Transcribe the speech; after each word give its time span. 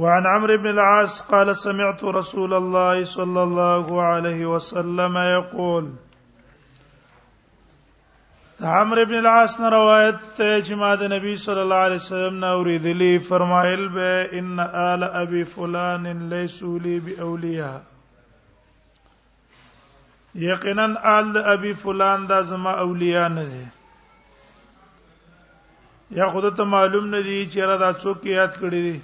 وعن 0.00 0.26
عمرو 0.30 0.54
بن 0.56 0.66
العاص 0.68 1.20
قال 1.28 1.50
سمعت 1.58 2.02
رسول 2.14 2.54
الله 2.54 3.04
صلى 3.12 3.42
الله 3.46 4.02
عليه 4.02 4.46
وسلم 4.46 5.16
يقول 5.26 5.88
عمرو 8.64 9.04
بن 9.04 9.14
العاص 9.20 9.60
روایت 9.60 10.16
ته 10.40 10.60
چې 10.66 10.96
د 11.04 11.12
نبی 11.14 11.32
صلی 11.46 11.60
الله 11.64 11.80
علیه 11.86 12.02
وسلم 12.04 12.36
نه 12.44 12.52
اوریدلی 12.58 13.10
فرمایل 13.30 13.88
به 13.96 14.28
ان 14.42 14.52
آل 14.82 15.02
ابي 15.22 15.42
فلان 15.54 16.06
ليسوا 16.34 16.74
لي 16.78 16.98
باولياء 17.08 17.80
یقینا 20.46 20.86
آل 21.16 21.36
ابي 21.56 21.74
فلان 21.88 22.26
دا 22.34 22.42
زما 22.52 22.72
اولیاء 22.86 23.28
نه 23.40 23.44
دي 23.56 23.64
یا 26.20 26.28
خود 26.32 26.44
ته 26.56 26.64
معلوم 26.78 27.04
نه 27.18 27.20
دي 27.22 27.36
چې 27.52 27.58
را 27.58 27.76
دا 27.76 27.92
څوک 27.92 28.18
یاد 28.36 28.52
کړی 28.62 28.80
دي 28.88 28.98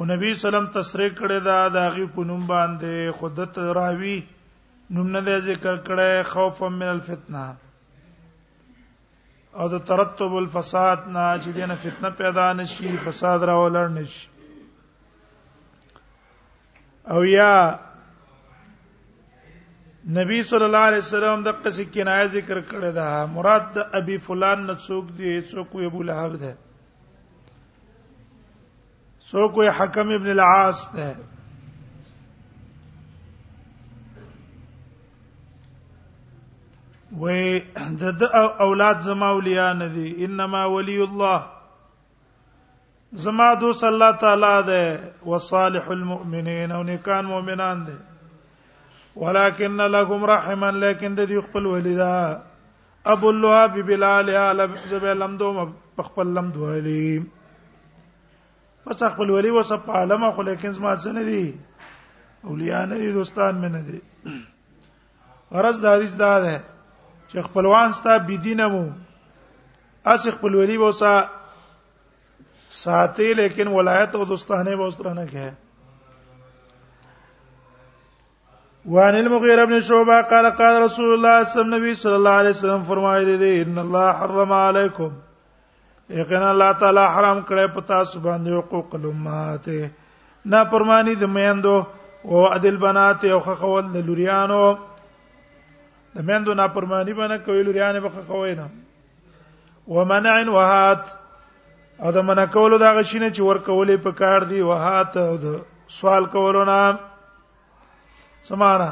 خو 0.00 0.04
نبی 0.08 0.28
سلام 0.40 0.66
تصریح 0.74 1.08
کړی 1.16 1.38
دا 1.46 1.54
د 1.72 1.80
هغه 1.86 2.04
په 2.12 2.24
نوم 2.28 2.44
باندې 2.50 3.16
خودت 3.16 3.58
راوی 3.78 4.12
نوم 4.98 5.08
نه 5.16 5.20
دی 5.24 5.34
ذکر 5.46 5.74
کړی 5.88 6.22
خوف 6.28 6.62
من 6.76 6.84
الفتنه 6.92 7.42
او 9.58 9.66
د 9.74 9.82
ترتب 9.90 10.36
الفساد 10.38 11.02
نه 11.16 11.24
چې 11.42 11.50
دینه 11.58 11.76
فتنه 11.82 12.12
پیدا 12.22 12.46
نشي 12.62 12.94
فساد 13.04 13.44
راولر 13.50 13.92
نشي 13.98 14.64
او 17.16 17.20
یا 17.32 17.50
نبی 20.22 20.40
صلی 20.54 20.66
الله 20.70 20.86
علیه 20.94 21.04
وسلم 21.06 21.46
د 21.50 21.60
قصې 21.60 21.92
کنایه 21.98 22.32
ذکر 22.38 22.60
کړی 22.72 22.96
دا 23.02 23.10
مراد 23.36 23.70
د 23.78 23.96
ابي 24.02 24.18
فلان 24.30 24.66
نه 24.72 24.78
څوک 24.86 25.14
دی 25.22 25.36
څوک 25.54 25.76
ابو 25.92 26.02
لهب 26.14 26.40
دی 26.46 26.54
سو 29.30 29.46
کوئی 29.54 29.66
حکم 29.78 30.08
ابن 30.14 30.28
العاص 30.30 30.78
ده 30.94 31.08
و 37.20 37.22
د 38.08 38.22
اولاد 38.64 38.96
زما 39.08 39.28
اولیاء 39.36 39.70
نه 39.80 39.88
دي 39.94 40.06
انما 40.26 40.60
ولي 40.74 40.98
الله 41.08 41.38
زما 43.24 43.48
دوست 43.62 43.84
الله 43.92 44.10
تعالی 44.26 44.52
ده 44.72 44.82
وصالح 45.30 45.84
المؤمنین 45.98 46.70
او 46.78 46.82
نیکان 46.92 47.24
مؤمنان 47.38 47.78
ده 47.86 47.94
ولكن 49.16 49.78
لكم 49.96 50.20
رحما 50.36 50.70
لكن 50.70 51.10
د 51.14 51.20
دې 51.30 51.38
خپل 51.50 51.64
ولیدا 51.66 52.42
ابو 53.12 53.26
اللهب 53.32 53.74
بلال 53.90 54.26
علم 54.46 54.70
زبلم 54.92 55.32
دوم 55.42 55.56
خپل 56.10 56.26
لم 56.38 56.46
دوالیم 56.56 57.22
بس 58.86 59.02
خپل 59.04 59.30
ولی 59.30 59.50
وسه 59.50 59.76
په 59.86 59.92
عالم 60.00 60.30
خو 60.36 60.42
لیکن 60.42 60.72
زما 60.78 60.94
څه 61.02 61.08
نه 61.16 61.22
دي 61.22 61.54
اولیاء 62.52 62.84
نه 62.92 62.96
دي 63.02 63.12
دوستان 63.16 63.54
مې 63.60 63.68
نه 63.74 63.80
دي 63.88 63.98
غرض 65.56 65.76
د 65.80 65.86
حدیث 65.96 66.14
دا 66.22 66.32
ده 66.46 66.54
چې 67.30 67.38
خپلوان 67.48 67.92
ستا 68.00 68.16
بيدینه 68.30 68.66
مو 68.76 68.84
اس 70.14 70.22
خپل 70.38 70.54
ولی 70.62 70.76
وسه 70.78 71.28
ساتي 72.82 73.32
لیکن 73.40 73.68
ولایت 73.68 74.14
او 74.16 74.24
دوستانه 74.34 74.76
به 74.76 74.86
وسره 74.86 75.12
نه 75.18 75.26
کوي 75.32 75.50
وان 78.92 79.14
المغيره 79.16 79.64
بن 79.64 79.80
شعبه 79.88 80.22
قال 80.34 80.46
قال 80.62 80.82
رسول 80.82 81.14
الله 81.14 81.42
صلى 81.54 82.16
الله 82.16 82.30
عليه 82.42 82.50
وسلم 82.56 82.82
فرمایلی 82.92 83.36
دی 83.42 83.58
ان 83.64 83.78
الله 83.82 84.12
حرم 84.20 84.52
علیکم 84.66 85.10
یقینا 86.18 86.48
الله 86.50 86.72
تعالی 86.82 87.02
حرام 87.16 87.40
کړی 87.48 87.66
په 87.74 87.80
تاسو 87.88 88.20
باندې 88.20 88.50
حقوق 88.58 88.94
الامهات 88.94 89.68
نه 90.54 90.62
پرمانی 90.72 91.14
د 91.20 91.24
میندو 91.34 91.74
او 92.30 92.46
عدل 92.54 92.76
بنات 92.84 93.24
او 93.34 93.40
خخول 93.48 93.84
د 93.92 93.96
لوریانو 94.10 94.62
د 96.14 96.18
میندو 96.30 96.54
نه 96.62 96.68
پرمانی 96.78 97.14
باندې 97.14 97.36
کوي 97.46 97.62
لوریانه 97.68 98.00
به 98.00 98.08
خخوي 98.16 98.54
نه 98.54 98.70
ومنع 99.98 100.34
وهات 100.56 101.06
او 102.02 102.12
د 102.16 102.28
منع 102.30 102.44
کولو 102.58 102.78
دا 102.84 102.92
غشینه 102.96 103.30
چې 103.30 103.40
ور 103.40 103.58
کولې 103.58 103.96
په 104.04 104.12
کار 104.22 104.40
دی 104.52 104.60
وهات 104.70 105.16
او 105.26 105.32
د 105.44 105.58
سوال 106.00 106.26
کولو 106.36 106.64
نه 106.64 106.98
سمانا 108.48 108.90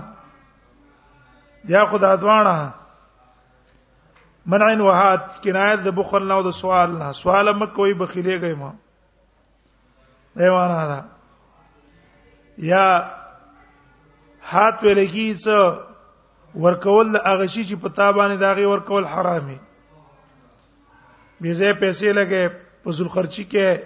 یا 1.75 1.85
خدای 1.91 2.17
دوانه 2.23 2.57
منع 4.53 4.67
وهات 4.85 5.25
کنایت 5.45 5.81
د 5.87 5.93
بخل 5.99 6.27
نه 6.29 6.35
او 6.39 6.43
د 6.45 6.51
سوال 6.61 6.91
نه 6.99 7.09
سوال 7.17 7.49
مکه 7.63 7.81
وي 7.89 7.95
بخیلې 7.95 8.37
گئی 8.45 8.55
ما 8.61 8.69
دیوانا 10.43 10.79
دا 10.93 10.97
یا 12.69 12.85
هات 14.53 14.79
ولګي 14.87 15.27
څه 15.45 15.59
ورکول 16.67 17.09
هغه 17.17 17.47
شی 17.47 17.65
چې 17.65 17.75
په 17.85 17.89
تابانه 18.01 18.37
داغي 18.45 18.67
ورکول 18.73 19.07
حرامي 19.17 19.59
بیزه 21.41 21.73
پیسې 21.73 22.07
لګې 22.19 22.45
فزول 22.85 23.09
خرچي 23.17 23.45
کې 23.53 23.81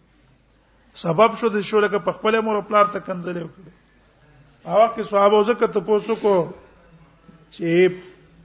سبب 1.06 1.38
شو 1.40 1.50
د 1.56 1.62
شو 1.70 1.80
لکه 1.88 2.00
په 2.10 2.20
خپل 2.20 2.40
مور 2.50 2.56
او 2.62 2.68
پلار 2.74 2.86
ته 2.94 3.00
کنځلیو 3.08 3.48
کې 3.56 4.70
هغه 4.74 4.88
کې 4.96 5.04
صحابه 5.16 5.44
زکه 5.52 5.68
ته 5.74 5.80
پوسو 5.90 6.16
کو 6.26 6.36
چې 7.58 7.98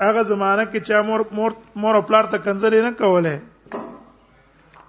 هغه 0.07 0.23
زمانہ 0.33 0.71
کې 0.73 0.87
چا 0.91 1.03
مور 1.11 1.27
مور 1.41 1.59
مور 1.85 2.01
پلار 2.13 2.33
ته 2.37 2.45
کنځلې 2.47 2.91
نه 2.91 2.99
کوله 3.03 3.39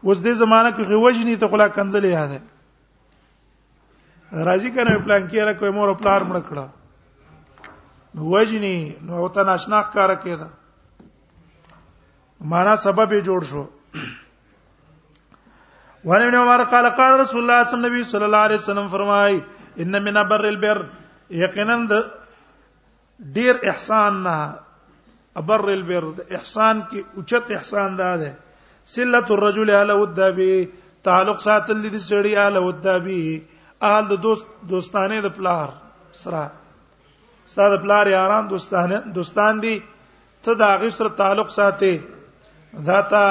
اوس 0.05 0.17
دې 0.25 0.33
زمانہ 0.41 0.67
کې 0.75 0.83
غوژنی 0.89 1.35
ته 1.41 1.47
خلا 1.51 1.67
کنځلې 1.73 2.09
یاده 2.17 2.39
راځي 4.47 4.69
کنه 4.77 4.91
پلان 5.05 5.23
کې 5.27 5.37
را 5.49 5.53
کوي 5.59 5.71
مور 5.77 5.89
پلار 6.01 6.21
مړ 6.29 6.39
کړه 6.49 6.65
نو 8.15 8.21
وژنی 8.35 8.77
نو 9.07 9.13
او 9.19 9.25
ته 9.35 9.41
ناشنا 9.49 9.77
ښکارا 9.89 10.15
کېده 10.25 10.47
معنا 12.53 12.73
سبب 12.87 13.07
یې 13.17 13.21
جوړ 13.29 13.41
شو 13.51 13.63
وان 16.09 16.19
ابن 16.25 16.35
عمر 16.43 16.61
قال 16.71 16.85
قال 17.01 17.11
رسول 17.19 17.41
الله 17.43 17.61
صلی 17.71 17.77
الله 17.77 17.93
علیه 17.93 18.01
وسلم 18.09 18.13
صلی 18.17 18.27
الله 18.33 18.45
علیه 18.47 18.59
وسلم 18.65 18.87
فرمای 18.97 19.35
ان 19.83 19.93
من 20.05 20.15
بر 20.29 20.45
البر 20.53 20.77
یقینا 21.41 21.75
ډیر 23.35 23.53
احسان 23.73 24.13
نه 24.23 24.37
ابر 25.41 25.65
البر 25.73 26.03
احسان 26.37 26.75
کې 26.89 27.03
اوچت 27.17 27.45
احسان 27.57 27.89
ده 27.99 28.09
سلت 28.95 29.27
الرجل 29.33 29.69
اله 29.81 29.93
ودبي 30.01 30.55
تعلق 31.07 31.37
ساتل 31.47 31.83
دي 31.91 31.99
سړی 32.11 32.33
اله 32.47 32.61
ودبي 32.67 33.23
آل 33.95 34.03
د 34.11 34.15
دوست 34.25 34.45
دوستانه 34.73 35.17
د 35.27 35.29
پلار 35.37 35.67
سره 36.23 36.41
ستاسو 37.53 37.77
پلار 37.83 38.05
یاران 38.15 38.43
دوستانه 38.53 38.97
دوستان 39.17 39.53
دي 39.65 39.75
ته 40.47 40.51
د 40.63 40.73
هغه 40.73 40.89
سره 40.97 41.09
تعلق 41.21 41.49
ساتي 41.59 41.93
دا 42.89 42.99
ته 43.11 43.23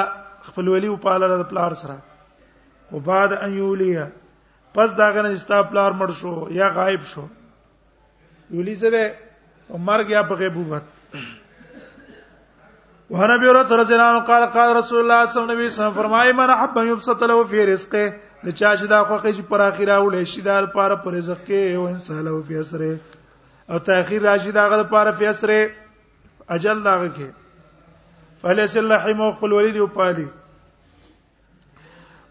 خپل 0.47 0.65
ولی 0.73 0.87
او 0.93 0.97
پاله 1.05 1.25
د 1.33 1.43
پلار 1.51 1.71
سره 1.83 1.97
او 2.91 2.97
بعد 3.11 3.29
ان 3.45 3.51
یولیا 3.61 4.05
پس 4.75 4.89
داغه 5.01 5.21
نه 5.27 5.31
ستا 5.43 5.57
پلار 5.73 5.91
مړ 5.99 6.09
شو 6.19 6.33
یا 6.59 6.67
غایب 6.79 7.03
شو 7.11 7.23
یولی 8.55 8.75
زده 8.83 9.03
مرګ 9.89 10.07
یا 10.17 10.21
په 10.29 10.35
غیبوبت 10.41 10.83
وهنا 13.11 13.35
ابي 13.35 13.45
هريره 13.49 13.75
رضی 13.81 13.93
الله 13.93 14.09
عنه 14.11 14.19
قال 14.27 14.43
قال 14.57 14.75
رسول 14.75 14.99
الله 14.99 15.25
صلی 15.31 15.41
الله 15.43 15.53
علیه 15.55 15.65
وسلم 15.67 15.93
فرمایي 15.95 16.31
من 16.33 16.51
حب 16.59 16.77
يبسط 16.89 17.23
له 17.29 17.43
في 17.49 17.63
رزقه 17.69 18.03
د 18.43 18.49
چا 18.59 18.69
چې 18.75 18.85
دا 18.93 18.99
خوخه 19.09 19.31
چې 19.37 19.41
پر 19.49 19.61
اخیره 19.65 19.95
ولې 20.03 20.23
شي 20.33 20.41
دا 20.45 20.53
لپاره 20.65 20.95
پر 21.05 21.13
رزق 21.17 21.41
کې 21.49 21.79
او 21.79 21.87
انسان 21.95 22.21
له 22.27 22.37
فی 22.49 22.59
اسره 22.61 22.99
او 23.71 23.77
تاخير 23.89 24.21
راشي 24.27 24.51
دا 24.59 24.65
غل 24.75 24.83
لپاره 24.83 25.11
فی 25.17 25.27
اسره 25.33 25.59
اجل 26.57 26.83
دا 26.87 26.93
غکه 27.03 27.27
فلیس 28.45 28.77
الرحیم 28.83 29.21
او 29.21 29.29
خپل 29.39 29.51
ولید 29.57 29.79
او 29.83 29.87
پالي 29.99 30.27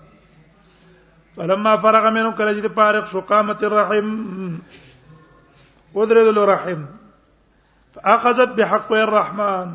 فلما 1.40 1.74
فرغ 1.82 2.06
منه 2.14 2.30
کله 2.38 2.54
چې 2.54 2.66
فارغ 2.78 3.04
شو 3.10 3.20
قامت 3.28 3.62
الرحم 3.68 4.08
ودرد 5.94 6.28
الرحم 6.36 6.82
فاخذت 7.94 8.52
بحق 8.58 8.90
الرحمن 8.96 9.70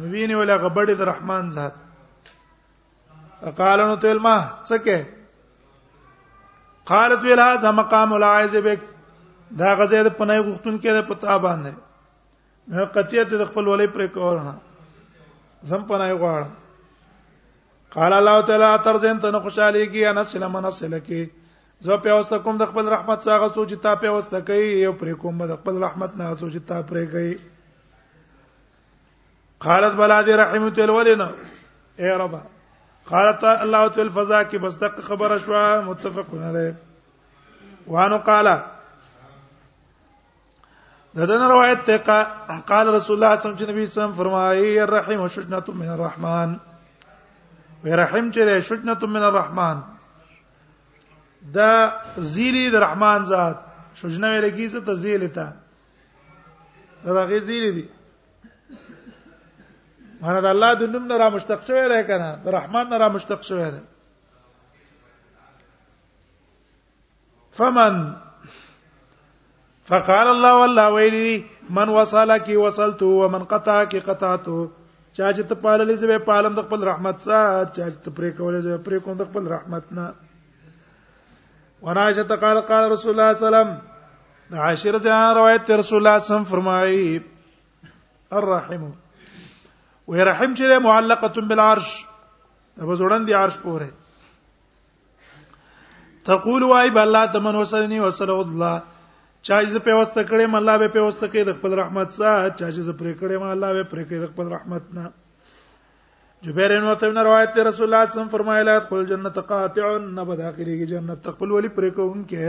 نوینه 0.00 0.36
ولا 0.40 0.58
غبړې 0.64 0.96
د 0.98 1.10
رحمان 1.10 1.48
ذات 1.54 2.34
فقال 3.44 3.84
نو 3.86 3.96
تل 4.02 4.18
ما 4.28 4.34
څکه 4.72 6.54
قالت 6.92 7.22
ویل 7.30 7.40
هذا 7.46 7.70
مقام 7.80 8.12
العايز 8.18 8.56
بك 8.70 8.80
دا 9.64 9.74
غزه 9.82 10.02
د 10.08 10.12
پناه 10.18 10.40
غختون 10.40 10.80
کې 10.80 11.00
د 11.00 11.08
پتا 11.12 11.36
باندې 11.46 12.88
قطعیت 12.98 13.34
د 13.36 13.44
خپل 13.54 13.72
ولې 13.72 13.86
پر 13.94 14.06
کورنه 14.06 14.54
زم 15.72 15.82
پناه 15.94 16.14
غواړم 16.20 16.50
قال 17.90 18.12
الله 18.12 18.40
تعالی 18.46 18.82
ترزن 18.84 19.18
ته 19.18 19.40
خوشاله 19.40 19.86
کی 19.86 20.04
انا 20.06 20.22
سلم 20.24 20.56
انا 20.56 20.70
سلکی 20.70 21.24
زه 21.80 21.96
په 21.96 22.10
اوسه 22.10 22.38
کوم 22.38 22.56
د 22.56 22.64
خپل 22.70 22.88
رحمت 22.92 23.20
څخه 23.22 23.54
سوچ 23.54 23.74
تا 23.82 23.94
په 24.04 24.14
اوسه 24.14 24.40
کوي 24.50 24.68
یو 24.82 24.92
پر 25.00 25.12
کوم 25.22 25.42
د 25.46 25.56
خپل 25.62 25.82
رحمت 25.82 26.14
نه 26.20 26.34
سوچ 26.40 26.56
تا 26.66 26.80
پر 26.90 27.04
کوي 27.14 27.32
قالت 29.66 29.96
بلا 30.02 30.20
دي 30.30 30.36
رحمت 30.42 30.78
الولنا 30.86 31.28
اے 32.02 32.10
ربا 32.22 32.38
قالت 33.10 33.44
الله 33.54 33.88
تعالی 33.96 34.10
فضا 34.20 34.42
کی 34.52 34.58
بس 34.66 34.78
دغه 34.84 35.02
خبره 35.10 35.38
شو 35.46 35.66
متفق 35.90 36.34
علیه 36.34 36.74
وانه 37.86 38.16
قال 38.32 38.46
ددن 41.16 41.42
روایت 41.50 41.84
ته 41.90 42.22
قال 42.72 42.88
رسول 42.88 42.88
الله 42.88 43.00
صلی 43.04 43.16
الله 43.16 43.28
علیه 43.28 43.38
وسلم 43.40 43.58
چې 43.58 43.70
نبی 43.74 43.86
صلی 43.86 43.88
الله 43.90 43.94
علیه 43.94 44.10
وسلم 44.10 44.12
فرمایي 44.12 44.78
الرحیم 44.80 45.28
شجنه 45.36 45.64
من 45.84 45.88
الرحمن 45.98 46.60
رحم 47.84 48.30
چې 48.30 48.44
ده 48.44 48.60
شجنت 48.60 49.04
من 49.04 49.22
الرحمن 49.22 49.76
دا 51.54 51.72
زیلی 52.32 52.68
د 52.70 52.74
رحمان 52.84 53.24
ذات 53.24 53.56
شجنه 53.94 54.28
ویل 54.30 54.50
کیږي 54.50 54.84
ته 54.84 54.94
زیلی 54.94 55.28
ته 55.28 55.52
دا 57.04 57.24
غی 57.26 57.38
زیلی 57.40 57.72
دی 57.72 57.86
مانا 60.20 60.40
د 60.40 60.44
الله 60.46 60.74
د 60.74 60.82
نوم 60.92 61.06
نه 61.06 61.16
را 61.18 61.28
مشتق 61.30 61.64
شوی 61.66 61.88
دی 61.88 62.02
کنه 62.08 62.36
د 62.44 62.48
رحمان 62.48 62.86
نه 62.90 62.96
را 62.98 63.08
مشتق 63.08 63.42
شوی 63.44 63.70
دی 63.70 63.78
فمن 67.56 68.12
فقال 69.84 70.26
الله 70.28 70.52
والله 70.56 70.90
ويلي 70.92 71.44
من 71.70 71.88
وصلك 71.88 72.48
وصلت 72.56 73.02
ومن 73.02 73.44
قطعك 73.44 73.96
قطعته 73.96 74.70
چا 75.20 75.28
چې 75.36 75.42
ته 75.48 75.54
پاللې 75.62 75.96
زه 76.00 76.06
به 76.08 76.18
پالم 76.26 76.54
د 76.56 76.60
خپل 76.66 76.80
رحمت 76.88 77.16
سره 77.22 77.40
چا 77.46 77.86
چې 77.90 77.96
ته 78.04 78.10
پرې 78.18 78.28
کولې 78.38 78.60
زه 78.66 78.72
پرې 78.84 78.98
کوم 79.06 79.14
د 79.16 79.22
خپل 79.32 79.44
رحمت 79.52 79.84
نه 79.96 80.06
ورایشه 81.88 82.36
قال 82.44 82.58
قال 82.70 82.82
رسول 82.92 83.10
الله 83.12 83.26
صلی 83.26 83.26
الله 83.26 83.28
علیه 83.32 83.42
وسلم 83.46 83.70
عاشر 84.68 84.96
جان 85.06 85.24
روایت 85.40 85.62
رسول 85.80 85.98
الله 86.00 86.14
صلی 86.14 86.14
الله 86.14 86.14
علیه 86.14 86.22
وسلم 86.28 86.50
فرمایي 86.52 87.04
الرحم 88.40 88.82
ويرحم 90.12 90.50
چې 90.54 90.64
معلقه 90.88 91.36
بالعرش 91.52 91.88
ابو 92.80 92.96
زړن 93.02 93.22
دي 93.28 93.34
عرش 93.42 93.56
پورې 93.66 93.90
تقول 96.30 96.62
واي 96.72 96.88
بالله 97.00 97.24
تمن 97.36 97.54
وسلني 97.64 97.98
وسلو 98.06 98.38
الله 98.46 98.76
چا 99.46 99.58
چې 99.64 99.78
په 99.84 99.94
واسطه 100.00 100.22
کړې 100.30 100.46
م 100.52 100.56
الله 100.58 100.78
به 100.80 100.88
په 100.94 101.02
واسطه 101.04 101.26
کې 101.32 101.42
د 101.48 101.52
خپل 101.58 101.72
رحمت 101.78 102.10
سره 102.14 102.30
چا 102.58 102.70
چې 102.76 102.96
پرې 103.00 103.12
کړې 103.20 103.36
م 103.42 103.46
الله 103.52 103.68
به 103.76 103.84
پرې 103.92 104.04
کې 104.08 104.18
د 104.22 104.26
خپل 104.32 104.50
رحمت 104.52 104.90
نه 104.94 105.04
جبیر 106.48 106.72
بن 106.76 106.84
مطعم 106.88 107.12
نے 107.18 107.22
روایت 107.28 107.56
ہے 107.56 107.64
رسول 107.68 107.84
اللہ 107.86 107.86
صلی 107.86 107.86
اللہ 107.86 108.10
علیہ 108.10 108.12
وسلم 108.12 108.28
فرمایا 108.36 108.78
قل 108.90 109.02
جنت 109.08 109.38
قاطع 109.48 109.88
نب 110.18 110.30
داخلی 110.38 110.76
کی 110.78 110.86
جنت 110.92 111.22
تقبل 111.24 111.50
ولی 111.56 111.68
پر 111.76 111.88
کو 111.96 112.06
ان 112.12 112.22
کے 112.32 112.46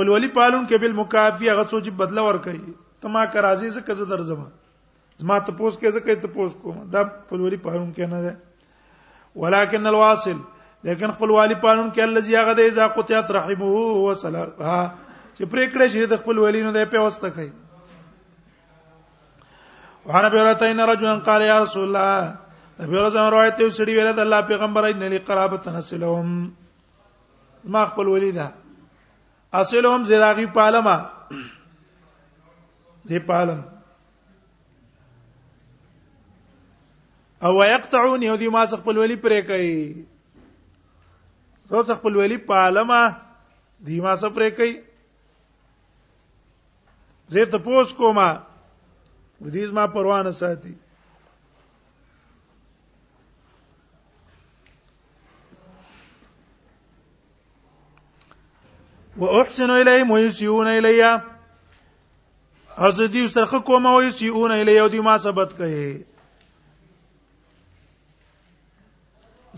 قل 0.00 0.08
ولی 0.16 0.28
پالون 0.38 0.64
کے 0.68 0.78
بالمکافی 0.84 1.50
غسو 1.62 1.78
جب 1.88 1.98
بدلا 2.04 2.22
ور 2.30 2.38
کوي 2.48 2.62
تما 3.00 3.24
کرازی 3.34 3.70
سے 3.76 3.80
کز 3.90 4.00
درځما 4.10 4.48
زما 5.18 5.38
ته 5.44 5.52
پوس 5.58 5.78
کې 5.78 5.90
ځکه 5.96 6.14
ته 6.22 6.28
پوس 6.32 6.54
کوم 6.62 6.80
دا 6.94 7.02
خپلوالي 7.08 7.56
پالون 7.66 7.92
کې 7.98 8.08
نه 8.10 8.20
ده 8.22 8.34
ولکن 9.42 9.86
الواصل 9.90 10.36
لیکن 10.88 11.10
خپلوالي 11.12 11.54
پالون 11.62 11.86
کې 11.94 12.00
الذي 12.06 12.34
هغه 12.38 12.52
د 12.58 12.66
اذا 12.72 12.86
قطعت 12.96 13.30
رحمه 13.36 13.68
وصلها 14.08 14.80
چې 15.36 15.44
پرې 15.44 15.66
کړه 15.72 15.86
شي 15.94 16.06
د 16.10 16.16
خپلوالي 16.24 16.60
نه 16.64 16.72
د 16.76 16.84
پیوسته 16.90 17.28
کوي 17.28 17.50
وحنا 20.08 20.28
بیرتین 20.36 20.80
رجلا 20.92 21.14
قال 21.30 21.42
یا 21.44 21.54
رسول 21.62 21.84
الله 21.86 22.80
نبی 22.80 22.96
ورځ 22.96 23.16
روایت 23.32 23.60
یو 23.60 23.70
سړي 23.70 23.92
ویل 23.96 24.10
د 24.14 24.18
الله 24.24 24.40
پیغمبر 24.52 24.84
ان 24.90 25.06
لي 25.14 25.18
قرابت 25.30 25.68
نسلهم 25.78 26.34
ما 27.76 27.84
خپل 27.94 28.06
ولیدا 28.14 28.46
اصلهم 29.62 30.04
زراغي 30.12 30.46
پالما 30.58 30.98
دې 33.08 33.18
پالم 33.32 33.64
او 37.42 37.58
ويقطعون 37.60 38.22
يهدي 38.22 38.48
ما 38.48 38.64
خپل 38.66 38.98
ولی 38.98 39.16
پرې 39.16 39.40
کوي 39.46 40.02
روز 41.70 41.90
خپل 41.90 42.16
ولی 42.16 42.36
پالما 42.36 43.08
دی 43.86 44.00
ما 44.00 44.14
سره 44.16 44.30
پرې 44.30 44.50
کوي 44.56 44.80
زه 47.28 47.44
ته 47.44 47.58
پوس 47.58 47.92
کومه 47.92 48.40
ودیز 49.40 49.72
ما 49.72 49.86
پروا 49.86 50.22
نه 50.22 50.30
ساتي 50.30 50.74
واحسن 59.18 59.70
الیهم 59.70 60.10
ويسيئون 60.10 60.66
الیا 60.68 61.16
حضرت 62.78 63.10
دی 63.10 63.28
سرخه 63.28 63.58
کومه 63.60 63.94
ويسيئون 63.96 64.50
الیا 64.52 64.86
دی 64.88 65.00
ما 65.00 65.16
ثبت 65.18 65.54
کړي 65.56 66.15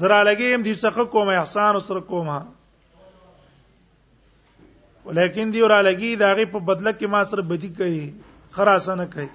زرا 0.01 0.21
لګیم 0.29 0.61
دې 0.67 0.75
څخه 0.85 1.03
کوم 1.13 1.29
احسان 1.39 1.75
سره 1.87 2.01
کوم 2.11 2.29
ولیکن 5.07 5.47
دی 5.53 5.61
ورا 5.65 5.81
لګی 5.89 6.11
داغه 6.23 6.45
په 6.53 6.59
بدله 6.69 6.93
کې 6.99 7.07
ما 7.15 7.23
سره 7.31 7.43
بدی 7.51 7.69
کوي 7.79 8.03
خراسانه 8.57 9.07
کوي 9.15 9.31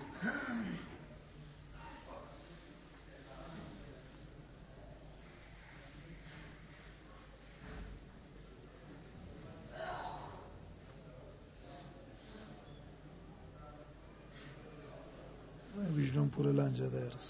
وجدان 15.96 16.28
پورې 16.36 16.52
لانجه 16.58 16.88
ده 16.94 17.02
رس 17.14 17.28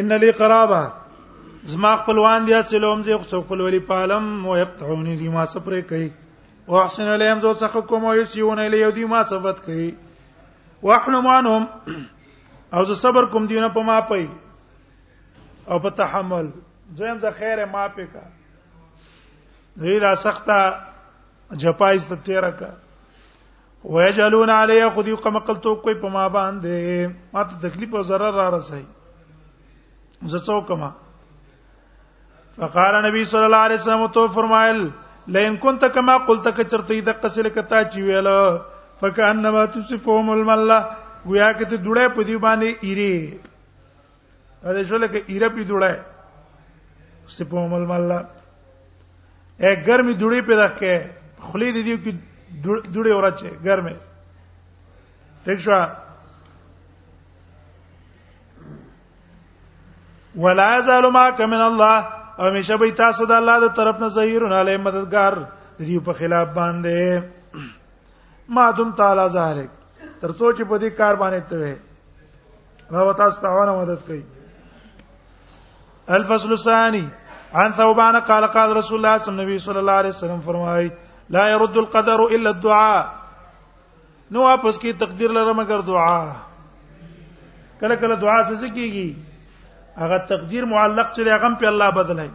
ان 0.00 0.12
لی 0.22 0.30
قرابه 0.30 0.92
زما 1.72 1.94
خپلوان 2.00 2.44
دي 2.46 2.54
اسلام 2.54 3.02
زه 3.02 3.18
خو 3.18 3.40
خپل 3.40 3.60
ولی 3.60 3.78
پالم 3.78 4.46
او 4.46 4.56
یقطعونی 4.56 5.16
دي 5.16 5.28
ما 5.28 5.44
صبر 5.44 5.80
کوي 5.80 6.10
واحسن 6.68 7.02
الیهم 7.08 7.40
زو 7.40 7.52
څخه 7.54 7.86
کوم 7.88 8.04
او 8.06 8.14
یسیون 8.16 8.58
الی 8.58 8.90
دی 8.92 9.04
ما 9.04 9.22
صفت 9.24 9.64
کوي 9.64 9.94
واحلم 10.82 11.26
عنهم 11.26 11.68
او 12.72 12.84
زه 12.84 12.94
صبر 12.94 13.24
کوم 13.26 13.46
دیونه 13.46 13.68
په 13.68 13.80
ما 13.90 14.00
پي 14.00 14.28
او 15.68 15.78
په 15.78 15.90
تحمل 15.90 16.50
زم 16.96 17.18
زه 17.20 17.30
خیره 17.30 17.64
ما 17.64 17.86
پې 17.88 18.12
کا 18.12 18.22
دوی 19.80 20.00
دا 20.00 20.14
سخته 20.14 20.74
جپایز 21.64 22.06
ته 22.08 22.16
تیر 22.28 22.50
کا 22.60 22.70
ويجلون 23.84 24.50
علی 24.50 24.80
خودی 24.94 25.14
قمقلتو 25.14 25.74
کوئی 25.74 25.94
په 25.94 26.08
ما 26.08 26.28
باندې 26.28 27.18
ما 27.32 27.42
ته 27.44 27.54
تکلیف 27.68 27.94
او 27.94 28.02
zarar 28.02 28.34
را 28.40 28.50
رسای 28.56 28.82
زه 30.26 30.38
څوکما 30.46 30.90
فقال 32.56 32.94
نبی 33.06 33.24
صلی 33.24 33.44
الله 33.44 33.64
علیه 33.66 33.74
وسلم 33.80 34.06
تو 34.14 34.26
فرمایل 34.34 34.88
لئن 35.36 35.56
كنت 35.56 35.84
كما 35.94 36.16
قلت 36.30 36.48
کچرته 36.56 37.00
د 37.08 37.20
قسل 37.22 37.48
کتا 37.56 37.82
چی 37.94 38.02
ویل 38.02 38.28
فکانما 39.00 39.64
تصفهم 39.74 40.28
الملا 40.36 40.78
ویا 41.26 41.52
کته 41.52 41.76
دړې 41.76 42.06
په 42.16 42.22
دی 42.30 42.36
باندې 42.36 42.68
ایری 42.82 43.40
دا 44.78 44.82
شو 44.88 44.98
لکه 45.04 45.22
ایره 45.28 45.48
په 45.56 45.62
دړې 45.62 45.94
صفهم 47.36 47.74
الملا 47.80 48.18
اے 49.60 49.74
ګرمي 49.86 50.12
دړې 50.12 50.40
په 50.46 50.52
دغه 50.52 50.78
کې 50.80 51.50
خلی 51.50 51.70
دی 51.78 51.82
دیو 51.82 51.98
کې 52.04 52.12
دړې 52.94 53.12
ورچه 53.14 53.50
ګرمه 53.64 53.96
دښوا 55.48 55.80
ولا 60.44 60.66
یزال 60.76 61.04
معک 61.12 61.40
من 61.40 61.60
الله 61.66 62.06
همیشه 62.46 62.76
به 62.80 62.88
تاسو 63.00 63.24
د 63.30 63.36
الله 63.40 63.56
د 63.66 63.74
طرف 63.78 63.96
نه 64.02 64.08
ظهیرون 64.16 64.52
علی 64.60 64.76
مددگار 64.86 65.34
د 65.42 65.80
دې 65.88 65.98
په 66.08 66.12
خلاف 66.22 66.48
باندې 66.58 67.66
ما 68.58 68.66
دم 68.78 68.90
تعالی 69.00 69.26
زالک 69.36 69.70
تر 70.20 70.30
څو 70.38 70.46
چې 70.56 70.62
په 70.70 70.76
دې 70.82 70.90
کار 71.02 71.14
باندې 71.22 71.40
ته 71.48 71.54
وي 71.60 71.74
الله 72.94 73.12
تاسو 73.22 73.36
تعاون 73.48 73.68
مدد 73.80 74.00
کوي 74.10 74.22
الفصل 76.18 76.50
الثاني 76.60 77.04
عن 77.62 77.72
ثوبان 77.82 78.18
قال 78.32 78.46
قال 78.58 78.70
رسول 78.78 78.98
الله 79.06 79.58
صلى 79.64 79.78
الله 79.82 79.98
عليه 80.02 80.08
وسلم 80.18 80.40
فرمای 80.48 80.90
لا 81.38 81.44
يرد 81.54 81.76
القدر 81.82 82.20
الا 82.34 82.50
الدعاء 82.56 83.02
نو 84.36 84.40
واپس 84.42 84.78
کی 84.78 84.92
تقدیر 85.00 85.30
لره 85.36 85.52
مگر 85.58 85.80
دعا 85.92 86.22
کله 87.80 87.94
کله 87.96 88.14
دعا 88.14 88.38
څه 88.48 88.66
کیږي 88.76 89.14
هغه 90.02 90.18
تقدیر 90.30 90.64
معلق 90.72 91.08
چې 91.14 91.36
هغه 91.36 91.48
په 91.62 91.66
الله 91.70 91.90
بدلای 92.02 92.28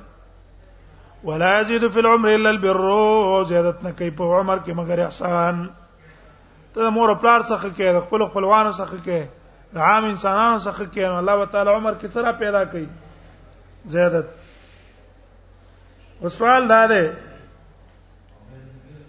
ولا 1.28 1.52
يزيد 1.62 1.86
في 1.96 2.00
العمر 2.00 2.30
الا 2.34 2.50
البر 2.54 2.88
زیادت 3.52 3.78
نه 3.88 3.92
کوي 4.00 4.12
په 4.22 4.26
عمر 4.38 4.58
کې 4.66 4.70
مگر 4.80 4.98
احسان 5.04 5.56
ته 6.78 6.90
مور 6.96 7.12
پلار 7.16 7.42
څخه 7.42 7.68
کې 7.68 7.86
د 7.98 8.00
خپل 8.08 8.20
خپلوانو 8.32 8.72
څخه 8.80 8.98
کې 9.10 9.22
د 9.76 9.78
عام 9.90 10.04
انسانانو 10.08 10.58
څخه 10.60 10.84
کې 10.94 11.04
نو 11.14 11.18
الله 11.22 11.46
تعالی 11.54 11.70
عمر 11.76 11.94
کې 12.02 12.06
سره 12.18 12.32
پیدا 12.42 12.62
کوي 12.74 12.88
زیادت 13.94 14.26
اوس 16.28 16.34
سوال 16.42 16.64
دا 16.72 16.82
دی 16.94 17.06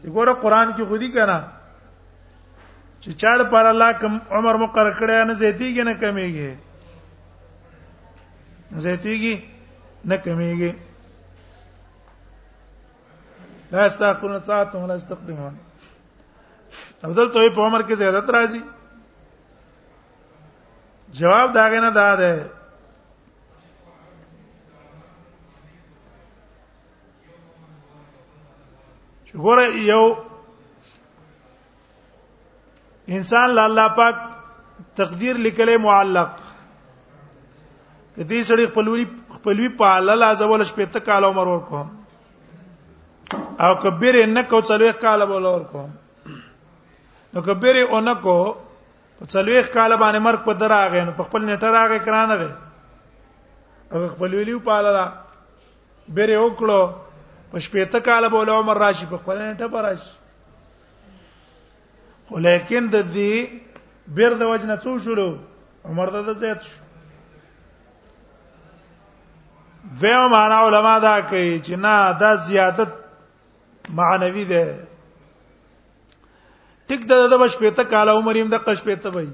وګوره 0.05 0.35
قران 0.45 0.69
کې 0.77 0.85
خودي 0.93 1.11
کنا 1.17 1.39
چې 3.01 3.11
چاړ 3.25 3.49
پر 3.57 3.67
الله 3.73 3.91
کم 4.05 4.15
عمر 4.39 4.57
مقرر 4.67 4.95
کړی 4.95 5.27
نه 5.33 5.37
زیاتیږي 5.43 5.83
نه 5.91 5.95
کمیږي 6.05 6.53
زیاتیږي 8.71 9.35
نه 10.05 10.17
کمیږي 10.17 10.71
لا 13.73 13.85
استغفرون 13.85 14.41
ساعت 14.47 14.75
ولا 14.75 14.95
استقدمون 14.95 15.57
افضل 17.03 17.31
ته 17.37 17.51
په 17.55 17.61
عمر 17.61 17.83
کې 17.83 17.95
زیادت 18.03 18.31
راځي 18.37 18.61
جواب 21.21 21.53
داګه 21.55 21.81
نه 21.81 21.91
دا 21.91 22.09
ده 22.17 22.51
چې 29.27 29.33
ګوره 29.33 29.67
یو 29.67 30.17
انسان 33.19 33.51
لا 33.55 33.65
الله 33.65 33.89
پاک 33.97 34.17
تقدیر 34.97 35.37
لیکلې 35.37 35.77
معلق 35.81 36.31
دې 38.17 38.43
سړي 38.49 38.67
خپلوي 38.71 39.05
خپلوي 39.37 39.69
په 39.79 39.95
الله 39.99 40.27
عزوجل 40.37 40.63
شپې 40.65 40.87
ته 40.97 41.01
کال 41.09 41.25
عمر 41.29 41.47
ورکوم 41.47 41.89
او 43.67 43.71
کبیر 43.85 44.19
نه 44.27 44.43
کو 44.53 44.61
څلويخ 44.69 44.99
کال 45.01 45.27
بول 45.27 45.47
ورکوم 45.47 45.89
نو 47.35 47.41
کبیر 47.49 47.77
اون 47.85 48.09
کو 48.27 48.37
په 49.19 49.25
څلويخ 49.25 49.71
کال 49.79 49.97
باندې 49.97 50.19
مرګ 50.27 50.45
په 50.47 50.53
در 50.61 50.69
راغی 50.75 51.05
نو 51.09 51.13
په 51.17 51.23
خپل 51.31 51.45
نیټه 51.47 51.71
راغی 51.79 51.99
کرانه 52.05 52.37
دی 52.45 52.49
او 53.93 54.07
خپلوي 54.13 54.55
په 54.69 54.73
الله 54.73 55.13
بیره 56.09 56.39
وکړو 56.47 57.51
په 57.51 57.59
شپې 57.59 57.85
ته 57.97 58.01
کال 58.11 58.29
بول 58.37 58.51
عمر 58.59 58.77
راشي 58.85 59.07
په 59.11 59.17
خپل 59.25 59.39
نیټه 59.39 59.69
پر 59.69 59.83
راشي 59.89 60.15
خو 62.29 62.39
لیکن 62.47 62.91
د 62.97 63.11
دې 63.13 64.09
بیر 64.19 64.35
د 64.41 64.51
وجنه 64.53 64.77
څو 64.87 64.97
شلو 65.09 65.29
عمر 65.91 66.11
د 66.19 66.35
زیات 66.45 66.63
شو 66.71 66.84
دیو 70.01 70.27
معنا 70.29 70.59
علما 70.69 70.93
دا 71.03 71.19
کوي 71.29 71.59
چې 71.65 71.77
نه 71.83 72.19
دا 72.21 72.35
زیادت 72.51 72.95
معنوي 74.01 74.45
ده 74.53 74.65
ټیک 76.91 77.05
د 77.11 77.27
د 77.35 77.39
بش 77.43 77.57
پته 77.61 77.85
کال 77.93 78.09
عمر 78.17 78.39
هم 78.43 78.49
د 78.57 78.63
قش 78.69 78.83
پته 78.89 79.13
وای 79.17 79.27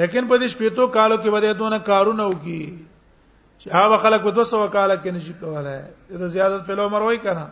لیکن 0.00 0.26
په 0.30 0.38
دې 0.40 0.52
شپېتو 0.54 0.86
کالو 0.94 1.16
کې 1.16 1.34
بده 1.34 1.52
دونه 1.58 1.76
کارونه 1.84 2.24
وکي 2.30 2.60
چې 2.64 3.76
هغه 3.80 3.98
خلک 4.06 4.24
په 4.26 4.34
200 4.38 4.62
کال 4.74 4.90
کې 4.96 5.14
نشي 5.16 5.34
کولای 5.44 6.18
دا 6.22 6.26
زیادت 6.36 6.66
په 6.66 6.82
عمر 6.88 7.06
وای 7.06 7.18
کنه 7.28 7.46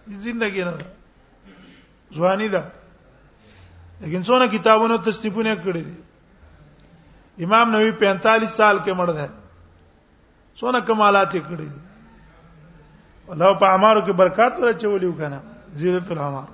زندګی 0.08 0.64
نه 0.64 0.74
ځواني 2.16 2.48
ده 2.54 2.62
لیکن 4.00 4.22
څونه 4.26 4.46
کتابونو 4.54 4.96
تصنیفونه 5.04 5.54
کړی 5.64 5.82
دي 5.84 5.94
امام 7.44 7.70
نووي 7.70 7.92
45 7.92 8.44
سال 8.56 8.78
کې 8.80 8.92
مړ 8.98 9.08
دی 9.18 9.26
څونه 10.58 10.78
کمالات 10.86 11.34
یې 11.34 11.40
کړی 11.48 11.68
دي 11.72 11.80
الله 13.32 13.52
په 13.60 13.66
اعمارو 13.66 14.00
کې 14.00 14.12
برکات 14.12 14.58
ورچولیو 14.58 15.12
کنه 15.18 15.40
زیادت 15.76 16.10
الامر 16.10 16.44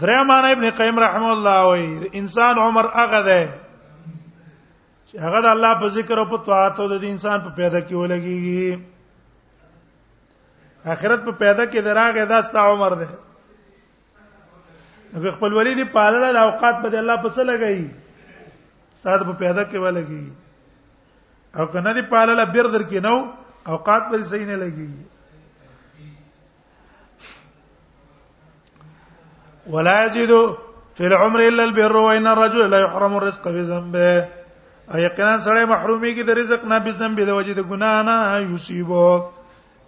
درېمان 0.00 0.44
ابن 0.50 0.70
قیم 0.70 0.98
رحم 0.98 1.24
الله 1.24 1.62
وای 1.66 2.08
انسان 2.18 2.58
عمر 2.58 2.84
هغه 2.94 3.22
ده 3.30 3.48
چې 5.08 5.16
هغه 5.18 5.40
د 5.40 5.46
الله 5.46 5.78
په 5.80 5.88
ذکر 5.96 6.18
او 6.18 6.24
په 6.30 6.36
طاعت 6.46 6.80
او 6.80 6.88
د 6.94 7.04
انسان 7.10 7.40
په 7.42 7.50
پیدا 7.56 7.80
کې 7.80 7.94
ولګيږي 7.94 8.82
اخرت 10.86 11.24
په 11.24 11.32
پیدا 11.32 11.64
کې 11.64 11.80
دراغه 11.82 12.24
دا 12.24 12.42
ست 12.42 12.56
عمر 12.56 12.94
ده 12.94 13.08
نو 15.12 15.30
خپل 15.30 15.52
ولی 15.52 15.74
دی 15.74 15.84
پالل 15.84 16.32
د 16.32 16.36
اوقات 16.36 16.82
په 16.82 16.98
الله 16.98 17.16
په 17.22 17.28
څه 17.28 17.42
لګی 17.42 17.90
ساده 19.02 19.24
په 19.24 19.32
پیدا 19.32 19.62
کې 19.64 19.76
ولګي 19.78 20.32
او 21.58 21.66
کنه 21.66 21.92
دی 21.94 22.02
پالل 22.02 22.44
بیر 22.44 22.64
در 22.72 22.82
کې 22.82 22.96
نو 23.02 23.32
اوقات 23.74 24.02
په 24.10 24.22
صحیح 24.32 24.46
نه 24.46 24.56
لګي 24.56 24.90
ولا 29.70 30.04
يزيد 30.04 30.30
في 30.96 31.06
العمر 31.06 31.40
الا 31.46 31.62
البر 31.62 31.96
وان 31.96 32.26
الرجل 32.26 32.70
لا 32.70 32.78
يحرم 32.80 33.16
الرزق 33.16 33.48
بذنبه 33.48 34.24
اي 34.94 35.08
قنان 35.08 35.40
سره 35.40 35.64
محرومي 35.66 36.14
کې 36.16 36.22
د 36.24 36.30
رزق 36.38 36.64
نه 36.64 36.78
بذنب 36.78 37.20
د 37.24 37.28
وجې 37.32 37.52
د 37.52 37.60
ګنا 37.70 38.02
نه 38.02 38.38
يصيبه 38.54 39.37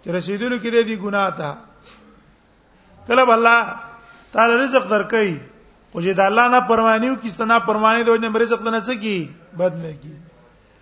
چې 0.03 0.09
رسیدلو 0.13 0.57
کې 0.61 0.71
دې 0.71 0.83
دي 0.89 0.95
ګناه 1.01 1.29
تا 1.37 1.53
کله 3.07 3.21
الله 3.21 3.75
تعالی 4.35 4.57
رزق 4.63 4.89
درکې 4.89 5.37
او 5.93 6.01
چې 6.01 6.13
د 6.19 6.21
الله 6.29 6.45
نه 6.53 6.59
پرمانیو 6.71 7.15
کیسه 7.25 7.45
نه 7.51 7.59
پرمانی 7.69 8.03
دوی 8.09 8.19
نه 8.23 8.39
رزق 8.43 8.61
نه 8.67 8.79
څه 8.79 8.95
کی 9.01 9.29
بد 9.61 9.73
نه 9.83 9.93
کی 10.01 10.13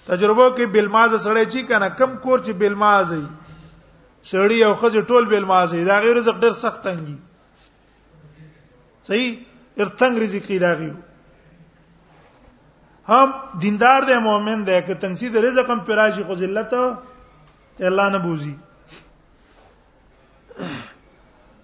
تجربه 0.07 0.55
کې 0.55 0.65
بلماز 0.75 1.11
سړی 1.23 1.45
چې 1.45 1.61
کنه 1.71 1.89
کم 2.01 2.15
کور 2.23 2.37
چې 2.45 2.51
بلماز 2.63 3.11
ای 3.17 3.25
سړی 4.23 4.59
او 4.69 4.71
خځه 4.79 5.01
ټول 5.11 5.23
بلماز 5.35 5.73
ای 5.73 5.83
دا 5.91 5.99
غیر 6.07 6.15
رزق 6.19 6.39
ډېر 6.39 6.51
سخت 6.51 6.83
تنګي 6.83 7.15
صحیح 9.11 9.29
ارتنګ 9.77 10.19
رزقی 10.27 10.59
دا 10.63 10.73
غیو 10.79 10.95
هم 13.11 13.59
دیندار 13.61 14.01
دی 14.07 14.15
مؤمن 14.23 14.65
دی 14.65 14.81
که 14.87 14.93
تنسید 15.03 15.37
رزق 15.43 15.69
هم 15.71 15.79
پراشي 15.85 16.23
خو 16.23 16.35
ذلت 16.39 16.73
الله 17.79 18.09
نه 18.15 18.25
بوزي 18.25 18.55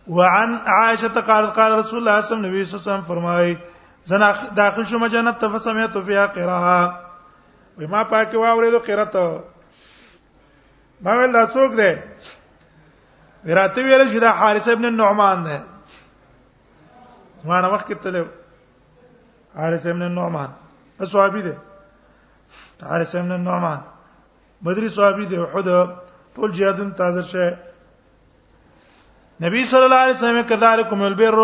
وعن 0.08 0.56
عائشه 0.56 1.08
قالت 1.08 1.56
قال 1.58 1.78
رسول 1.82 2.00
الله 2.00 2.20
صلى 2.22 2.38
الله 2.38 2.48
عليه 2.48 2.62
وسلم 2.78 3.02
فرمای 3.02 3.58
زنا 4.06 4.32
داخل 4.56 4.86
شوم 4.88 5.06
جنت 5.08 5.46
فسمعت 5.48 5.98
فيها 5.98 6.26
قراءه 6.28 7.00
وما 7.82 8.04
پاکه 8.04 8.32
دو 8.74 8.80
قرات 8.80 9.16
ما 11.02 11.12
ول 11.16 11.32
دا 11.34 11.46
څوک 11.48 11.72
دی 11.78 11.92
ورته 13.46 13.84
ویل 13.84 14.08
شو 14.14 14.20
دا 14.20 14.32
حارث 14.32 14.68
ابن 14.70 14.86
النعمان 14.86 15.44
ده 15.44 15.64
ما 17.46 17.62
نه 17.62 17.68
وخت 17.68 17.92
تل 17.94 18.26
حارث 19.56 19.88
ابن 19.88 20.02
النعمان 20.02 20.50
اسوابي 21.02 21.42
ده 21.42 21.58
حارث 22.84 23.16
ابن 23.16 23.32
النعمان 23.32 23.82
مدري 24.62 24.90
صحابي 24.90 25.26
ده 25.26 25.44
احد 25.46 25.68
ټول 26.36 26.52
جهادن 26.52 26.94
تازه 26.96 27.22
شه 27.22 27.58
نبی 29.44 29.64
صلی 29.66 29.84
الله 29.84 29.96
علیه 30.04 30.16
وسلم 30.16 30.42
کذالکم 30.48 31.02
البر 31.04 31.36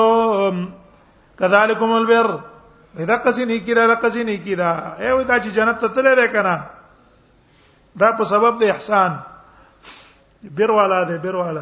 کذالکم 1.40 1.92
البر 1.94 2.28
دا 3.08 3.16
کسي 3.24 3.46
نه 3.46 3.58
کیرا 3.66 3.86
دا 3.88 3.96
کسي 4.08 4.24
نه 4.24 4.36
کیرا 4.44 4.72
اے 5.00 5.12
ودا 5.12 5.38
چې 5.40 5.50
جنت 5.56 5.80
ته 5.82 5.88
تللی 5.96 6.16
دی 6.16 6.28
کنه 6.34 6.56
دا 8.00 8.12
په 8.18 8.24
سبب 8.32 8.60
د 8.62 8.70
احسان 8.74 9.18
بر 10.58 10.72
والا 10.78 11.04
دی 11.10 11.18
بر 11.28 11.36
والا 11.36 11.62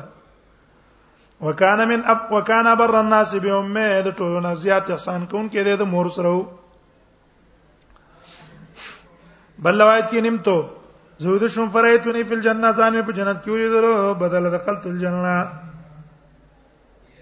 وکانه 1.48 1.86
من 1.92 2.02
اب 2.14 2.32
وکانه 2.34 2.76
بر 2.82 2.94
الناس 3.00 3.34
بامه 3.36 4.02
د 4.10 4.16
ټولو 4.18 4.42
نه 4.48 4.54
زیات 4.66 4.92
احسان 4.98 5.26
کون 5.26 5.50
کې 5.50 5.64
دی 5.64 5.76
د 5.78 5.82
مور 5.94 6.10
سره 6.18 6.34
بل 9.66 9.82
روایت 9.82 10.06
کې 10.12 10.22
نیمته 10.30 10.70
زود 11.26 11.48
شم 11.56 11.70
فرایتونی 11.70 12.24
فی 12.24 12.34
الجنه 12.36 12.72
ځان 12.72 13.02
په 13.06 13.12
جنت 13.22 13.44
کې 13.44 13.50
ولیدل 13.50 14.14
بدل 14.22 14.52
دخلت 14.58 14.86
الجنه 14.94 15.36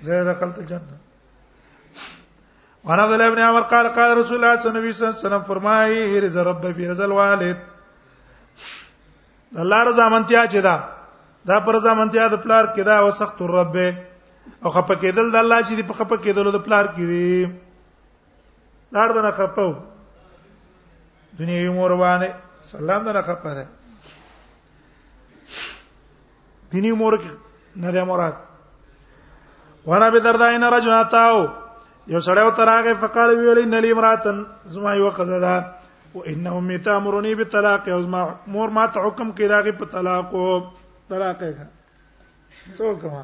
زه 0.02 0.24
دخلت 0.34 0.58
الجنه 0.60 0.98
وانا 2.84 3.04
عبد 3.04 3.14
الله 3.14 3.30
بن 3.30 3.40
عمر 3.40 3.62
قال 3.62 3.94
قال 3.94 4.18
رسول 4.18 4.36
الله 4.38 4.56
صلى 4.56 4.72
الله 4.80 4.80
عليه 4.80 5.18
وسلم 5.20 5.42
فرمایي 5.42 6.20
رضا 6.20 6.44
رب 6.44 6.72
في 6.72 6.88
رضا 6.88 7.06
الوالد 7.06 7.58
الله 9.58 9.80
رضا 9.84 10.08
منتیا 10.10 10.46
چې 10.46 10.60
دا 10.62 10.78
دا 11.46 11.60
پر 11.60 11.76
رضا 11.76 11.94
منتیا 11.94 12.28
د 12.28 12.36
پلار 12.44 12.66
کې 12.66 12.82
دا 12.86 13.02
وسخت 13.06 13.42
الرب 13.42 13.78
او 14.66 14.70
خپه 14.72 14.96
کېدل 14.96 15.32
د 15.32 15.36
الله 15.36 15.62
چې 15.62 15.74
دی 15.78 15.84
په 15.84 15.94
خپه 15.94 16.18
کېدل 16.26 16.52
د 16.54 16.60
پلار 16.66 16.86
کې 16.86 17.04
دی 17.08 17.54
لار 18.92 19.10
دنه 19.16 19.32
خپو 19.32 19.70
دنیا 21.40 21.60
یې 21.62 21.70
مور 21.80 21.92
باندې 21.92 22.34
سلام 22.74 23.04
دنه 23.10 23.22
خپه 23.22 23.54
ده 23.58 23.66
دنیا 26.74 26.96
مور 26.96 27.18
کې 27.18 27.28
نه 27.86 27.92
ده 27.92 28.04
مراد 28.06 28.34
وانا 29.88 30.10
به 30.10 30.20
درداین 30.20 30.64
رجل 30.64 30.90
اتاو 31.02 31.48
یو 32.08 32.20
سړی 32.20 32.42
و 32.48 32.52
تراغه 32.52 32.94
فقال 33.02 33.30
ویلی 33.40 33.66
نلی 33.66 33.92
امراتن 33.92 34.38
زما 34.66 34.96
یو 34.96 35.10
قزدا 35.10 35.56
و 36.16 36.22
انه 36.32 36.50
امي 36.58 36.78
تامرني 36.78 37.36
بالطلاق 37.36 37.88
او 37.90 38.02
زما 38.02 38.40
مور 38.48 38.70
ما 38.70 38.86
ته 38.88 39.00
حکم 39.08 39.30
کې 39.38 39.42
راغي 39.42 39.72
په 39.72 39.86
طلاق 39.86 40.34
او 40.36 40.64
طلاق 41.10 41.40
یې 41.42 41.56
څو 42.78 42.96
کما 43.02 43.24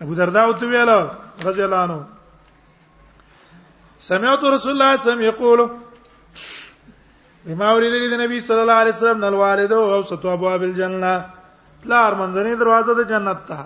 ابو 0.00 0.14
دردا 0.14 0.40
او 0.44 0.52
تو 0.52 0.66
ویل 0.66 0.90
رضی 1.46 1.62
الله 1.62 1.76
عنه 1.78 2.04
سمعت 3.98 4.44
رسول 4.44 4.46
الله 4.46 4.60
صلی 4.60 4.72
الله 4.74 4.90
علیه 4.92 5.00
وسلم 5.02 5.20
یقول 5.20 5.60
بما 7.46 7.70
اوریدلی 7.70 8.10
د 8.16 8.20
نبی 8.20 8.40
صلی 8.40 8.60
الله 8.60 8.78
علیه 8.84 8.92
وسلم 8.94 9.24
نل 9.24 9.34
والده 9.34 9.74
او 9.76 10.02
ستو 10.02 10.28
ابواب 10.28 10.62
الجنه 10.62 11.24
لار 11.84 12.14
منځنی 12.20 12.54
دروازه 12.60 12.94
د 12.94 13.08
جنت 13.08 13.46
ته 13.46 13.58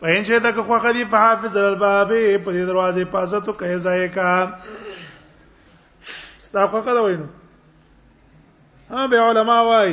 په 0.00 0.06
ان 0.16 0.22
شه 0.26 0.38
دغه 0.44 0.62
خو 0.66 0.78
خدي 0.84 1.04
په 1.12 1.16
حافظ 1.24 1.56
الباب 1.62 2.12
په 2.44 2.50
دې 2.52 2.64
دروازه 2.68 3.04
پازه 3.16 3.40
ته 3.48 3.52
کہے 3.62 3.76
ځای 3.86 4.06
کا 4.14 4.30
ستا 6.44 6.64
خو 6.72 6.80
خدا 6.86 7.00
وینو 7.06 7.26
ها 8.92 9.06
به 9.12 9.20
علما 9.32 9.56
وای 9.68 9.92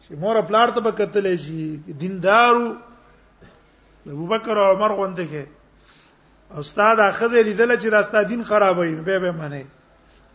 چې 0.00 0.14
مور 0.26 0.42
پلار 0.52 0.70
ته 0.76 0.80
بکتلې 0.80 1.36
شي 1.46 1.76
دیندارو 2.04 2.68
ابو 4.16 4.26
بکر 4.34 4.58
او 4.58 4.76
عمر 4.76 4.96
غونډه 4.96 5.28
کې 5.32 6.58
استاد 6.62 7.00
اخذ 7.08 7.32
لیدل 7.34 7.78
چې 7.80 7.88
دا 7.96 8.04
استاد 8.06 8.26
دین 8.32 8.44
خرابوي 8.50 8.94
به 9.10 9.18
به 9.26 9.32
منه 9.32 9.64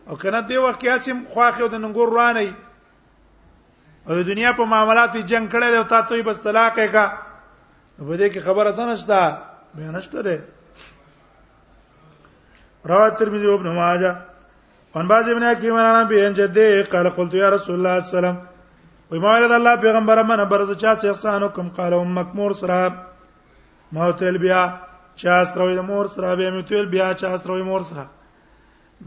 او 0.08 0.16
کنه 0.24 0.40
دی 0.52 0.56
وخت 0.68 0.84
یاسم 0.90 1.24
خواخه 1.32 1.64
د 1.68 1.74
ننګور 1.82 2.16
رانی 2.16 2.54
او 4.06 4.14
د 4.22 4.26
دنیا 4.34 4.52
په 4.58 4.64
معاملاتو 4.74 5.20
جنگ 5.34 5.50
کړي 5.50 5.76
او 5.78 5.84
تاسو 5.98 6.14
یې 6.16 6.24
بس 6.28 6.40
طلاق 6.46 6.78
یې 6.78 6.92
کا 6.92 7.29
په 8.08 8.14
دې 8.20 8.26
کې 8.32 8.40
خبره 8.46 8.70
څنګه 8.78 8.96
شته 9.02 9.20
بیان 9.76 9.96
شته 10.06 10.20
ده 10.26 10.36
رواه 12.90 13.10
ترمذی 13.18 13.46
او 13.48 13.54
ابن 13.58 13.68
ماجه 13.80 14.12
وان 14.94 15.06
باز 15.10 15.24
ابن 15.28 15.42
حکیم 15.50 15.76
انا 15.76 16.02
بین 16.10 16.32
جده 16.38 16.82
قال 16.92 17.06
قلت 17.16 17.32
یا 17.34 17.48
رسول 17.56 17.74
الله 17.76 17.94
صلی 18.00 18.00
الله 18.00 18.04
علیه 18.04 18.16
وسلم 18.18 18.36
وی 19.10 19.18
ما 19.22 19.28
ورته 19.36 19.54
الله 19.58 19.74
پیغمبر 19.84 20.16
منه 20.30 20.44
برز 20.52 20.70
چا 20.82 20.92
چې 21.00 21.04
احسان 21.06 21.42
وکم 21.42 21.66
قال 21.76 21.92
ام 21.94 22.10
مکمور 22.18 22.52
سره 22.60 22.78
ما 23.92 24.02
تل 24.20 24.36
بیا 24.44 24.62
چا 25.20 25.44
سره 25.52 25.80
مور 25.90 26.06
سره 26.14 26.36
بیا 26.38 26.50
می 26.54 26.62
تل 26.70 26.86
بیا 26.92 27.12
چا 27.20 27.36
سره 27.36 27.62
مور 27.68 27.82
سره 27.90 28.04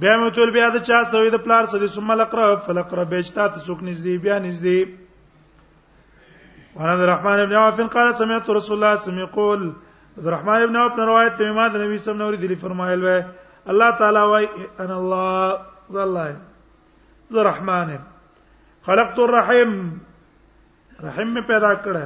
بیا 0.02 0.14
می 0.18 0.32
تل 0.36 0.50
بیا 0.56 0.68
د 0.76 0.78
چا 0.88 0.98
سره 1.10 1.30
د 1.36 1.38
پلار 1.46 1.64
سره 1.74 1.88
ثم 1.96 2.10
لقرب 2.20 2.60
فلقرب 2.66 3.14
اجتا 3.14 3.46
ته 3.54 3.60
څوک 3.66 3.80
نږدې 3.88 4.14
بیا 4.24 4.38
نږدې 4.46 4.80
وانا 6.76 6.92
عبد 6.94 7.02
الرحمن 7.02 7.46
بن 7.46 7.56
عوف 7.56 7.82
قال 7.82 8.16
سمعت 8.18 8.50
رسول 8.50 8.50
الله 8.50 8.62
صلى 8.64 8.76
الله 8.78 8.88
عليه 8.88 9.00
وسلم 9.02 9.20
يقول 9.20 9.74
عبد 10.18 10.28
الرحمن 10.28 10.66
بن 10.68 10.76
عوف 10.76 10.98
نے 10.98 11.06
روایت 11.06 11.42
میں 11.42 11.50
امام 11.50 11.76
نبی 11.76 11.98
صلی 11.98 12.12
اللہ 12.14 12.24
علیہ 12.24 12.38
وسلم 12.40 12.50
نے 12.50 12.56
فرمائل 12.62 13.06
ہے 13.08 13.22
اللہ 13.74 13.92
تعالی 14.00 14.20
وای 14.32 14.46
انا 14.86 14.98
الله 15.02 16.02
الله 16.06 16.26
ذو 17.34 17.40
الرحمن 17.44 17.94
خلقت 18.90 19.20
الرحم 19.26 19.72
رحم 21.06 21.30
میں 21.38 21.46
پیدا 21.52 21.72
کړه 21.86 22.04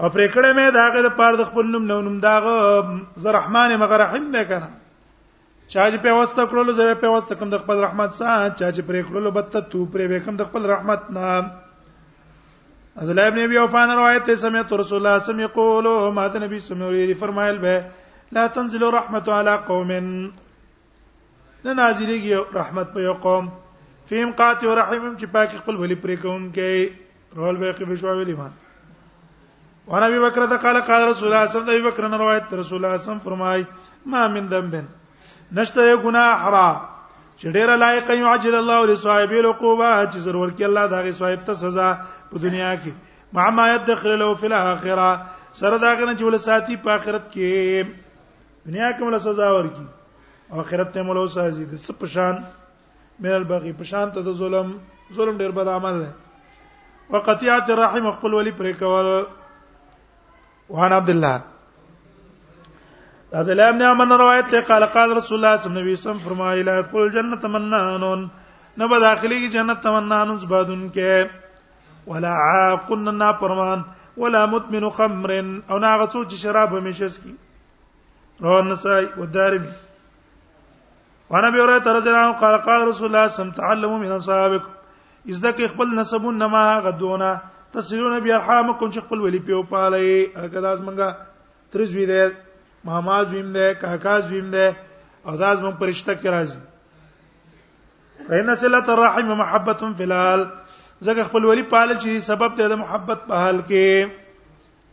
او 0.00 0.08
پرې 0.16 0.26
کړه 0.34 0.50
مې 0.56 0.76
داګه 0.80 1.06
د 1.08 1.16
پاره 1.22 1.36
د 1.42 1.50
خپل 1.52 1.72
نوم 1.76 1.86
نو 1.92 2.00
نوم 2.10 2.18
داغه 2.26 2.58
زه 3.22 3.38
رحمان 3.38 3.70
مګر 3.84 3.98
رحم 4.06 4.28
نه 4.36 4.44
کنه 4.52 4.70
چا 5.72 5.88
چې 5.92 6.04
په 6.08 6.18
واسطه 6.20 6.50
کړلو 6.52 6.76
زه 6.82 7.00
په 7.06 7.16
واسطه 7.16 7.40
کوم 7.42 7.54
د 7.56 7.64
خپل 7.64 7.82
رحمت 7.88 8.20
سره 8.20 8.36
چا 8.36 8.68
چې 8.74 8.92
پرې 8.92 9.10
کړلو 9.10 9.34
بته 9.40 9.66
تو 9.76 9.86
پرې 9.96 10.16
وکم 10.16 10.42
د 10.42 10.50
خپل 10.52 10.70
رحمت 10.74 11.10
نام 11.18 11.50
عبداللہ 13.00 13.20
ابن 13.32 13.38
ابي 13.40 13.56
وفان 13.58 13.90
روایت 13.96 14.24
ته 14.24 14.30
ہے 14.30 14.34
سمعت 14.40 14.72
رسول 14.78 14.80
الله 14.80 14.88
صلی 14.88 15.00
اللہ 15.00 15.14
علیہ 15.18 15.28
وسلم 15.28 15.44
یقول 15.44 16.16
ما 16.16 16.24
نبی 16.42 16.58
صلی 16.64 16.82
اللہ 16.86 17.12
فرمایل 17.20 17.58
به 17.62 17.76
لا 18.36 18.46
تنزل 18.56 18.82
رحمت 18.94 19.28
علی 19.36 19.54
قوم 19.68 19.92
نه 19.92 21.72
نازلېږي 21.72 22.58
رحمت 22.58 22.92
په 22.98 23.06
یو 23.06 23.14
قوم 23.22 23.48
فیم 24.10 24.34
و 24.34 24.50
ورحمهم 24.66 25.16
چې 25.16 25.26
پاک 25.38 25.56
خپل 25.62 25.80
ولی 25.84 25.94
پرې 25.94 26.22
کوم 26.26 26.46
کې 26.58 27.40
رول 27.40 27.56
به 27.64 27.72
کې 27.72 27.88
بشو 27.92 28.16
ویلی 28.20 28.34
ما 28.42 28.50
وانا 29.94 30.06
ابي 30.12 30.20
بکر 30.26 30.46
ته 30.52 30.60
قال 30.68 30.80
قال 30.92 31.08
رسول 31.08 31.32
الله 31.32 31.46
صلى 31.48 31.64
الله 31.64 31.64
علیه 31.72 31.88
بکر 31.90 32.08
نے 32.10 32.16
روایت 32.26 32.54
رسول 32.62 32.84
الله 32.84 32.96
صلی 33.08 33.12
الله 33.12 33.24
فرمای 33.30 33.64
ما 34.12 34.28
من 34.36 34.48
ذنب 34.54 34.76
نشته 35.60 35.88
یو 35.90 35.96
ګناه 36.06 36.30
حرا 36.44 36.68
چې 36.84 37.58
ډیره 37.58 37.80
لایق 37.88 38.10
یو 38.20 38.28
عجل 38.38 38.60
الله 38.62 38.78
لصاحب 38.94 39.32
العقوبه 39.42 39.90
چې 39.90 40.28
ضرور 40.30 40.48
کې 40.48 40.64
الله 40.64 40.86
دا 40.96 41.02
غي 41.08 41.18
صاحب 41.26 41.44
ته 41.52 41.62
سزا 41.66 41.90
په 42.30 42.38
دنیا 42.38 42.74
کې 42.82 42.92
مع 43.36 43.46
ما 43.56 43.64
يدخر 43.74 44.14
له 44.22 44.34
فی 44.42 44.46
الاخره 44.48 45.08
سره 45.60 45.78
دا 45.84 45.90
غنه 45.98 46.14
چې 46.18 46.24
ول 46.28 46.38
ساتي 46.46 46.76
په 46.84 46.90
آخرت 46.98 47.28
کې 47.34 47.90
دنیا 48.66 48.90
کې 48.92 49.02
مل 49.04 49.18
سزا 49.26 49.50
ورکی 49.56 49.86
او 50.50 50.60
آخرت 50.64 50.92
ته 50.96 51.02
مل 51.10 51.20
سزا 51.34 51.46
دي 51.58 51.76
څه 51.76 51.92
پشان 52.02 52.40
من 53.26 53.32
البغي 53.38 53.72
پشان 53.82 54.12
ته 54.16 54.20
د 54.28 54.32
ظلم 54.42 54.74
ظلم 55.18 55.36
ډیر 55.44 55.50
بد 55.60 55.68
عمل 55.76 56.00
دی 56.04 56.10
وقطيعه 57.12 57.68
الرحم 57.76 58.10
خپل 58.16 58.34
ولی 58.40 58.50
پرې 58.62 58.82
کول 58.84 60.74
وهان 60.74 60.92
عبد 60.98 61.08
الله 61.14 61.42
عبد 63.40 63.50
الله 63.54 63.68
ابن 63.74 63.82
عمر 63.90 64.18
روایت 64.24 64.48
ته 64.54 64.60
قال 64.72 64.86
قال 64.96 65.16
رسول 65.20 65.38
الله 65.38 65.56
صلی 65.64 65.70
الله 65.70 65.84
علیه 65.88 66.00
وسلم 66.00 66.22
فرمایله 66.28 66.80
قل 66.94 67.10
جنت 67.18 67.44
منانون 67.58 68.26
نبا 68.82 68.98
داخلي 69.10 69.38
کی 69.44 69.48
جنت 69.58 69.82
تمنانون 69.88 70.38
زبادون 70.46 70.88
کې 70.90 71.39
ولا 72.10 72.30
عاق 72.44 72.88
ناپرمان 73.08 73.82
ولا 74.16 74.42
مدمن 74.54 74.84
خمر 74.96 75.30
او 75.70 75.76
ناغه 75.84 76.06
څوک 76.12 76.24
چې 76.30 76.36
شراب 76.42 76.68
همیشه 76.76 77.08
سکي 77.16 77.34
رواه 78.46 78.60
النسائي 78.64 79.06
والدارمي 79.20 79.72
وانا 81.34 81.48
به 81.56 81.62
اوره 81.64 81.76
رضي 81.98 82.08
الله 82.12 82.32
قال 82.42 82.54
قال 82.68 82.80
رسول 82.90 83.06
الله 83.08 83.24
صلى 83.26 83.26
الله 83.26 83.26
عليه 83.34 83.40
وسلم 83.40 83.52
تعلموا 83.62 83.98
من 84.04 84.10
اصحابكم 84.20 84.72
اذا 85.32 85.50
کې 85.56 85.64
خپل 85.74 85.88
نسبون 86.00 86.34
نما 86.44 86.64
غدونه 86.86 87.30
تسيرون 87.76 88.14
بارحامكم 88.24 88.86
چې 88.90 89.00
خپل 89.06 89.18
ولي 89.26 89.38
پیو 89.50 89.60
پالي 89.74 90.08
هغه 90.36 90.60
داس 90.66 90.78
منګه 90.86 91.08
ترز 91.72 91.90
وی 91.94 92.04
دی 92.12 92.22
ماماز 92.88 93.26
ویم 93.32 93.48
دې 93.56 93.66
کاکاز 93.84 94.22
ویم 94.32 94.48
دې 94.56 94.68
او 95.26 95.32
داس 95.44 95.56
مون 95.66 95.72
پرشتہ 95.84 96.10
کې 96.10 96.28
راځي 96.36 96.62
فإن 98.28 98.48
صلة 98.54 98.86
الرحم 98.94 99.28
محبة 99.42 99.80
في 99.98 100.02
الحال 100.08 100.40
زګه 101.06 101.24
خپل 101.28 101.44
ولی 101.44 101.62
پال 101.72 101.88
چې 102.02 102.10
سبب 102.30 102.56
ته 102.56 102.68
د 102.72 102.80
محبت 102.80 103.20
په 103.28 103.34
حال 103.44 103.60
کې 103.60 104.16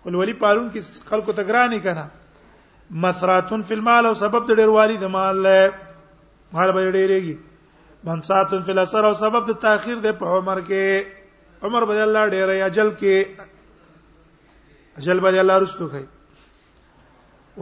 خپل 0.01 0.15
ولی 0.15 0.33
پالون 0.41 0.69
کې 0.73 0.81
خلکو 1.09 1.31
تګرانی 1.33 1.79
کنا 1.83 2.05
مسراتن 3.05 3.61
فی 3.67 3.73
المال 3.73 4.05
او 4.05 4.13
سبب 4.19 4.47
د 4.49 4.55
ډیروالی 4.61 4.97
د 5.03 5.09
مال 5.15 5.35
له 5.45 5.65
مال 6.53 6.71
به 6.77 6.91
ډیریږي 6.91 7.35
منساتن 8.07 8.61
فی 8.69 8.71
الاثر 8.71 9.03
او 9.09 9.13
سبب 9.21 9.49
د 9.51 9.57
تاخير 9.63 9.97
د 10.05 10.15
په 10.19 10.37
عمر 10.37 10.61
کې 10.69 11.65
عمر 11.67 11.85
به 11.91 12.03
الله 12.03 12.27
ډیره 12.35 12.65
اجل 12.67 12.91
کې 13.01 13.49
اجل 15.01 15.19
به 15.25 15.39
الله 15.39 15.57
رستو 15.63 15.87
کوي 15.95 16.07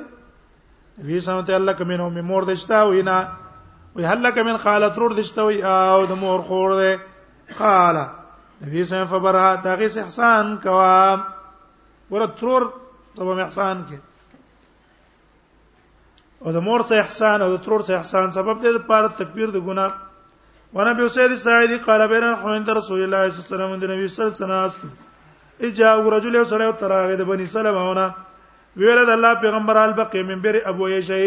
وی 1.04 1.20
سمته 1.20 1.54
الله 1.54 1.72
کمنو 1.72 2.11
می 2.11 2.20
مور 2.20 2.42
دشتا 2.42 2.82
وینا 2.88 3.16
وی 3.96 4.04
هلک 4.04 4.38
من 4.38 4.56
خالت 4.56 4.98
رور 4.98 5.12
دشتا 5.14 5.42
وی 5.46 5.62
او 5.62 6.06
د 6.06 6.12
مور 6.12 6.40
خور 6.40 6.70
ده 6.74 6.98
قال 7.58 7.96
نبی 8.66 8.84
سم 8.84 9.04
فبرها 9.06 9.56
تاغي 9.62 10.00
احسان 10.00 10.56
کوا 10.62 11.16
ور 12.11 12.26
ترور 12.26 12.62
ته 13.16 13.22
احسان 13.44 13.82
کې 13.88 13.96
او 16.44 16.52
د 16.52 16.56
مور 16.56 16.80
څخه 16.80 16.92
احسان 17.00 17.42
او 17.42 17.56
د 17.56 17.61
ترور 17.62 17.80
څخه 17.82 17.96
احسان 17.98 18.30
سبب 18.30 18.61
دې 18.61 18.68
لپاره 18.78 19.08
تکبیر 19.08 19.48
د 19.50 19.58
ګناه 19.58 19.92
ونه 20.74 20.92
به 20.92 21.08
سید 21.08 21.34
سعید 21.37 21.82
قال 21.84 22.08
بین 22.08 22.24
حوند 22.42 22.68
رسول 22.68 23.02
الله 23.02 23.28
صلی 23.28 23.40
الله 23.40 23.46
علیه 23.46 23.54
وسلم 23.54 23.87
د 23.87 23.92
نبی 23.94 24.08
صلی 24.08 24.24
الله 24.24 24.62
علیه 24.64 24.72
وسلم 24.72 25.66
اجا 25.66 25.94
رجل 26.16 26.44
سره 26.44 26.72
تراغه 26.72 27.16
د 27.16 27.24
بنی 27.30 27.46
سلمونه 27.46 28.12
ویل 28.78 28.98
د 29.06 29.10
الله 29.12 29.34
پیغمبر 29.42 29.76
البقی 29.82 30.22
من 30.26 30.40
بیر 30.46 30.56
ابو 30.72 30.88
یشی 30.88 31.22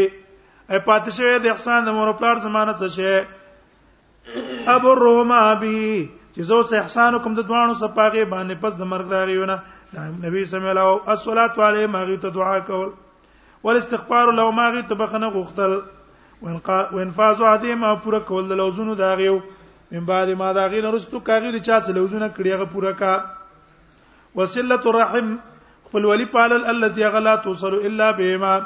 ای 0.71 0.79
پاتشه 0.87 1.39
د 1.45 1.51
احسان 1.53 1.83
د 1.87 1.97
مور 1.97 2.11
پلار 2.21 2.37
زمانه 2.47 2.73
څه 2.79 2.87
شه 2.97 3.13
ابو 4.75 4.91
روما 5.03 5.39
بی 5.63 5.79
چې 6.35 6.41
زو 6.51 6.59
څه 6.69 6.75
احسان 6.83 7.13
کوم 7.25 7.33
د 7.39 7.47
دوانو 7.49 7.73
صفاغه 7.83 8.25
باندې 8.33 8.55
پس 8.65 8.73
د 8.81 8.89
مرګ 8.91 9.05
داریونه 9.15 9.55
دا 9.93 10.01
نبی 10.27 10.43
صلی 10.53 10.69
الله 10.75 10.75
علیه 10.75 10.91
و 10.91 11.11
الصلاۃ 11.15 11.59
علیه 11.69 11.91
ماغي 11.97 12.17
ته 12.27 12.35
دعا 12.39 12.53
کول 12.71 12.87
والاستغفار 13.67 14.33
لو 14.39 14.47
ماغي 14.61 14.85
ته 14.91 14.95
بخنه 15.03 15.29
غوښتل 15.35 16.95
وانفاز 16.97 17.41
عدی 17.51 17.73
ما 17.83 17.91
پوره 18.05 18.19
کول 18.31 18.47
د 18.51 18.59
لوزونو 18.61 18.95
داغیو 19.01 19.37
من 19.91 20.05
بعد 20.13 20.31
ما 20.43 20.53
داغی 20.59 20.79
نه 20.87 20.93
رستو 20.97 21.19
کاغی 21.31 21.51
د 21.57 21.65
چا 21.69 21.81
څه 21.81 21.99
لوزونه 22.01 22.31
کړیغه 22.37 22.73
پوره 22.75 22.99
کا 23.05 24.35
وسله 24.39 24.79
الرحم 24.91 25.35
خپل 25.91 26.06
ولی 26.06 26.25
پالل 26.32 26.65
الذي 26.71 27.04
غلا 27.13 27.36
توصل 27.43 27.73
الا 27.88 28.12
بما 28.19 28.58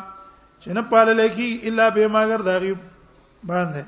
چې 0.61 0.67
نه 0.77 0.81
پالل 0.89 1.21
کی 1.35 1.47
الا 1.69 1.89
بما 1.97 2.21
غر 2.31 2.41
داغي 2.47 2.73
باندې 3.43 3.83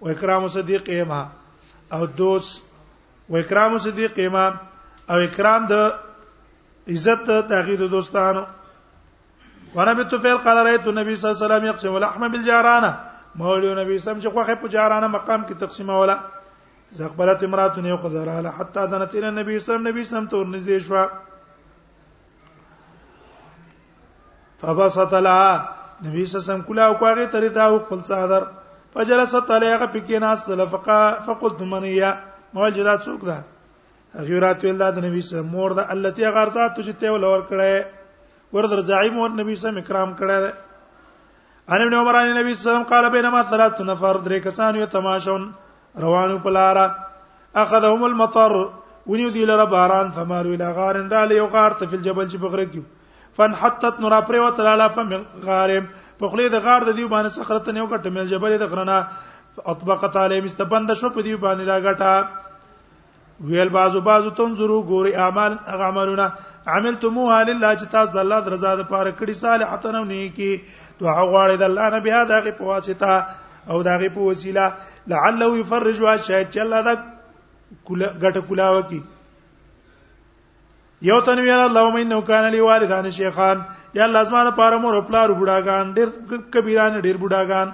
او 0.00 0.08
اکرام 0.08 0.46
صدیق 0.56 0.90
ما 1.08 1.22
او 1.92 2.06
دوس 2.06 2.62
او 3.30 3.36
اکرام 3.36 3.78
صدیق 3.78 4.18
ما 4.32 4.46
او 5.10 5.16
اکرام 5.26 5.66
د 5.70 5.72
عزت 6.88 7.30
د 7.48 7.90
دوستانو 7.90 8.44
وانا 9.74 9.92
بتفیل 9.92 10.36
قال 10.38 10.56
رايت 10.66 10.86
النبي 10.88 11.16
صلى 11.16 11.30
الله 11.30 11.44
عليه 11.44 11.46
وسلم 11.46 11.64
يقسم 11.66 11.94
اللحم 11.94 12.28
بالجارانه 12.28 12.92
مولوی 13.34 13.74
نبی 13.84 13.98
سم 13.98 14.18
چې 14.20 14.28
خوخه 14.32 14.54
په 14.54 14.68
جارانه 14.68 15.06
مقام 15.08 15.44
کې 15.46 15.58
تقسیم 15.60 15.90
ولا 15.90 16.16
زغبلت 16.96 17.44
امراتن 17.44 17.84
یو 17.86 17.96
خزراله 17.96 18.50
حتا 18.50 18.84
دنت 18.86 19.14
الى 19.14 19.28
النبي 19.28 19.58
صلى 19.58 19.60
الله 19.60 19.60
عليه 19.60 19.60
وسلم 19.60 19.86
نبی 19.90 20.04
سم 20.10 20.26
ته 20.26 20.36
ورنږدې 20.36 20.82
شو 20.88 21.31
فبسط 24.62 25.14
لها 25.26 25.52
نبی 26.06 26.24
صلی 26.26 26.36
الله 26.38 26.42
علیه 26.42 26.50
وسلم 26.50 26.60
کلا 26.68 26.84
او 26.88 26.94
کوغه 27.02 27.24
ترتا 27.34 27.64
او 27.70 27.78
خپل 27.84 28.00
صادر 28.10 28.42
فجلس 28.94 29.34
تعالی 29.48 29.66
هغه 29.72 29.86
پکې 29.94 30.16
ناس 30.24 30.44
فقا 30.74 30.98
فقلت 31.26 31.62
من 31.72 31.84
هي 31.90 32.12
موجدات 32.54 33.00
څوک 33.04 33.24
ده 33.26 33.38
غیرات 34.28 34.64
ویل 34.64 34.78
دا 34.78 34.90
نبی 35.08 35.20
صلی 35.28 35.38
الله 35.38 35.50
مور 35.52 35.70
ده 35.78 35.92
الله 35.92 36.30
غار 36.36 36.48
ذات 36.56 36.76
چې 36.76 37.00
ته 37.02 37.10
ولور 37.12 37.40
کړه 37.50 37.84
ور 38.54 38.66
در 38.72 38.82
ځای 38.82 39.10
مور 39.18 39.30
نبی 39.40 39.54
صلی 39.62 39.68
الله 39.70 39.82
کرام 39.90 40.14
کړه 40.20 40.38
ده 40.44 40.52
ان 41.74 41.82
ابن 41.82 41.94
عمر 42.00 42.16
علی 42.20 42.32
نبی 42.40 42.54
صلی 42.54 42.62
الله 42.62 42.70
علیه 42.70 42.78
وسلم 42.78 42.90
قال 42.94 43.10
بينما 43.16 43.42
ثلاث 43.50 43.80
نفر 43.92 44.16
درې 44.24 44.44
کسان 44.48 44.76
یو 44.76 44.86
تماشون 44.96 45.50
روانو 46.06 46.50
لار 46.58 46.80
اخذهم 47.54 48.04
المطر 48.10 48.56
ونیو 49.12 49.30
دی 49.38 49.44
لره 49.52 49.64
باران 49.76 50.10
فمارو 50.18 50.52
الى 50.52 50.72
غار 50.78 51.00
دال 51.14 51.28
لیو 51.28 51.46
غار 51.56 51.70
ته 51.78 51.86
فل 51.86 52.02
جبل 52.08 52.28
چې 52.30 52.36
بغره 52.46 52.64
کیو 52.74 52.82
فن 53.36 53.52
حتت 53.60 54.00
نورا 54.00 54.20
پرې 54.28 54.38
و 54.38 54.50
تعالی 54.60 54.88
فم 54.94 55.12
غارم 55.46 55.86
په 56.22 56.28
خله 56.32 56.48
د 56.54 56.62
غار 56.64 56.84
د 56.88 56.96
دیو 56.98 57.08
باندې 57.14 57.36
صخرت 57.40 57.68
نه 57.76 57.84
وکټه 57.84 58.10
مل 58.16 58.26
جبل 58.32 58.56
د 58.62 58.66
غرنا 58.72 58.96
اطبقت 59.74 60.16
علی 60.24 60.40
مستبند 60.48 60.94
شو 61.02 61.10
په 61.18 61.26
دیو 61.28 61.38
باندې 61.44 61.68
دا 61.72 61.76
غټه 61.88 63.50
ویل 63.52 63.72
بازو 63.78 64.00
بازو 64.10 64.32
تنظرو 64.40 64.76
ګوري 64.90 65.12
اعمال 65.26 65.56
اعمالونه 65.76 66.26
عملتموها 66.76 67.38
لله 67.52 67.76
چې 67.76 67.94
تاسو 67.94 68.12
د 68.18 68.24
الله 68.24 68.52
رضا 68.56 68.74
لپاره 68.82 69.14
کړی 69.20 69.38
صالحتن 69.44 69.96
او 70.00 70.04
نیکی 70.10 70.50
دعا 71.00 71.20
غواړي 71.30 71.62
د 71.62 71.66
الله 71.70 71.88
نه 71.96 72.00
بیا 72.08 72.20
دغه 72.34 72.54
په 72.60 72.70
واسطه 72.74 73.16
او 73.72 73.80
دغه 73.88 74.12
په 74.18 74.28
وسیله 74.32 74.68
لعله 75.14 75.50
يفرج 75.62 76.04
واشهد 76.06 76.52
چې 76.52 76.62
الله 76.66 76.80
دا 76.88 76.94
ګټه 76.98 78.46
کلاوه 78.52 78.86
کی 78.92 79.00
یو 81.08 81.18
تن 81.26 81.38
ویل 81.44 81.60
اللهم 81.68 81.96
انه 82.04 82.20
کان 82.30 82.44
لی 82.54 82.60
والدان 82.60 83.10
شیخان 83.10 83.58
یا 83.94 84.04
الله 84.04 84.22
زما 84.24 84.42
لپاره 84.48 84.76
مور 84.84 85.00
پلار 85.08 85.28
بډاګان 85.40 85.92
ډیر 85.94 86.08
کبیران 86.52 87.00
ډیر 87.00 87.16
بډاګان 87.16 87.68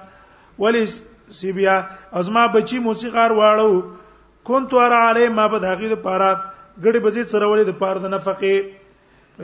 ولی 0.59 0.85
سی 1.41 1.53
بیا 1.53 1.77
ازما 2.21 2.47
بچی 2.55 2.79
موسیقار 2.79 3.31
واړو 3.31 3.83
کون 4.45 4.67
تو 4.69 4.81
را 4.89 4.99
علی 5.11 5.29
ما 5.29 5.49
به 5.49 5.59
داغی 5.59 5.89
د 5.89 5.95
پاره 6.07 6.31
ګړي 6.85 6.99
بزی 7.07 7.23
سرولې 7.33 7.65
د 7.71 7.79
پاره 7.81 7.99
د 8.07 8.15
نفقه 8.17 8.65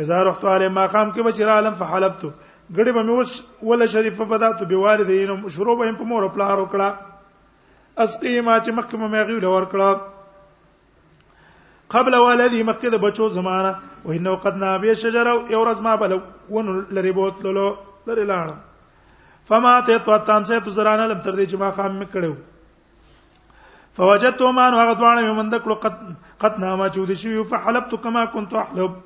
اذا 0.05 0.23
رحت 0.25 0.44
علی 0.55 0.68
مقام 0.68 1.12
کې 1.12 1.23
بچی 1.29 1.44
را 1.44 1.59
علم 1.59 1.75
فحلبت 1.85 2.20
ګړي 2.77 2.92
به 2.97 3.03
موس 3.03 3.42
ولا 3.62 3.87
شریف 3.97 4.20
بدات 4.33 4.64
بوالدینم 4.73 5.49
شروع 5.49 5.77
به 5.83 5.92
په 6.01 6.05
مور 6.12 6.29
پلار 6.29 6.59
وکړه 6.59 6.90
اسقی 8.09 8.40
ما 8.40 8.59
چې 8.61 8.70
مخکمه 8.70 9.07
مې 9.09 9.25
غوړ 9.29 9.44
ور 9.53 9.66
کړه 9.77 10.13
قبل 11.94 12.14
والدی 12.26 12.62
مکه 12.68 12.90
د 12.94 13.02
بچو 13.02 13.26
زمانہ 13.38 13.70
و 14.09 14.12
انه 14.14 14.35
قد 14.46 14.57
نابه 14.62 14.94
شجره 15.02 15.35
او 15.35 15.42
ورځ 15.62 15.85
ما 15.87 15.94
بل 16.02 16.12
ون 16.57 16.66
لری 16.98 17.12
بوتلو 17.18 17.66
لری 18.09 18.24
لاړم 18.30 18.59
فما 19.52 19.74
ته 19.90 20.02
تو 20.09 20.16
تام 20.33 20.44
سے 20.50 20.59
تو 20.66 20.70
زران 20.80 21.04
لم 21.09 21.22
تر 21.28 21.38
دې 21.38 21.46
جما 21.54 21.68
ما 21.68 21.76
خام 21.78 21.96
مکړو 22.00 23.72
فوجدت 24.00 24.42
ما 24.59 24.66
نو 24.74 24.80
هغه 24.83 24.98
دوانه 25.02 25.22
مې 25.26 25.38
مند 25.40 25.54
کړو 25.62 25.78
قد 25.87 26.38
قد 26.46 26.59
نام 26.66 26.85
چود 26.98 27.14
شي 27.24 27.35
فحلبت 27.54 27.94
كما 28.04 28.24
كنت 28.24 28.54
احلب 28.64 28.98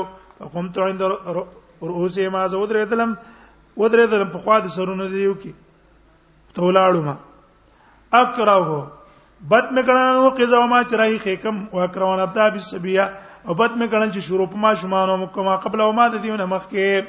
قمت 0.58 0.82
عند 0.88 1.08
رؤوسه 1.14 2.36
ما 2.38 2.48
زود 2.56 2.72
ردلم 2.80 3.18
و 3.78 3.88
درې 3.94 4.08
درم 4.14 4.30
په 4.34 4.38
خوا 4.46 4.58
د 4.66 4.74
سرونو 4.76 5.08
دی 5.14 5.22
یو 5.24 5.36
کې 5.44 6.58
ته 6.58 6.66
ولاړو 6.66 7.06
ما 7.10 7.16
اکراو 8.22 8.84
بد 9.52 9.72
مګړن 9.78 10.18
او 10.18 10.30
قزا 10.40 10.66
ما 10.74 10.82
چرای 10.90 11.18
خېکم 11.20 11.58
او 11.74 11.80
اکراون 11.86 12.20
ابدا 12.26 12.50
بالسبیا 12.58 13.06
او 13.48 13.54
بد 13.54 13.80
مګړن 13.82 14.14
چې 14.16 14.20
شروع 14.28 14.48
په 14.54 14.58
ما 14.66 14.74
شمانو 14.82 15.18
مکما 15.24 15.56
قبل 15.66 15.82
او 15.86 15.92
ما 16.00 16.08
د 16.16 16.22
دیونه 16.26 16.46
مخ 16.54 16.68
کې 16.70 17.06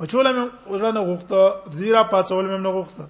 بچول 0.00 0.28
مې 0.34 0.70
وزلنه 0.72 1.00
غوخته 1.06 1.78
دیرا 1.78 2.02
پاتول 2.12 2.44
مې 2.50 2.60
نه 2.66 2.68
غوخته 2.76 3.06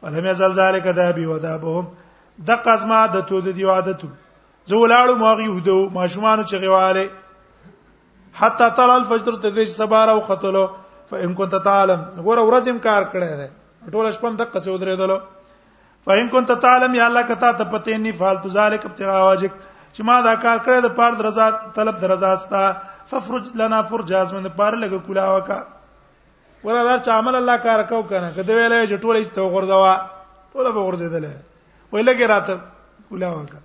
فلم 0.00 0.26
یزل 0.26 0.52
ذلک 0.58 0.86
دابی 0.98 1.24
و 1.26 1.34
دابهم 1.44 1.86
د 2.46 2.50
قزما 2.66 3.00
د 3.14 3.24
تو 3.28 3.40
د 3.46 3.56
دی 3.58 3.64
عادت 3.72 4.00
زه 4.68 4.76
ولاړو 4.82 5.16
ما 5.22 5.32
غیودو 5.40 5.76
ما 5.96 6.06
شومان 6.12 6.42
چغیواله 6.50 7.04
حتا 8.40 8.68
تر 8.78 8.88
الفجر 8.96 9.34
تدریج 9.42 9.68
سبار 9.80 10.08
او 10.14 10.20
قتلوا 10.28 10.66
فان 11.10 11.34
كنت 11.38 11.54
تعلم 11.68 12.00
غور 12.26 12.38
ورځم 12.48 12.78
کار 12.86 13.02
کړی 13.12 13.28
دی 13.40 13.48
ټول 13.96 14.08
شپم 14.16 14.36
د 14.40 14.48
قصو 14.52 14.76
درېدل 14.82 15.12
فان 16.08 16.28
كنت 16.34 16.52
تعلم 16.66 16.94
یا 17.00 17.06
الله 17.10 17.22
کتا 17.32 17.50
ته 17.60 17.64
پته 17.74 17.98
نه 18.06 18.14
فالتو 18.22 18.54
ذلک 18.56 18.86
ابتغاء 18.92 19.18
واجب 19.24 19.58
چې 19.58 20.08
ما 20.10 20.16
دا 20.28 20.34
کار 20.46 20.58
کړی 20.64 20.88
د 20.88 20.96
پاره 21.02 21.20
درزات 21.20 21.60
طلب 21.80 22.00
درزاستا 22.06 22.64
ففرج 23.12 23.52
لنا 23.62 23.82
فرج 23.92 24.12
ازمن 24.24 24.48
پاره 24.62 24.80
لګ 24.84 25.04
کولا 25.08 25.28
وکا 25.36 25.60
ورادار 26.64 26.98
چې 27.04 27.10
عمل 27.10 27.36
الله 27.36 27.56
کار 27.66 27.82
کو 27.90 28.00
کنه 28.12 28.30
کده 28.36 28.54
ویلې 28.56 28.88
چې 28.88 28.96
ټوله 29.04 29.18
ایستو 29.24 29.44
غورځوا 29.52 29.92
ټوله 30.52 30.72
به 30.72 30.80
غورځیدلې 30.86 31.32
ویلګه 31.92 32.26
راته 32.32 32.54
ولا 33.12 33.30
وکړه 33.34 33.60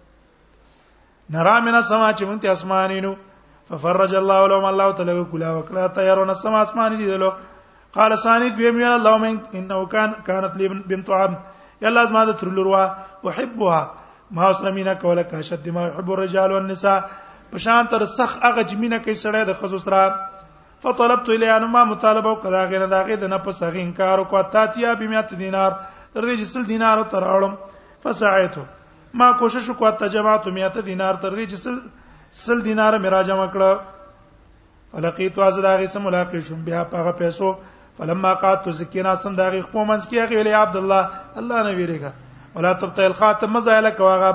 نرا 1.36 1.56
من 1.68 1.76
السما 1.82 2.08
چې 2.14 2.26
مونږ 2.26 2.42
ته 2.42 2.52
اسمانینو 2.60 3.12
ففرج 3.72 4.16
الله 4.22 4.48
لهم 4.54 4.66
الله 4.72 4.92
تعالی 5.00 5.16
وکلا 5.20 5.52
وکړه 5.58 5.96
تیارون 5.98 6.30
السما 6.36 6.62
اسمان 6.68 6.98
دي 7.02 7.06
دلو 7.12 7.32
قال 7.98 8.16
ثاني 8.24 8.50
دویم 8.60 8.80
یل 8.84 8.92
الله 9.00 9.18
من 9.24 9.38
انه 9.60 9.82
کان 9.96 10.14
كانت 10.30 10.58
لي 10.62 10.68
بنت 10.92 11.10
عم 11.20 11.36
یلا 11.84 12.02
از 12.08 12.12
ما 12.16 12.24
د 12.30 12.38
ترلوروا 12.38 12.92
احبها 13.26 13.92
ما 14.38 14.50
اسلامینه 14.54 14.96
کوله 15.04 15.24
کاشد 15.34 15.68
ما 15.78 15.86
يحب 15.88 16.12
الرجال 16.16 16.52
والنساء 16.58 16.98
په 17.52 17.58
شان 17.68 17.88
تر 17.94 18.06
سخ 18.14 18.40
هغه 18.46 18.64
جمینه 18.74 19.00
کې 19.04 19.22
سړی 19.24 19.46
د 19.52 19.60
خصوص 19.62 19.88
را 19.96 20.04
فطلبت 20.84 21.30
الی 21.30 21.48
ان 21.56 21.64
ما 21.72 21.84
مطالبه 21.86 22.30
وکړه 22.32 22.66
غیر 22.72 22.86
داغه 22.94 23.16
د 23.16 23.30
نه 23.34 23.38
پس 23.48 23.64
هغه 23.64 23.80
انکار 23.84 24.20
وکړه 24.20 24.52
تاتیا 24.56 24.94
بمیات 25.00 25.34
دینار 25.44 25.72
تر 26.14 26.24
دې 26.26 26.36
چې 26.40 26.46
سل 26.54 26.64
دینار 26.72 27.04
ته 27.14 27.18
راوړم 27.26 27.54
فسعیتو 28.04 28.64
ما 29.20 29.32
کوشش 29.42 29.70
وکړه 29.70 29.92
ته 30.02 30.10
جماعت 30.16 30.48
میات 30.58 30.78
دینار 30.92 31.16
تر 31.26 31.32
دې 31.36 31.46
چې 31.52 31.56
سل 31.56 31.76
سل 32.46 32.60
دینار 32.66 32.98
مې 33.00 33.10
را 33.16 33.22
جمع 33.30 33.48
کړه 33.48 33.80
فلقیت 34.92 35.40
از 35.48 35.56
داغه 35.68 35.86
سم 35.96 36.02
ملاقات 36.10 36.40
شوم 36.48 36.60
بیا 36.68 36.84
په 36.92 37.12
پیسو 37.24 37.56
فلما 37.98 38.34
قات 38.44 38.70
ذکینا 38.82 39.16
سم 39.24 39.36
داغه 39.40 39.62
خو 39.72 39.86
منځ 39.86 40.04
کې 40.10 40.18
هغه 40.18 40.36
ویلی 40.40 40.52
عبد 40.64 40.76
الله 40.76 41.10
الله 41.44 41.64
نه 41.70 41.72
ویریګا 41.80 42.12
ولا 42.56 42.74
تبتل 42.82 43.14
خاتم 43.22 43.54
مزایله 43.58 43.90
کوغه 43.90 44.32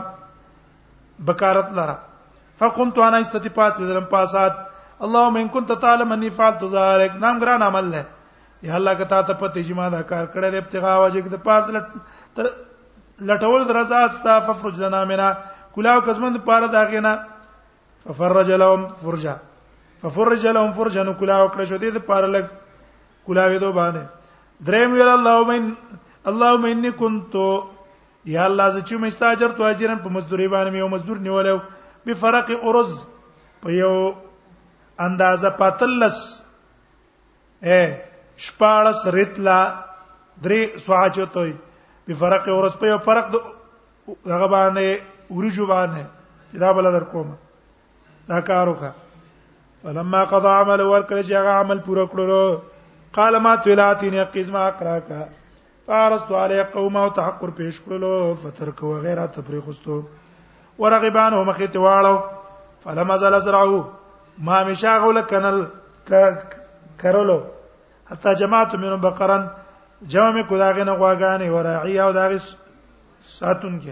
بکارت 1.28 1.72
لره 1.78 1.96
فقمت 2.58 2.98
انا 2.98 3.16
استتی 3.16 3.48
پات 3.56 3.74
زلم 3.76 4.04
پاسات 4.10 4.54
اللهم 5.06 5.36
ان 5.36 5.48
كنت 5.48 5.72
تعلم 5.72 6.12
اني 6.12 6.30
فعلت 6.30 6.64
ذلك 6.64 7.12
نام 7.20 7.38
ګران 7.40 7.62
عمل 7.66 7.84
نه 7.90 8.04
یا 8.62 8.76
الله 8.76 8.94
که 8.94 9.04
تا 9.04 9.22
ته 9.22 9.32
پته 9.32 9.62
چې 9.64 9.72
ما 9.76 9.88
دا 9.88 10.02
کار 10.02 10.26
کړی 10.26 10.50
دی 10.50 10.56
ابتغاء 10.56 10.96
وجه 11.02 11.28
د 11.34 11.38
پاره 11.46 11.84
لټول 13.28 13.66
درزا 13.68 14.00
استا 14.04 14.38
ففرج 14.46 14.80
لنا 14.82 15.04
منا 15.04 15.30
کلاو 15.74 16.00
کزمن 16.00 16.36
پاره 16.48 16.66
دا 16.76 16.82
غینا 16.92 17.14
ففرج 18.04 18.50
لهم 18.50 18.86
فرجا 19.04 19.34
ففرج 20.02 20.46
لهم 20.46 20.72
فرجا 20.78 21.02
نو 21.08 21.12
کلاو 21.12 21.48
کړ 21.48 21.64
شو 21.70 21.76
دې 21.80 21.98
پاره 22.12 22.26
لګ 22.26 22.46
کلاوې 23.26 23.58
دو 23.64 23.72
باندې 23.72 24.64
دریم 24.68 24.92
ویل 24.92 25.08
اللهم 25.08 25.50
ان 25.50 25.72
اللهم 26.32 26.64
اني 26.72 26.90
كنت 26.90 27.36
یا 28.36 28.44
الله 28.46 28.68
زه 28.76 28.80
چې 28.80 29.04
مستاجر 29.06 29.56
تو 29.60 29.64
اجرن 29.74 29.98
په 30.06 30.16
مزدوري 30.16 30.48
باندې 30.48 30.78
یو 30.84 30.88
مزدور 30.96 31.24
نیولم 31.28 31.62
به 32.06 32.14
فرق 32.24 32.50
ارز 32.64 32.98
په 33.62 33.78
یو 33.82 33.94
اندازه 35.06 35.50
پاتلس 35.60 36.16
اے 37.70 37.80
شپارس 38.46 39.06
رتلا 39.16 39.58
درې 40.44 40.60
سواچوتوي 40.84 41.52
په 42.06 42.14
فرق 42.22 42.48
اورس 42.54 42.74
په 42.82 42.96
فرق 43.06 43.26
د 43.34 43.44
هغه 44.32 44.48
باندې 44.54 45.36
ورجو 45.38 45.66
باندې 45.70 46.58
دا 46.64 46.72
بل 46.78 46.88
در 46.96 47.04
کوم 47.14 47.30
دا 48.32 48.40
کار 48.50 48.70
وکړه 48.70 49.86
فلما 49.86 50.20
قضى 50.32 50.52
عمل 50.62 50.80
ورکل 50.80 51.20
چې 51.22 51.34
هغه 51.36 51.54
عمل 51.64 51.80
پوره 51.88 52.04
کړلو 52.14 53.14
قال 53.20 53.38
ما 53.48 53.52
تلاتين 53.68 54.18
قسم 54.36 54.56
اقراك 54.64 55.38
فارست 55.86 56.32
عليه 56.42 56.66
قوم 56.78 56.96
او 57.04 57.06
تحقر 57.20 57.54
پیش 57.62 57.80
کړلو 57.86 58.42
فترك 58.44 58.82
وغيرها 58.92 59.26
تفریخستو 59.38 59.96
ورغبان 60.84 61.32
هم 61.38 61.52
خېته 61.62 61.88
واړو 61.88 62.84
فلما 62.84 63.16
زل 63.26 63.40
زرعو 63.48 63.80
ما 64.38 64.62
مشا 64.64 64.96
غول 64.98 65.20
کنل 65.30 65.58
کرلو 67.00 67.38
حتی 68.10 68.34
جماعت 68.38 68.74
من 68.74 68.96
بقرن 69.00 69.46
جمع 70.08 70.30
می 70.32 70.42
کو 70.48 70.58
داغه 70.58 70.84
نه 70.84 70.92
غواګانې 70.94 71.48
وراعی 71.50 71.98
او 71.98 72.12
داغه 72.12 72.38
ساتون 73.38 73.78
کې 73.80 73.90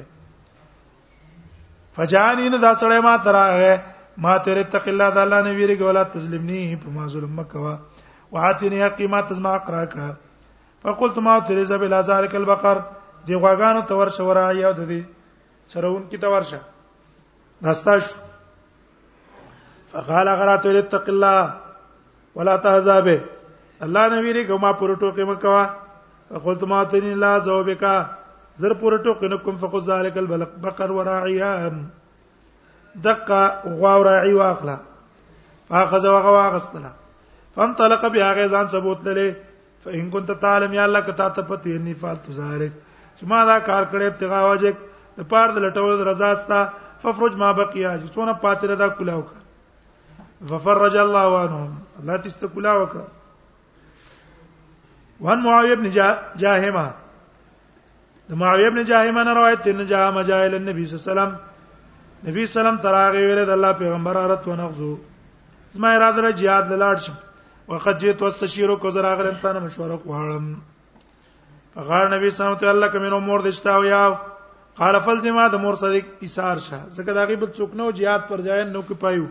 فجانی 1.94 2.48
نه 2.48 2.58
دا 2.60 2.72
سړی 2.80 3.00
ما 3.02 3.16
تراغه 3.16 3.82
ما 4.16 4.38
تیرې 4.38 4.64
تق 4.72 4.88
الله 4.88 5.08
د 5.14 5.18
الله 5.18 5.40
نه 5.42 5.50
ویریږي 5.54 5.82
ولا 5.82 6.02
تسلیم 6.02 6.44
نه 6.50 6.76
په 6.84 6.88
ما 6.90 7.06
ظلم 7.06 7.36
مکوا 7.40 7.74
وعاتنی 8.32 8.82
حقی 8.82 9.06
ما 9.06 9.20
تزما 9.20 9.52
اقراکا 9.54 10.08
فقلت 10.82 11.18
ما 11.18 11.38
تیرې 11.40 11.62
زب 11.64 11.82
لا 11.82 12.00
ذالک 12.02 12.34
البقر 12.34 12.78
دی 13.26 13.34
غواګانو 13.36 13.86
تور 13.88 14.08
شو 14.16 14.26
وراعی 14.28 14.64
او 14.64 14.72
د 14.72 14.82
دې 14.90 15.02
سرون 15.72 16.02
کې 16.10 16.16
تور 16.20 16.42
شه 16.50 16.60
داستا 17.62 17.98
شو 17.98 18.27
قال 20.06 20.28
غرات 20.40 20.66
اتق 20.66 21.08
الله 21.08 21.54
ولا 22.34 22.56
تهذب 22.56 23.08
الله 23.82 24.04
نبی 24.16 24.32
ری 24.34 24.42
کومه 24.50 24.72
پروتو 24.80 25.10
کې 25.10 25.22
مکوا 25.30 25.64
قلت 26.44 26.62
ما 26.72 26.82
تن 26.92 27.06
لا 27.22 27.32
ذوبک 27.46 27.84
زر 28.62 28.72
پروتو 28.82 29.14
کې 29.14 29.24
نکم 29.32 29.56
فقو 29.62 29.80
ذلک 29.86 30.18
البلق 30.22 30.52
بقر 30.66 30.90
وراعيها 30.98 31.70
دقه 33.04 33.40
غوا 33.64 33.94
وراعي 33.94 34.32
واخلا 34.40 34.76
فاخذ 35.70 36.06
وغوا 36.08 36.46
غسلا 36.56 36.90
فانطلق 37.56 38.04
بها 38.06 38.32
غزان 38.42 38.66
ثبوت 38.68 39.02
للی 39.06 39.34
فإن 39.84 40.10
كنت 40.10 40.30
تعلم 40.40 40.72
يا 40.74 40.84
الله 40.84 41.00
کتا 41.00 41.28
ته 41.28 41.42
پته 41.42 41.78
نی 41.88 41.94
فالت 41.94 42.30
ذلك 42.40 42.72
شما 43.20 43.44
دا 43.50 43.58
کار 43.58 43.84
کړې 43.84 44.04
ابتغاء 44.06 44.46
وجه 44.50 44.74
د 45.18 45.28
پاره 45.34 45.52
د 45.52 45.58
لټول 45.58 46.06
رضا 46.12 46.34
ستا 46.44 46.64
ففرج 47.02 47.36
ما 47.36 47.52
بقیا 47.52 47.96
چې 47.98 48.14
څونه 48.14 48.32
پاتره 48.44 48.74
دا 48.74 48.88
کلاو 48.88 49.22
کا 49.22 49.37
ففرج 50.46 50.96
الله 50.96 51.38
عنهم 51.40 51.70
الله 52.00 52.16
تستقلا 52.16 52.72
وکړه 52.76 53.06
وان 55.20 55.38
معاويه 55.42 55.74
بن 55.74 55.90
جاهمه 56.36 56.92
د 58.28 58.32
معاويه 58.40 58.68
بن 58.68 58.84
جاهمه 58.84 59.24
نه 59.24 59.32
روایت 59.38 59.64
دی 59.64 59.72
نه 59.72 59.84
جاهمه 59.84 60.22
جاهل 60.24 60.54
النبي 60.54 60.86
صلی 60.86 60.98
الله 60.98 61.06
علیه 61.06 61.12
وسلم 61.12 61.36
نبی 62.28 62.46
سلام 62.46 62.76
تراغه 62.78 63.18
ویل 63.18 63.44
د 63.44 63.50
الله 63.50 63.72
پیغمبر 63.72 64.16
ارت 64.16 64.48
و 64.48 64.56
نغزو 64.56 64.98
زما 65.74 65.88
اراده 65.96 66.20
را 66.22 66.30
jihad 66.32 66.70
لاړ 66.72 66.96
شم 67.04 67.14
وقد 67.68 67.98
جئت 68.00 68.22
واستشير 68.22 68.76
کو 68.76 68.90
زرا 68.90 69.14
غلم 69.14 69.34
تا 69.42 69.52
مشوره 69.58 69.96
کوم 69.96 70.54
فغار 71.74 72.08
نبی 72.14 72.30
سلام 72.30 72.54
ته 72.54 72.66
الله 72.70 72.88
کمن 72.88 73.12
امور 73.12 73.40
دشتا 73.40 73.78
و 73.80 73.84
یا 73.84 74.20
قال 74.78 75.00
فلزما 75.04 75.48
د 75.48 75.54
مور 75.54 75.76
صدیق 75.76 76.06
ایثار 76.20 76.56
شه 76.66 76.80
زکه 76.96 77.12
دغه 77.12 77.36
بل 77.36 77.50
څوک 77.52 77.74
نو 77.80 77.90
jihad 78.00 78.28
پر 78.28 78.40
ځای 78.42 78.64
نو 78.64 78.80
کې 78.82 78.94
پایو 79.02 79.26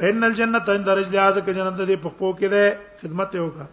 فإن 0.00 0.24
الجنة 0.24 0.64
عند 0.76 0.88
رجل 0.98 1.16
ازك 1.28 1.46
جنت 1.56 1.76
دې 1.88 1.96
پخپو 2.04 2.28
کې 2.38 2.48
ده 2.52 2.68
خدمت 3.00 3.34
یو 3.38 3.48
کا 3.56 3.64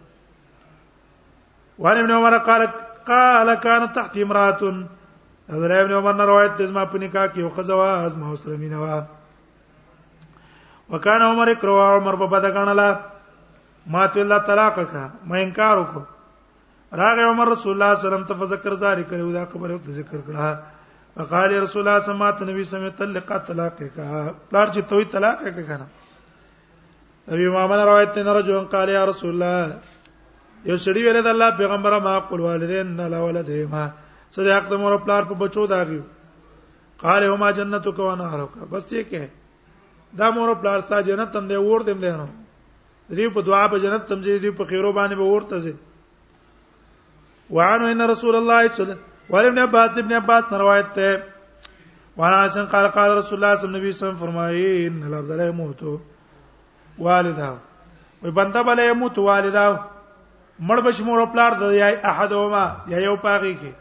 وان 1.84 1.98
ابن 2.00 2.10
عمر 2.16 2.36
قال 2.48 2.64
قال 3.10 3.54
كان 3.62 3.86
تحت 3.94 4.16
امراه 4.24 4.62
حضرت 5.52 5.78
ابن 5.82 5.92
عمر 5.98 6.14
نے 6.20 6.24
روایت 6.30 6.58
د 6.58 6.66
زما 6.72 6.84
په 6.94 6.98
نکاح 7.04 7.26
کې 7.26 7.42
وخزوا 7.44 7.88
از 8.04 8.16
ما 8.16 8.34
سره 8.42 8.56
مينوا 8.64 8.98
وکانه 10.92 11.24
عمر 11.32 11.54
کروا 11.62 11.86
عمر 11.96 12.18
په 12.22 12.26
بد 12.34 12.44
غنلا 12.56 12.88
ما 13.94 14.06
ته 14.06 14.20
الله 14.20 14.38
طلاق 14.48 14.74
کا 14.94 15.06
ما 15.30 15.36
انکار 15.44 15.76
وکړ 15.76 16.98
راغ 17.02 17.22
عمر 17.30 17.46
رسول 17.54 17.72
الله 17.72 17.94
صلی 17.94 18.06
الله 18.06 18.16
علیه 18.16 18.24
وسلم 18.24 18.26
ته 18.32 18.50
ذکر 18.56 18.74
زاری 18.84 19.02
کړو 19.02 19.32
دا 19.38 19.46
خبره 19.54 19.78
ته 19.84 19.92
ذکر 20.00 20.18
کړه 20.28 20.52
وقال 21.16 21.50
رسول 21.68 21.86
الله 21.86 22.04
صلی 22.06 22.14
الله 22.14 22.26
علیه 22.26 22.32
وسلم 22.32 22.50
نبی 22.50 22.64
سمه 22.64 22.90
طلقه 22.98 23.38
طلاق 23.48 23.78
کا 23.78 24.02
پلار 24.50 24.66
چې 24.66 24.80
توي 24.92 25.04
طلاق 25.14 25.44
کا 25.48 25.62
کنه 25.62 25.86
نبی 27.30 27.48
محمد 27.48 27.78
روایت 27.78 28.14
ته 28.14 28.22
رجل 28.34 28.64
قال 28.72 28.88
یا 28.88 29.04
رسول 29.10 29.30
الله 29.34 29.76
یو 30.70 30.76
سړي 30.84 31.00
ویل 31.06 31.18
د 31.22 31.26
الله 31.34 31.50
پیغمبر 31.60 31.94
ما 32.06 32.14
خپل 32.20 32.40
والدين 32.40 32.88
نه 33.00 33.06
لا 33.14 33.18
ولدهما 33.26 33.82
څه 34.32 34.38
د 34.46 34.56
حق 34.56 34.66
د 34.70 34.74
مور 34.82 34.94
پلار 35.04 35.22
په 35.30 35.34
بچو 35.42 35.66
داغیو 35.74 36.02
قال 37.04 37.22
هما 37.32 37.50
جنتک 37.60 37.98
و 38.06 38.14
نارک 38.22 38.52
بس 38.72 38.84
یې 38.92 39.02
کې 39.10 39.24
دا 40.18 40.30
مور 40.38 40.54
پلار 40.62 40.80
ستا 40.88 41.00
جنت 41.10 41.32
تم 41.36 41.48
دې 41.48 41.56
ور 41.68 41.80
دم 41.88 41.98
دینو 42.06 42.26
دې 43.16 43.26
په 43.38 43.46
دعا 43.50 43.62
په 43.76 43.84
جنت 43.86 44.08
تم 44.12 44.18
دې 44.26 44.50
په 44.60 44.64
خیرو 44.72 44.92
باندې 44.98 45.16
به 45.20 45.32
ورته 45.34 45.58
زه 45.58 45.74
وعنه 47.56 47.90
ان 47.94 48.10
رسول 48.16 48.34
الله 48.42 48.60
صلی 48.66 48.68
الله 48.68 48.74
علیه 48.74 48.82
وسلم 48.82 49.00
ابن 49.38 49.66
عباس 49.70 49.90
ابن 50.04 50.12
عباس 50.24 50.52
روایت 50.66 50.90
ته 51.00 51.18
وانا 52.18 52.44
شن 52.54 52.64
قال 52.76 52.88
قال 53.00 53.16
رسول 53.16 53.38
الله 53.38 53.54
صلی 53.54 53.66
الله 53.68 53.82
علیه 53.86 53.94
وسلم 53.98 54.18
فرمایي 54.26 54.70
ان 54.86 55.02
العبد 55.08 55.36
لا 55.40 55.46
يموت 55.56 55.80
والدا 57.06 57.58
وي 58.22 58.30
بنده 58.36 58.60
بل 58.68 58.78
يموت 58.90 59.18
والدا 59.18 59.64
مړ 60.68 60.78
بش 60.86 61.00
مور 61.08 61.20
پلار 61.32 61.52
د 61.60 61.74
یا 61.80 61.88
احدهما 62.10 62.66
یا 62.92 62.98
یو 63.06 63.16
پاغي 63.26 63.54
کې 63.60 63.72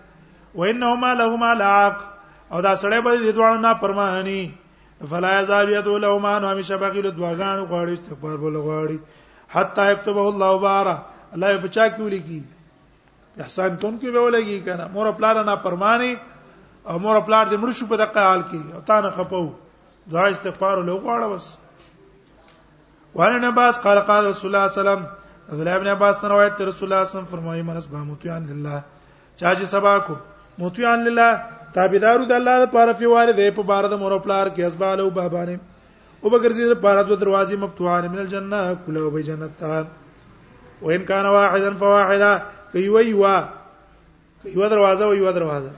وانهما 0.60 1.12
لهما 1.22 1.52
لاق 1.64 1.98
او 2.54 2.62
دا 2.68 2.74
سړی 2.84 3.00
به 3.06 3.12
د 3.26 3.38
دوه 3.40 3.50
نه 3.66 3.74
پرمانی 3.86 4.42
فلا 5.14 5.32
یزال 5.42 5.70
یدو 5.78 5.98
لهما 6.06 6.34
نو 6.44 6.48
همیشه 6.54 6.78
باقی 6.84 7.02
له 7.08 7.12
دواګانو 7.12 7.64
غواړي 7.70 7.94
استغفار 7.98 8.38
بل 8.44 8.56
غواړي 8.66 8.98
حتا 9.56 9.90
یكتبه 9.92 10.28
الله 10.34 10.60
بارا 10.68 10.96
الله 11.34 11.48
یې 11.54 11.64
بچا 11.66 11.88
کیو 11.98 12.08
لکی 12.16 12.42
احسان 13.44 13.76
کون 13.82 14.00
کې 14.00 14.10
به 14.14 14.20
ولګي 14.26 14.66
کنه 14.70 14.88
مور 14.96 15.12
پلار 15.22 15.44
نه 15.44 15.56
پرمانی 15.68 16.12
او 16.90 16.96
مور 17.00 17.20
پلار 17.28 17.46
دې 17.48 17.58
مړ 17.64 17.72
شو 17.80 17.86
په 17.94 18.02
دغه 18.04 18.26
حال 18.32 18.42
کې 18.42 18.76
او 18.76 18.82
تا 18.90 19.02
نه 19.02 19.10
خپو 19.18 19.48
دعا 20.12 20.26
استغفار 20.34 20.84
له 20.90 21.00
غواړه 21.06 21.34
بس 21.34 21.48
وان 23.16 23.44
عباس 23.44 23.80
قال 23.80 24.00
قال 24.10 24.26
رسول 24.28 24.56
الله 24.56 24.68
صلی 24.68 24.82
الله 24.82 24.82
علیه 24.82 24.82
وسلم 24.82 25.04
عبد 25.52 25.60
الله 25.62 25.72
ابن 25.76 25.88
عباس 25.88 26.16
روایت 26.24 26.56
ته 26.58 26.66
رسول 26.66 26.84
الله 26.94 27.04
صلی 27.04 27.04
الله 27.04 27.04
علیه 27.04 27.10
وسلم 27.10 27.32
فرمایي 27.38 27.62
منس 27.62 27.88
با 27.88 27.98
متیان 28.04 28.44
لله 28.48 28.84
چا 29.40 29.54
چې 29.56 29.64
سبا 29.66 30.00
کو 30.00 30.14
متیان 30.60 31.00
لله 31.08 31.32
تابعدارو 31.74 32.26
د 32.26 32.32
الله 32.32 32.56
لپاره 32.66 32.94
په 32.94 33.08
والده 33.08 33.52
په 33.52 33.64
بار 33.64 33.84
د 33.92 33.94
مور 34.02 34.20
پلار 34.20 34.48
کې 34.56 34.60
اسبالو 34.60 35.10
بابانه 35.10 35.60
او 36.24 36.30
بغرزي 36.30 36.64
د 36.68 36.76
بار 36.84 36.98
د 37.04 37.16
دروازې 37.24 37.56
مفتوحه 37.64 38.08
من 38.14 38.20
الجنه 38.20 38.60
کله 38.86 39.10
به 39.10 39.22
جنت 39.24 39.58
ته 39.60 39.88
وان 40.82 41.04
كان 41.06 41.26
واحدا 41.26 41.72
فواحدا 41.82 42.32
کوي 42.72 43.14
وا 43.14 43.36
کوي 44.44 44.70
دروازه 44.70 45.04
او 45.06 45.14
یو 45.16 45.32
دروازه 45.32 45.72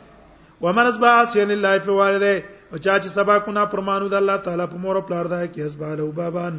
ومن 0.61 0.85
اسبع 0.85 1.13
سین 1.33 1.51
الله 1.51 1.79
فوالده 1.79 2.35
او 2.71 2.77
چا 2.77 2.99
چې 2.99 3.07
سبا 3.07 3.39
کو 3.45 3.51
نه 3.51 3.65
پرمانو 3.73 4.07
د 4.09 4.13
الله 4.21 4.37
تعالی 4.45 4.65
په 4.71 4.77
مور 4.83 4.95
پلار 5.01 5.25
دا 5.25 5.45
کې 5.47 5.59
اسبالو 5.65 6.11
بابان 6.21 6.55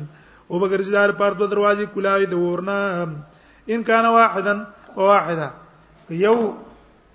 او 0.52 0.58
بغرځي 0.62 0.92
دار 0.96 1.10
پر 1.20 1.30
دوه 1.40 1.48
دروازې 1.52 1.84
کلاوي 1.94 2.26
د 2.30 2.34
ورنا 2.34 2.80
ان 3.74 3.82
کان 3.90 4.04
واحدا 4.14 4.54
واحده 4.96 5.48
یو 6.24 6.34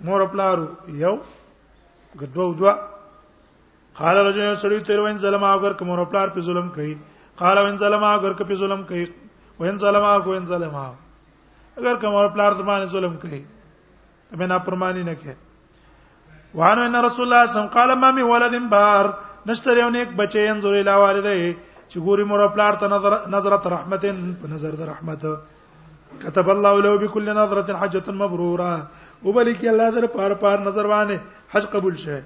مور 0.08 0.24
پلارو 0.34 0.66
یو 1.00 1.14
غدو 2.20 2.46
دوا 2.60 2.72
قال 3.98 4.16
رجل 4.26 4.54
سړی 4.56 4.78
تیر 4.88 4.98
وین 5.04 5.18
ظلم 5.24 5.44
اگر 5.50 5.72
کوم 5.80 5.88
مور 5.88 6.04
پلار 6.14 6.28
په 6.36 6.40
ظلم 6.48 6.68
کوي 6.78 6.94
قال 7.42 7.58
وین 7.58 7.76
ظلم 7.84 8.04
اگر 8.12 8.32
که 8.40 8.44
په 8.52 8.62
ظلم 8.62 8.82
کوي 8.92 9.04
وین 9.60 9.76
ظلم 9.84 10.02
اگر 10.12 10.28
وین 10.28 10.46
ظلم 10.52 10.74
اگر 11.78 11.94
کوم 11.94 12.10
مور 12.10 12.28
پلار 12.34 12.52
د 12.52 12.60
باندې 12.60 12.86
ظلم 12.96 13.16
کوي 13.26 13.42
به 14.38 14.46
نه 14.54 14.58
پرمانی 14.70 15.02
نه 15.12 15.14
کوي 15.20 15.34
وانه 16.58 16.82
ان 16.88 16.94
رسول 17.04 17.04
الله 17.04 17.14
صلی 17.14 17.30
الله 17.30 17.38
علیه 17.38 17.54
وسلم 17.54 17.72
قال 17.78 17.90
ما 17.94 18.10
می 18.16 18.22
ولد 18.34 18.60
بار 18.76 19.04
نشتر 19.48 19.76
یو 19.86 19.90
نیک 19.94 20.08
بچی 20.20 20.48
انظر 20.50 20.74
الی 20.82 20.94
والده 21.04 21.40
چې 21.88 21.98
ګوري 22.06 22.24
مور 22.30 22.46
پلار 22.54 22.74
ته 22.82 22.88
نظر 22.92 23.16
نظرت 23.32 23.66
رحمتن 23.74 24.22
په 24.42 24.48
نظر 24.52 24.70
د 24.82 24.88
رحمت 24.90 25.22
كتب 26.22 26.48
الله 26.54 26.72
له 26.86 26.96
بكل 27.02 27.26
نظرة 27.38 27.68
حجة 27.82 28.06
مبرورة 28.22 28.86
وبلك 29.26 29.64
الله 29.72 29.90
در 29.96 30.06
پار 30.14 30.34
پار 30.44 30.58
نظر 30.68 30.86
باندې 30.86 31.18
حج 31.54 31.66
قبول 31.74 31.96
شه 31.96 32.22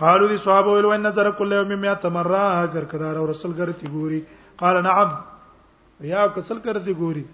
قالوا 0.00 0.28
دي 0.30 0.36
صحابه 0.44 0.70
ویل 0.76 0.84
وان 0.90 1.02
نظر 1.08 1.30
كل 1.40 1.52
يوم 1.60 1.68
100 1.84 1.98
مره 2.16 2.40
اگر 2.62 2.84
کدار 2.92 3.16
او 3.20 3.26
رسول 3.30 3.52
کرتی 3.60 3.86
ګوري 3.92 4.20
قال 4.64 4.80
نعم 4.88 5.08
یا 6.12 6.26
کسل 6.38 6.58
کرتی 6.66 6.94
ګوري 7.02 7.24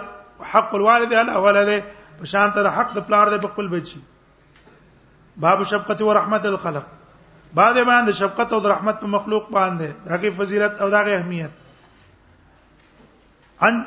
حق 0.54 0.76
الوالد 0.80 1.14
علی 1.22 1.38
ولده 1.46 1.78
په 2.20 2.26
شان 2.34 2.52
تر 2.58 2.70
حق 2.80 2.94
د 2.98 3.06
پلار 3.08 3.32
د 3.38 3.48
خپل 3.54 3.68
بچی 3.76 4.00
باب 5.46 5.64
شفقت 5.72 6.02
و 6.10 6.14
رحمت 6.18 6.46
الخلق 6.50 6.86
بعد 7.60 7.78
باندې 7.78 8.20
شفقت 8.20 8.54
او 8.54 8.60
د 8.66 8.74
رحمت 8.74 9.00
په 9.00 9.14
مخلوق 9.16 9.50
باندې 9.56 10.14
هغه 10.16 10.36
فضیلت 10.42 10.82
او 10.86 10.90
دغه 10.96 11.16
اهمیت 11.18 11.60
ان 13.70 13.82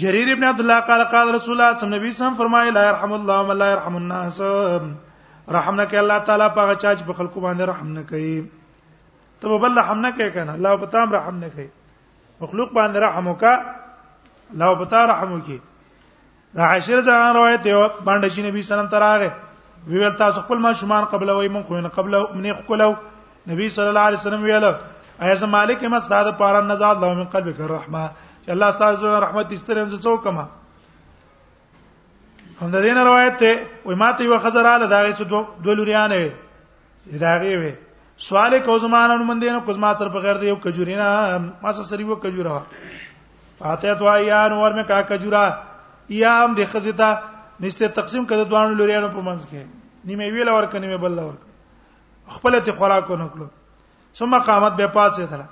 جرير 0.00 0.32
ابن 0.32 0.44
عبد 0.48 0.60
الله 0.64 0.80
قال 0.88 1.04
قال 1.14 1.34
رسول 1.36 1.60
الله 1.60 1.78
صلی 1.78 1.86
الله 1.88 2.00
علیه 2.00 2.14
وسلم 2.16 2.34
فرمایي 2.40 2.70
لا 2.78 2.86
يرحم 2.88 3.12
الله 3.18 3.48
ولا 3.52 3.68
يرحم 3.72 3.96
الناس 4.00 4.40
رحم 5.58 5.80
نه 5.80 5.84
کوي 5.92 5.98
الله 6.04 6.18
تعالی 6.30 6.48
په 6.54 6.66
هغه 6.66 6.74
چا 6.74 6.94
چې 6.94 7.10
په 7.10 7.18
خلکو 7.22 7.44
باندې 7.46 7.70
رحم 7.72 7.92
نه 7.98 8.02
کوي 8.10 8.38
ته 9.40 9.58
بل 9.58 9.76
رحم 9.78 9.98
نه 10.00 10.10
کوي 10.10 10.30
کنه 10.30 10.54
الله 10.54 10.76
پتام 10.76 11.12
رحم 11.12 11.36
نه 11.36 11.48
کوي 11.48 11.66
مخلوق 12.40 12.70
باندې 12.72 12.98
رحم 13.04 13.26
وکا 13.28 13.54
الله 14.52 14.74
پتا 14.80 15.04
رحم 15.06 15.32
وکي 15.32 15.58
دا 16.56 16.62
عاشر 16.70 17.00
ځان 17.02 17.36
روایت 17.36 17.64
دی 17.64 17.72
باندې 18.04 18.28
چې 18.34 18.38
نبی 18.50 18.62
سلام 18.72 18.88
تراغه 18.88 19.32
ویل 19.86 20.16
تاسو 20.22 20.40
خپل 20.40 20.58
ما 20.66 20.72
شومان 20.80 21.04
قبل 21.14 21.30
وای 21.30 21.48
مونږ 21.48 21.64
خو 21.68 21.80
نه 21.80 21.88
قبل 21.98 22.18
منې 22.24 22.62
خپلو 22.62 22.90
نبی 23.50 23.70
صلی 23.78 23.88
الله 23.88 24.00
علیه 24.08 24.18
وسلم 24.18 24.42
ویل 24.42 24.64
ایا 25.22 25.34
زم 25.40 25.48
مالک 25.58 25.82
هم 25.84 25.98
ستاده 26.00 26.30
پارا 26.42 26.60
نزاد 26.66 26.96
الله 26.96 27.14
من 27.22 27.32
قلبک 27.34 27.60
الرحمه 27.60 28.04
چې 28.46 28.48
الله 28.56 28.70
ستاسو 28.78 29.18
رحمت 29.26 29.52
استرم 29.58 29.88
زه 29.96 29.98
څوک 30.02 30.26
ما 30.26 30.46
هم 32.60 32.70
د 32.78 32.88
دین 32.88 32.98
روایت 33.08 33.38
ته 33.44 33.58
وای 33.88 33.96
ماته 34.06 34.24
یو 34.30 34.38
خزر 34.46 34.66
اله 34.70 34.86
دا 34.94 35.02
غي 35.08 35.12
څو 35.18 35.22
دو 35.66 35.74
لوريانه 35.74 36.16
وي 36.24 36.32
دا 37.26 37.36
غي 37.44 37.56
وي 37.60 37.74
سوال 38.18 38.58
کو 38.66 38.76
زمانه 38.82 39.22
من 39.24 39.38
دینه 39.40 39.60
کو 39.64 39.72
زما 39.72 39.92
تر 39.94 40.08
بغیر 40.10 40.34
دی 40.42 40.46
یو 40.46 40.56
کجورینا 40.62 41.38
ما 41.62 41.72
سره 41.72 41.84
سری 41.84 42.04
و 42.04 42.14
کجورا 42.14 42.58
فاته 43.58 43.94
تو 43.94 44.04
ایان 44.08 44.52
ور 44.52 44.72
مې 44.74 44.86
کا 44.88 45.00
کجورا 45.08 45.44
ایام 46.10 46.54
د 46.54 46.64
خزیتا 46.70 47.10
نشته 47.60 47.88
تقسیم 47.94 48.24
کړه 48.26 48.48
دوانو 48.50 48.74
لوريانو 48.74 49.08
په 49.14 49.22
منځ 49.22 49.42
کې 49.50 50.10
نیمه 50.10 50.32
ویل 50.34 50.48
ور 50.48 50.66
کنه 50.72 50.90
مې 50.96 51.00
بل 51.04 51.18
ور 51.18 51.34
خپل 52.38 52.58
ته 52.60 52.72
خوراک 52.80 53.10
نکړو 53.10 53.46
ثم 54.20 54.34
قامت 54.50 54.72
به 54.80 54.86
پاتې 54.86 55.22
تھلا 55.34 55.46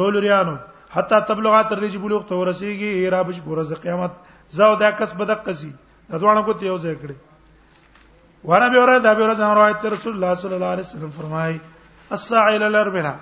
دوه 0.00 0.10
لوريانو 0.16 0.56
حتا 0.96 1.18
تبلغا 1.30 1.62
تر 1.62 1.78
دې 1.80 1.94
چې 1.94 1.98
بلوغ 2.08 2.26
ته 2.32 2.42
ورسیږي 2.42 3.14
رابش 3.16 3.40
ګورز 3.46 3.72
قیامت 3.86 4.18
زو 4.60 4.72
دا 4.84 4.90
کس 5.02 5.14
بدق 5.22 5.46
قسی 5.50 5.70
دا 6.10 6.18
دوه 6.26 6.44
کو 6.50 6.56
ته 6.64 6.70
یو 6.72 6.76
ځای 6.88 6.96
کړی 7.04 8.50
وانا 8.50 8.68
به 8.74 8.80
اوره 8.82 8.98
دا 9.06 9.14
به 9.20 9.28
اوره 9.30 9.54
روایت 9.60 9.86
رسول 9.96 10.14
الله 10.20 10.34
صلی 10.44 10.54
الله 10.60 10.76
علیه 10.76 10.90
وسلم 10.90 11.16
فرمایي 11.22 11.56
الساعه 11.56 12.50
الى 12.50 12.70
الاربعه 12.72 13.14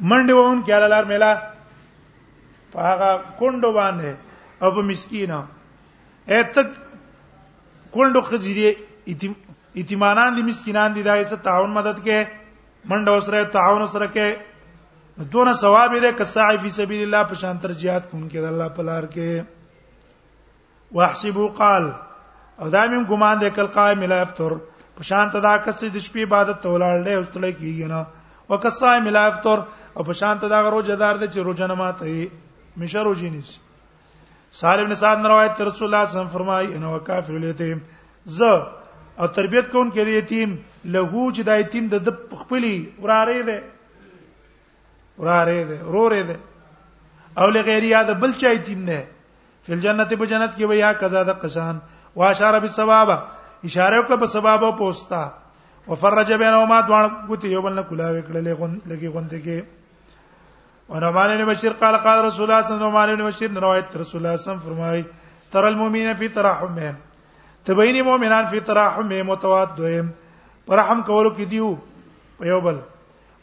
منډه 0.00 0.34
وون 0.36 0.62
کې 0.62 0.88
لار 0.94 1.04
ملا 1.10 1.30
هغه 2.74 3.22
کندو 3.38 3.70
باندې 3.72 4.14
او 4.62 4.70
په 4.78 4.82
مسکینا 4.90 5.38
اته 6.28 6.66
کندو 7.94 8.20
خزيري 8.20 8.74
ایتمانان 9.76 10.36
دي 10.36 10.42
مسکینان 10.50 10.94
دي 10.98 11.02
دایسه 11.08 11.36
تعاون 11.48 11.70
مدد 11.78 11.98
کې 12.04 12.26
منډه 12.90 13.16
وسره 13.16 13.42
تعاون 13.58 13.86
سره 13.94 14.06
کې 14.16 15.26
دونه 15.34 15.52
ثواب 15.60 15.94
دې 16.00 16.12
کساعی 16.18 16.56
فی 16.64 16.70
سبیل 16.80 17.02
الله 17.06 17.22
په 17.30 17.34
شان 17.44 17.58
تر 17.64 17.72
jihad 17.80 18.10
کوم 18.10 18.26
کې 18.28 18.38
د 18.38 18.44
الله 18.52 18.68
په 18.78 18.82
لار 18.90 19.02
کې 19.14 20.98
واحسبوا 20.98 21.48
قال 21.56 21.90
او 22.60 22.70
دائم 22.74 22.94
ګمان 23.06 23.40
دې 23.40 23.50
کل 23.56 23.66
قائم 23.78 24.02
لا 24.12 24.20
افطر 24.26 24.54
په 25.00 25.08
شان 25.08 25.30
تدا 25.30 25.56
کسې 25.64 25.86
د 25.90 25.96
شپې 25.96 26.22
عبادت 26.30 26.62
تولال 26.66 27.02
دې 27.04 27.10
او 27.18 27.22
ستړی 27.24 27.52
کیږي 27.58 27.90
نه 27.94 28.06
وکصائم 28.50 29.08
لا 29.16 29.24
افطر 29.26 29.58
او 29.96 30.02
په 30.04 30.12
شانت 30.20 30.44
دا 30.52 30.60
روزدار 30.76 31.16
دي 31.22 31.26
چې 31.34 31.38
روزنه 31.48 31.74
ماته 31.80 32.82
مشه 32.82 33.02
روزی 33.08 33.30
نس 33.30 33.56
سالم 34.60 34.84
ابن 34.84 34.94
سعد 35.04 35.26
روایت 35.32 35.60
رسول 35.68 35.86
الله 35.88 35.88
صلی 35.88 35.88
الله 35.88 36.06
علیه 36.06 36.10
وسلم 36.18 36.34
فرمایي 36.38 36.68
ان 36.74 36.84
وکافر 36.90 37.34
الیتیم 37.38 37.78
ز 38.24 38.42
او 39.20 39.26
تربیت 39.38 39.66
کون 39.72 39.90
کې 39.96 40.22
یتیم 40.22 40.54
لهو 40.96 41.24
چې 41.34 41.42
د 41.50 41.60
یتیم 41.60 41.88
د 41.88 41.94
خپلې 42.40 43.02
وراره 43.02 43.42
دی 43.48 43.58
وراره 45.22 45.64
دی 45.70 45.78
وروره 45.88 46.22
دی 46.32 46.36
او 47.40 47.48
لغیر 47.56 47.84
یاد 47.88 48.14
بل 48.22 48.32
چا 48.42 48.52
یتیم 48.54 48.82
نه 48.90 49.02
فل 49.68 49.80
جنت 49.86 50.14
په 50.14 50.26
جنت 50.26 50.56
کې 50.56 50.70
ویا 50.72 50.92
قزا 51.02 51.24
د 51.30 51.40
قشان 51.44 51.80
واشاره 52.20 52.58
بالسبابه 52.64 53.16
اشاره 53.64 54.02
وکړه 54.02 54.20
په 54.24 54.32
سبب 54.36 54.64
او 54.68 54.72
پوستا 54.80 55.22
وفرج 55.88 56.32
بينهما 56.32 56.80
دوان 56.80 57.04
غوتي 57.28 57.48
يوبل 57.52 57.70
بل 57.70 57.76
نه 57.76 57.82
کلاوې 57.88 58.22
کړلې 58.28 58.52
غون 58.60 58.72
لګي 58.90 59.08
غون 59.14 59.26
دي 59.32 59.40
کې 59.40 59.64
ونعمان 60.88 61.30
بن 61.38 61.44
بشير 61.50 61.72
قال 61.82 61.96
قال 62.06 62.24
رسول 62.24 62.44
الله 62.50 62.60
صلى 62.68 62.84
الله 62.88 63.00
عليه 63.00 63.24
وسلم 63.24 63.58
روایت 63.66 63.96
رسول 63.96 64.20
الله 64.20 64.36
صلى 64.36 64.40
الله 64.40 64.40
عليه 64.40 64.42
وسلم 64.42 64.66
فرمای 64.66 65.04
تر 65.52 65.64
المؤمنین 65.66 66.10
فی 66.20 66.28
تراحمهم 66.38 66.94
تبین 67.64 68.00
مؤمنان 68.08 68.44
في 68.54 68.60
تراحمهم 68.70 69.26
متواضعين 69.32 70.10
پرهم 70.66 71.02
کولو 71.10 71.30
کې 71.34 71.44
دیو 71.44 71.76
یو 72.50 72.60
بل 72.68 72.78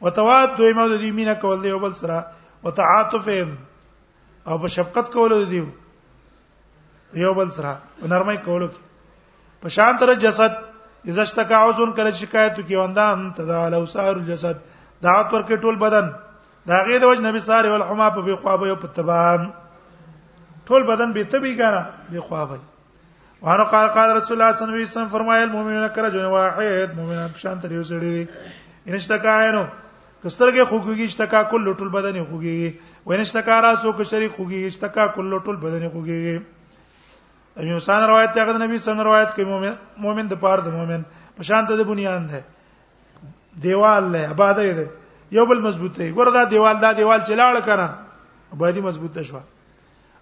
وتواد 0.01 0.55
دوی 0.57 0.73
مو 0.73 0.87
د 0.87 1.01
دې 1.01 1.11
مینا 1.21 1.33
کول 1.45 1.61
دی 1.63 1.67
یو 1.73 1.79
بل 1.79 1.93
سره 2.01 2.19
وتعاطفهم 2.67 3.55
او 4.47 4.57
په 4.63 4.67
شفقت 4.77 5.11
کولو 5.17 5.41
دیو 5.55 5.65
یو 7.25 7.33
بل 7.39 7.51
سره 7.57 7.75
نرمۍ 8.13 8.37
کولو 8.47 8.67
کې 8.69 9.61
په 9.65 9.77
شان 9.77 9.97
تر 10.03 10.13
جسد 10.25 10.63
اذا 11.07 11.21
اشتكى 11.21 11.53
عضو 11.53 11.85
کله 11.97 12.11
شکایت 12.19 12.55
کوي 12.67 12.75
اندام 12.83 13.19
تدال 13.37 13.73
اوسار 13.79 14.15
الجسد 14.15 14.61
دعوت 15.05 15.33
ورکې 15.33 15.61
ټول 15.65 15.75
بدن 15.83 16.07
دا 16.71 16.77
غي 16.87 16.97
د 17.03 17.09
وجه 17.11 17.25
نبی 17.27 17.39
ساری 17.47 17.69
والحما 17.73 18.07
په 18.15 18.23
بي 18.29 18.37
خواب 18.43 18.63
یو 18.67 18.75
په 18.85 18.95
تبان 18.99 19.45
ټول 20.69 20.87
بدن 20.87 21.13
به 21.17 21.29
تبي 21.33 21.51
ګره 21.59 21.83
بي 22.13 22.23
خواب 22.29 22.55
وانه 22.55 23.67
قال 23.75 23.87
قال 23.99 24.15
رسول 24.17 24.41
الله 24.41 24.51
صلی 24.51 24.67
الله 24.67 24.81
علیه 24.81 24.91
وسلم 24.91 25.13
فرمایل 25.17 25.49
مؤمنون 25.57 25.87
کرجن 25.99 26.25
واحد 26.35 26.97
مؤمنان 27.01 27.37
شان 27.43 27.61
تر 27.65 27.77
یو 27.77 27.83
سړي 27.91 28.63
ان 28.85 28.99
اشتكى 28.99 29.37
عينه 29.39 29.65
کسترګه 30.23 30.67
خوګيږي 30.71 31.05
اشتکا 31.11 31.43
کل 31.53 31.71
ټول 31.73 31.93
بدن 31.99 32.17
خوګيږي 32.21 33.05
وینشتکا 33.05 33.61
راسو 33.67 33.91
کو 33.91 34.03
شریک 34.13 34.31
خوګيږي 34.37 34.67
اشتکا 34.73 35.07
کل 35.19 35.37
ټول 35.45 35.57
بدن 35.67 35.87
خوګيږي 35.89 36.37
ابي 37.57 37.71
موسی 37.73 37.91
روایت 37.91 38.33
ته 38.33 38.43
غد 38.45 38.61
نبی 38.61 38.77
سم 38.77 39.01
روایت 39.01 39.33
کوي 39.35 39.43
مؤمن 39.45 39.73
مؤمن 39.97 40.27
د 40.29 40.33
پاره 40.39 40.61
د 40.63 40.67
مؤمن 40.75 41.03
په 41.39 41.43
شان 41.49 41.65
ته 41.67 41.75
د 41.79 41.87
بنیاد 41.91 42.23
ده 42.31 42.41
دیوال 43.65 44.03
له 44.15 44.27
آباده 44.31 44.73
ده 44.73 44.91
یو 45.37 45.45
بل 45.51 45.61
مضبوطه 45.67 46.07
ګور 46.17 46.31
دا 46.35 46.43
دیوال 46.53 46.79
دا 46.81 46.89
دیوال 46.97 47.21
چې 47.21 47.33
لاړ 47.33 47.55
کړه 47.67 47.89
آبادی 48.57 48.81
مضبوطه 48.87 49.23
شو 49.29 49.37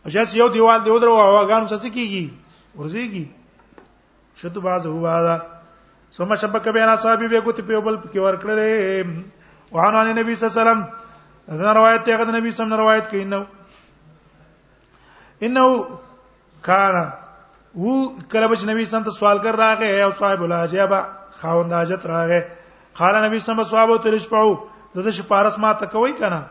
او 0.05 0.09
چې 0.09 0.35
یو 0.41 0.47
دیوال 0.57 0.83
دی 0.85 0.89
ودرو 0.93 1.11
او 1.23 1.31
غانو 1.47 1.67
څه 1.71 1.89
کیږي 1.89 2.29
ورځيږي 2.75 3.25
شت 4.43 4.57
باز 4.67 4.85
هوا 4.91 5.17
دا 5.29 5.35
سم 6.19 6.35
شبک 6.45 6.67
بین 6.77 6.89
اصحابي 6.93 7.27
به 7.33 7.41
ګوت 7.49 7.59
په 7.71 7.79
بل 7.89 7.95
کې 7.95 8.17
ور 8.27 8.35
کړلې 8.45 9.73
وعن 9.73 9.95
عن 10.03 10.13
نبی 10.19 10.35
صلی 10.37 10.47
الله 10.47 10.61
علیه 10.61 10.71
وسلم 10.71 10.85
دا 11.65 11.73
روایت 11.81 12.05
ته 12.09 12.17
غد 12.21 12.35
نبی 12.37 12.51
سم 12.61 12.73
روایت 12.85 13.09
کوي 13.09 13.23
نو 13.35 13.43
انه 15.47 15.69
کان 16.71 16.95
وو 17.75 17.93
کله 18.31 18.47
بچ 18.47 18.63
نبی 18.69 18.85
سنت 18.85 19.07
سوال 19.19 19.37
کر 19.43 19.55
راغه 19.57 19.85
او 20.05 20.11
صاحب 20.19 20.41
الحاجبا 20.45 20.99
خاوند 21.41 21.73
حاجت 21.73 22.05
راغه 22.05 22.41
قال 22.99 23.15
نبی 23.25 23.39
سم 23.39 23.61
صحابه 23.63 23.97
تر 23.97 24.17
شپاو 24.17 24.67
دغه 24.95 25.11
شپارس 25.17 25.57
ما 25.57 25.73
تکوي 25.73 26.13
کنه 26.13 26.41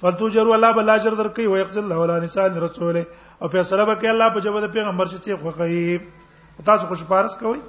فلتو 0.00 0.28
جرو 0.32 0.52
الله 0.56 0.72
بل 0.72 0.90
اجر 0.96 1.10
درکې 1.12 1.40
او 1.48 1.56
یقتل 1.56 1.84
له 1.88 1.94
ولا 2.00 2.16
نساء 2.18 2.48
رسول 2.48 2.96
او 3.42 3.48
فیصله 3.48 3.84
وکړه 3.84 4.08
الله 4.14 4.28
په 4.34 4.40
جواب 4.40 4.64
پیغمبر 4.72 5.06
شې 5.06 5.36
خوخی 5.42 5.98
تاسو 6.64 6.86
خوش 6.86 7.02
پارس 7.08 7.36
کوئ 7.40 7.60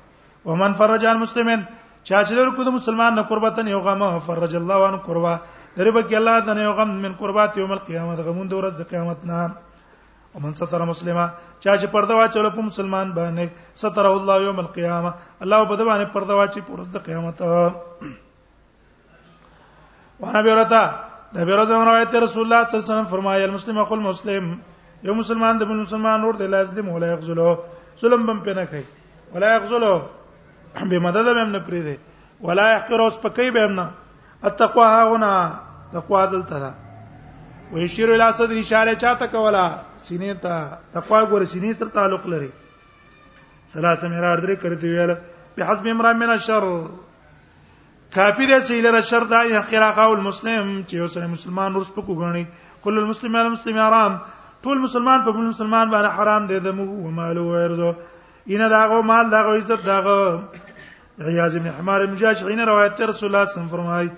ومن 0.48 0.74
فرجان 0.80 1.18
مسلمان 1.20 1.60
چا 2.08 2.22
چې 2.24 2.32
لر 2.38 2.48
کو 2.56 2.64
د 2.64 2.70
مسلمان 2.78 3.14
نه 3.18 3.22
قربتن 3.30 3.68
یو 3.68 3.80
غمه 3.86 4.08
فرج 4.26 4.56
الله 4.56 4.76
وان 4.82 4.96
قربا 5.08 5.34
دربه 5.76 6.02
کې 6.02 6.16
الله 6.20 6.34
د 6.48 6.64
یو 6.66 6.72
غم 6.80 6.90
من 7.04 7.12
قربات 7.20 7.56
یوم 7.58 7.72
القیامت 7.78 8.18
غمون 8.28 8.46
د 8.48 8.54
ورځ 8.58 8.74
د 8.78 8.82
قیامت 8.90 9.24
نه 9.30 9.38
ومن 10.34 10.52
ستر 10.62 10.82
مسلمه 10.92 11.24
چا 11.62 11.72
چې 11.80 11.86
پرده 11.96 12.14
واچول 12.18 12.50
په 12.58 12.68
مسلمان 12.70 13.10
باندې 13.16 13.80
ستر 13.84 14.06
الله 14.12 14.36
یوم 14.46 14.62
القیامه 14.66 15.10
الله 15.44 15.64
په 15.70 15.74
دې 15.78 15.84
باندې 15.90 16.14
پرده 16.16 16.40
واچي 16.42 16.60
په 16.68 16.72
ورځ 16.76 16.88
د 16.94 17.04
قیامت 17.08 18.22
وانا 20.20 20.40
بیرتا 20.46 20.82
د 21.34 21.38
بیرزم 21.48 21.80
روایت 21.88 22.12
رسول 22.24 22.42
الله 22.44 22.60
صلی 22.64 22.72
الله 22.72 22.82
علیه 22.82 22.92
وسلم 22.92 23.08
فرمایل 23.14 23.50
مسلم 23.56 23.78
اخو 23.82 23.94
المسلم 23.98 24.46
یو 25.08 25.14
مسلمان 25.20 25.54
د 25.60 25.68
بل 25.70 25.78
مسلمان 25.84 26.20
اور 26.24 26.34
د 26.40 26.48
لازم 26.52 26.88
ولا 26.88 27.06
یغزلو 27.12 27.48
ظلم 28.02 28.26
بم 28.26 28.38
پنه 28.46 28.64
کوي 28.70 28.82
ولا 29.34 29.54
یغزلو 29.56 29.92
به 30.92 30.98
مدد 31.06 31.26
هم 31.32 31.50
نه 31.50 31.58
پری 31.66 31.80
دی 31.88 31.94
ولا 32.48 32.64
یحقر 32.72 33.00
اوس 33.04 33.18
پکې 33.22 33.54
به 33.54 33.62
هم 33.62 33.72
نه 33.80 33.88
التقوا 34.50 34.86
هاونه 34.88 35.52
تقوا 35.92 36.24
دلته 36.34 36.58
ده 36.60 36.74
ويشير 37.72 38.14
الى 38.14 38.32
صدر 38.38 38.58
اشاره 38.62 38.94
چاته 39.04 39.26
کولا 39.34 39.66
سینې 39.98 40.42
ته 40.46 41.00
تقوا 41.00 41.20
ګور 41.24 41.42
سینې 41.44 41.72
سره 41.72 41.88
تعلق 41.98 42.26
لري 42.26 42.50
سلاسه 43.68 44.08
مرار 44.14 44.38
درې 44.38 44.60
کړی 44.64 44.94
ویل 44.94 45.14
په 45.58 45.64
حسب 45.70 45.88
امرا 45.94 46.12
من 46.24 46.30
الشر 46.36 46.72
کافی 48.14 48.46
دې 48.46 48.58
سیل 48.66 48.86
را 48.86 49.00
شر 49.00 49.24
دا 49.30 49.42
یا 49.50 49.60
خراقه 49.70 50.02
المسلم 50.08 50.68
چې 50.88 50.94
یو 50.96 51.06
سره 51.14 51.26
مسلمان 51.26 51.74
ورس 51.76 51.88
پکو 51.94 52.14
غني 52.20 52.44
کل 52.84 52.98
المسلم 52.98 53.36
علی 53.36 53.46
المسلم 53.46 53.78
حرام 53.78 54.16
ټول 54.62 54.78
مسلمان 54.78 55.24
په 55.24 55.30
بل 55.30 55.48
مسلمان 55.48 55.88
باندې 55.90 56.18
حرام 56.18 56.46
دی 56.52 56.58
دمو 56.68 56.84
او 56.92 57.10
مال 57.16 57.38
او 57.38 57.50
ارزو 57.62 57.88
ان 58.50 58.68
داغه 58.68 59.00
مال 59.10 59.30
داغه 59.34 59.56
عزت 59.56 59.84
داغه 59.84 60.42
عیاض 61.32 61.56
ابن 61.56 61.66
حمار 61.78 62.06
مجاشعین 62.06 62.60
روایت 62.70 63.00
رسول 63.10 63.10
الله 63.10 63.12
صلی 63.18 63.28
الله 63.28 63.44
علیه 63.44 63.50
وسلم 63.64 63.68
فرمایي 63.68 64.10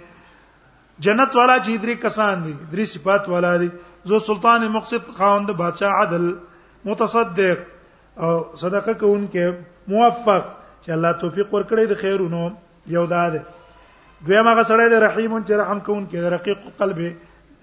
جنت 1.07 1.37
والا 1.41 1.59
چې 1.59 1.83
درې 1.83 2.03
کسان 2.07 2.43
دي 2.47 2.55
درې 2.73 2.87
صفات 2.95 3.29
والا 3.35 3.57
دي 3.65 3.69
زو 4.13 4.19
سلطان 4.31 4.69
مقصد 4.79 5.11
خاوند 5.19 5.51
بادشاہ 5.65 6.01
عدل 6.03 6.33
متصدق 6.93 7.59
او 8.21 8.57
صدقه 8.57 8.93
کوونکې 8.93 9.55
موفق 9.89 10.47
چې 10.83 10.91
الله 10.91 11.13
توفیق 11.27 11.55
ورکړي 11.55 11.87
د 11.87 11.95
خیرونو 12.03 12.49
یو 12.97 13.07
داده 13.13 13.39
دا 13.39 13.43
دویم 14.27 14.47
هغه 14.49 14.63
سړی 14.69 14.85
دی 14.91 14.99
رحیم 15.03 15.35
چې 15.47 15.53
رحم 15.59 15.81
کوون 15.89 16.07
کې 16.07 16.19
رقیق 16.35 16.59
قلب 16.79 16.99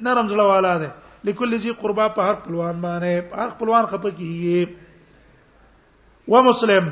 نرم 0.08 0.28
زړه 0.30 0.44
والا 0.50 0.74
دی 0.84 0.88
لکل 1.30 1.56
ذی 1.64 1.72
قربا 1.82 2.06
په 2.18 2.22
هر 2.28 2.34
خپلوان 2.44 2.76
باندې 2.86 3.14
په 3.32 3.36
هر 3.42 3.50
خپلوان 3.56 3.84
خپه 3.94 4.12
کیږي 4.20 4.62
و 6.34 6.36
مسلم 6.50 6.86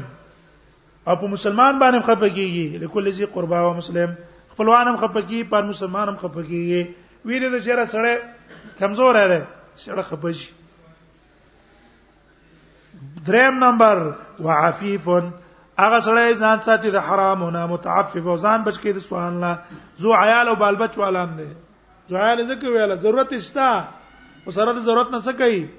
او 1.08 1.16
په 1.22 1.28
مسلمان 1.36 1.74
باندې 1.84 2.00
خپه 2.10 2.30
کیږي 2.30 2.78
لکل 2.86 3.06
ذی 3.20 3.26
قربا 3.38 3.60
و 3.68 3.70
مسلم 3.80 4.10
خپلوان 4.56 4.86
هم 4.88 4.98
خپه 5.04 5.22
کیږي 5.22 5.50
پر 5.54 5.64
مسلمان 5.70 6.06
هم 6.14 6.18
خپه 6.24 6.42
کیږي 6.50 6.82
ویره 7.26 7.48
د 7.56 7.58
چیرې 7.68 7.86
سره 7.96 8.14
کمزور 8.84 9.14
دی 9.34 9.42
سره 9.86 10.02
خپه 10.10 10.30
شي 10.42 10.52
دریم 13.28 13.54
نمبر 13.64 13.98
وعفیفن 14.46 15.26
هغه 15.78 16.00
سړی 16.06 16.34
ځان 16.38 16.60
ساتي 16.66 16.90
د 16.94 16.98
حرامونه 17.02 17.66
متعفف 17.68 18.28
او 18.28 18.38
ځان 18.38 18.62
بچ 18.64 18.78
کې 18.80 18.92
د 18.94 18.98
سوان 19.10 19.40
لا 19.44 19.54
زو 19.98 20.14
عیال 20.14 20.48
او 20.48 20.56
بال 20.56 20.76
بچ 20.82 20.98
علام 21.06 21.34
دي 21.38 21.48
زو 22.10 22.18
عیال 22.18 22.46
زکه 22.48 22.68
ویاله 22.70 22.96
ضرورت 23.06 23.34
شتا 23.46 23.70
او 24.46 24.52
سره 24.58 24.74
د 24.74 24.82
ضرورت 24.90 25.10
نه 25.12 25.20
څه 25.22 25.32
کوي 25.34 25.70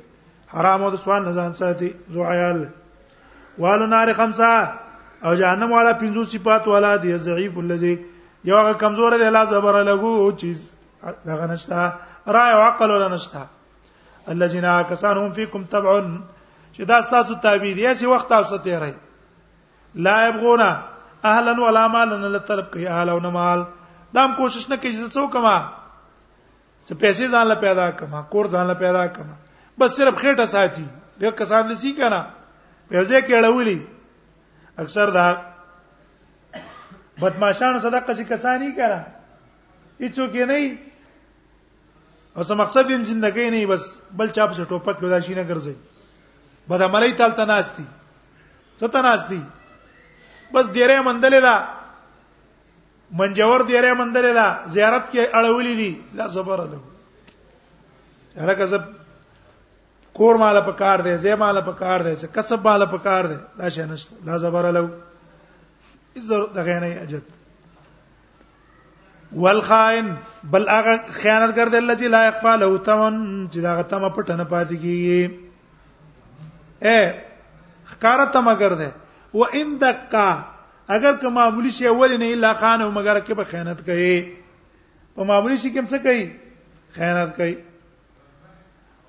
حرام 0.54 0.82
او 0.82 0.90
د 0.94 0.98
سوان 1.04 1.22
نه 1.30 1.32
ځان 1.38 1.54
ساتي 1.60 1.90
زو 2.10 2.24
عیال 2.30 2.58
والو 3.58 3.86
نار 3.86 4.12
خمسه 4.18 4.50
او 5.24 5.34
جهنم 5.34 5.72
والا 5.72 5.92
پنځو 6.02 6.24
صفات 6.34 6.68
والا 6.74 6.96
دی 7.06 7.14
ضعیف 7.28 7.54
الذی 7.64 7.94
یو 8.50 8.56
هغه 8.58 8.72
کمزور 8.82 9.12
دی 9.22 9.30
لا 9.36 9.44
صبر 9.54 9.80
لګو 9.84 10.36
چیز 10.42 10.70
دغه 11.30 11.46
نشتا 11.54 11.88
رای 12.36 12.52
او 12.56 12.60
عقل 12.66 12.90
ولا 12.90 13.08
نشتا 13.14 13.46
الذين 14.34 14.66
كسانهم 14.90 15.32
فيكم 15.32 15.64
تبع 15.70 15.96
چې 16.74 16.80
دا 16.82 17.00
تاسو 17.14 17.34
تابع 17.34 17.72
دي 17.78 17.86
اسی 17.90 18.06
وخت 18.06 18.28
تاسو 18.28 18.56
تیرئ 18.68 18.94
لا 19.94 20.26
يبغونا 20.26 20.70
اهلا 21.24 21.60
ولا 21.60 21.86
مالا 21.88 22.16
نه 22.16 22.38
طلب 22.38 22.66
کوي 22.70 22.88
اهل 22.88 23.08
او 23.08 23.20
مال 23.20 23.64
دام 24.14 24.34
کوشش 24.34 24.68
نه 24.68 24.76
کوي 24.76 24.92
چې 24.92 25.12
څوک 25.14 25.36
ما 25.36 25.70
چې 26.88 26.94
پیسې 26.94 27.26
ځان 27.30 27.46
له 27.48 27.54
پیدا 27.54 27.90
کما 27.90 28.22
کور 28.22 28.46
ځان 28.46 28.66
له 28.66 28.74
پیدا 28.74 29.06
کما 29.06 29.34
بس 29.78 29.96
صرف 29.96 30.14
خېټه 30.14 30.44
ساتي 30.46 30.84
ډېر 31.18 31.30
کسان 31.34 31.68
دي 31.68 31.74
سي 31.76 31.92
کنه 31.94 32.20
پیسې 32.90 33.20
کې 33.22 33.34
اړولې 33.38 33.78
اکثر 34.78 35.10
دا 35.10 35.36
بدمعشانو 37.20 37.78
صدقه 37.80 38.14
سي 38.14 38.24
کسانی 38.24 38.72
کړه 38.74 39.04
هیڅوک 40.00 40.30
یې 40.34 40.46
نه 40.46 40.78
او 42.36 42.42
څه 42.42 42.52
مقصد 42.52 42.90
یې 42.90 43.04
ژوندۍ 43.06 43.50
نه 43.50 43.66
بس 43.66 43.82
بل 44.12 44.28
چاپ 44.30 44.50
څه 44.58 44.68
ټوپک 44.70 45.02
ودا 45.02 45.20
شي 45.20 45.34
نه 45.34 45.46
ګرځي 45.48 45.74
بد 46.68 46.82
عملی 46.82 47.12
تل 47.12 47.30
تناستی 47.38 47.84
څه 48.80 48.88
تناستی 48.90 49.42
بس 50.54 50.66
ډیره 50.76 51.02
مندلې 51.06 51.40
ده 51.46 51.54
منجور 53.20 53.64
ډیره 53.70 53.94
مندلې 54.00 54.32
ده 54.40 54.46
زیارت 54.76 55.08
کې 55.12 55.22
اړولې 55.38 55.74
دي 55.82 55.92
لا 56.20 56.26
زبر 56.34 56.62
ده 56.74 58.44
هرکه 58.44 58.66
زب 58.74 58.84
کور 60.18 60.38
مال 60.42 60.58
په 60.66 60.72
کار 60.82 60.98
دی 61.06 61.14
زی 61.24 61.34
مال 61.42 61.56
په 61.70 61.74
کار 61.84 61.98
دی 62.08 62.12
څه 62.16 62.26
کسب 62.38 62.58
مال 62.70 62.86
په 62.94 62.98
کار 63.08 63.22
دی 63.32 63.38
دا 63.62 63.68
شې 63.76 63.92
نشته 63.94 64.12
لا 64.30 64.38
زبر 64.46 64.70
له 64.70 64.88
ازر 66.22 66.42
دغه 66.58 66.76
نه 66.86 67.02
اجت 67.06 67.32
والخائن 69.44 70.08
بل 70.50 70.68
هغه 70.72 70.92
خیانت 71.12 71.54
کړ 71.56 71.68
دی 71.70 71.76
الله 71.76 71.96
چې 71.98 72.04
لا 72.16 72.22
يخفى 72.28 72.52
له 72.64 72.68
تمن 72.90 73.16
چې 73.50 73.58
دا 73.68 73.72
غتمه 73.78 74.10
پټنه 74.18 74.44
پاتې 74.56 74.76
کیږي 74.82 75.22
اے 76.90 77.00
خکارته 77.90 78.40
مگر 78.44 78.72
ده 78.82 78.90
و 79.34 79.44
ان 79.52 79.76
دقه 79.76 80.44
اگر 80.88 81.16
که 81.16 81.28
معمولی 81.28 81.70
شی 81.72 81.86
ول 81.86 82.16
نه 82.16 82.24
الا 82.24 82.54
خان 82.54 82.80
او 82.82 82.90
مگر 82.90 83.20
کې 83.20 83.30
به 83.32 83.44
خیانت 83.44 83.80
کوي 83.84 84.32
په 85.16 85.24
معمولی 85.24 85.56
شي 85.58 85.70
کوم 85.72 85.86
څه 85.86 85.94
کوي 85.96 86.30
خیانت 86.90 87.36
کوي 87.36 87.56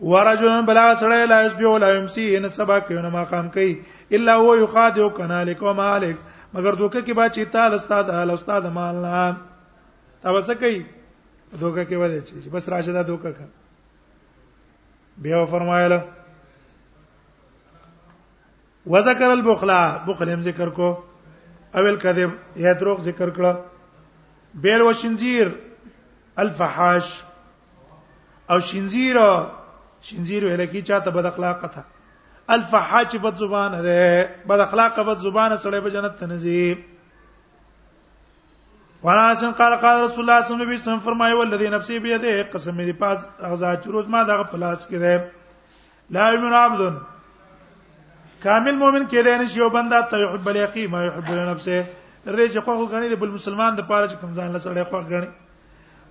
ورجلن 0.02 0.66
بلا 0.66 0.96
سړی 0.96 1.30
لا 1.30 1.46
یسبی 1.46 1.66
ولا 1.66 1.90
یمسی 1.96 2.36
ان 2.38 2.50
سبا 2.50 2.80
کوي 2.80 3.02
نه 3.02 3.10
مقام 3.10 3.50
کوي 3.52 3.82
الا 4.12 4.36
هو 4.36 4.56
یخادع 4.56 5.10
کنالک 5.10 5.62
و 5.64 5.74
مالک 5.74 6.16
مگر 6.54 6.72
دوکه 6.74 7.02
کې 7.02 7.14
با 7.14 7.30
چې 7.30 7.52
تعال 7.52 7.74
استاد 7.74 8.10
حال 8.10 8.30
استاد 8.30 8.66
مال 8.66 8.96
نه 8.96 9.38
تا 10.24 10.34
وسه 10.34 10.56
کوي 10.56 10.86
دوکه 11.60 11.86
کې 11.86 12.28
وځي 12.34 12.50
بس 12.50 12.70
راشه 12.70 12.94
دا 12.94 13.04
دوکه 13.04 13.32
کا 13.32 13.46
بیا 15.22 15.46
فرمایله 15.46 16.04
وذکر 18.88 19.32
البخلا 19.32 19.98
بخل 20.08 20.30
هم 20.30 20.42
ذکر 20.42 20.70
کو 20.70 20.88
اول 21.76 21.96
کذب 22.02 22.30
یا 22.66 22.74
دروغ 22.80 23.02
ذکر 23.04 23.30
کړه 23.30 23.56
بیل 24.66 24.82
و 24.82 24.92
شنزیر 25.02 25.48
الفحاش 26.44 27.10
او 28.50 28.60
شنزیر 28.70 29.18
شنزیر 30.10 30.44
ویل 30.44 30.66
کی 30.72 30.82
چاته 30.90 31.12
بد 31.12 31.26
اخلاق 31.26 31.64
تھا 31.74 31.82
الفحاش 32.56 33.16
بد 33.24 33.36
زبان 33.40 33.82
ده 33.84 34.24
بد 34.50 34.60
اخلاق 34.68 35.00
بد 35.00 35.18
زبان 35.28 35.58
سره 35.58 35.80
به 35.80 35.90
جنت 35.92 36.18
ته 36.20 36.26
نزی 36.26 36.76
وراسن 39.04 39.52
قال 39.52 39.76
قال 39.82 40.04
رسول 40.04 40.30
الله 40.30 40.46
صلی 40.46 40.54
الله 40.56 40.66
علیه 40.66 40.80
وسلم 40.82 41.00
فرمایو 41.00 41.40
الذي 41.44 41.70
نفسي 41.70 42.00
بيده 42.00 42.44
قسم 42.54 42.78
دې 42.90 42.94
پاس 43.00 43.20
اغزا 43.42 43.76
چروز 43.76 44.08
ما 44.08 44.24
دغه 44.24 44.44
پلاس 44.44 44.88
کې 44.88 44.96
ده 44.96 45.32
لا 46.10 46.30
یمن 46.34 46.54
عبدن 46.54 46.96
کامل 48.46 48.76
مؤمن 48.82 49.04
کېدای 49.12 49.38
نشي 49.42 49.58
یو 49.60 49.70
بندا 49.76 50.00
ته 50.10 50.18
يحب 50.26 50.50
الیقی 50.50 50.86
ما 50.94 51.00
يحب 51.06 51.26
لنفسه 51.38 51.78
تر 52.26 52.36
دې 52.38 52.48
چې 52.54 52.60
خو 52.66 52.74
غني 52.94 53.08
دی 53.10 53.18
بل 53.24 53.32
مسلمان 53.38 53.76
د 53.80 53.88
پاره 53.90 54.08
چې 54.10 54.16
کوم 54.22 54.34
ځان 54.38 54.52
له 54.56 54.60
سره 54.66 54.84
خو 54.92 55.02
غني 55.14 55.30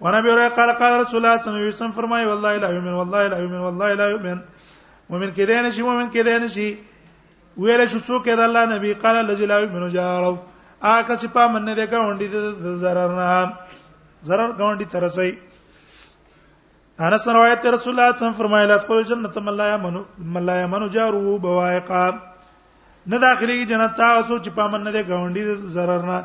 ونبي 0.07 0.31
اوره 0.33 0.49
قال 0.59 0.73
قال 0.81 0.95
رسول 1.01 1.21
الله 1.21 1.37
صلی 1.45 1.51
الله 1.51 1.61
علیه 1.63 1.75
وسلم 1.77 1.95
فرمایي 2.01 2.27
والله 2.31 2.53
لا 2.65 2.71
یؤمن 2.77 2.95
والله 3.01 3.23
لا 3.35 3.39
یؤمن 3.45 3.61
والله 3.67 3.91
لا 4.01 4.09
یؤمن 4.15 4.41
مؤمن 5.11 5.35
کېدای 5.35 5.63
نشي 5.69 5.83
مؤمن 5.89 6.11
کېدای 6.11 6.41
نشي 6.45 6.77
ویل 7.63 7.87
شو 7.95 7.99
څوک 8.09 8.25
د 8.41 8.45
الله 8.49 8.63
نبی 8.75 8.95
قال 9.07 9.17
الذي 9.23 9.47
لا 9.53 9.61
یؤمن 9.67 9.89
جارو 9.97 10.35
آکه 10.35 11.17
چې 11.17 11.29
په 11.39 11.53
من 11.55 11.65
نه 11.71 11.75
ده 11.81 11.87
کا 11.93 12.03
وندي 12.09 12.29
د 12.37 12.67
zarar 12.85 13.09
نه 13.17 13.29
zarar 14.25 14.59
غونډي 14.59 14.87
ترسي 14.97 15.33
انس 16.99 17.27
روایت 17.29 17.61
ته 17.63 17.71
رسول 17.75 17.91
الله 17.91 17.91
صلی 17.91 17.91
الله 17.91 18.15
علیه 18.15 18.17
وسلم 18.17 18.39
فرمایله 18.39 18.75
ادخل 18.75 19.03
جنته 19.03 19.41
من 19.41 19.55
لا 19.57 19.69
یمنو 19.75 20.03
من 20.19 20.43
لا 20.47 20.57
یمنو 20.61 20.89
جارو 20.89 21.39
بوایقا 21.39 22.13
نه 23.07 23.19
داخلي 23.19 23.65
جنت 23.67 23.97
تاسو 23.97 24.39
چې 24.39 24.51
پامن 24.55 24.85
نه 24.85 24.91
دي 24.93 25.03
غونډي 25.03 25.73
zarar 25.77 26.05
نه 26.11 26.21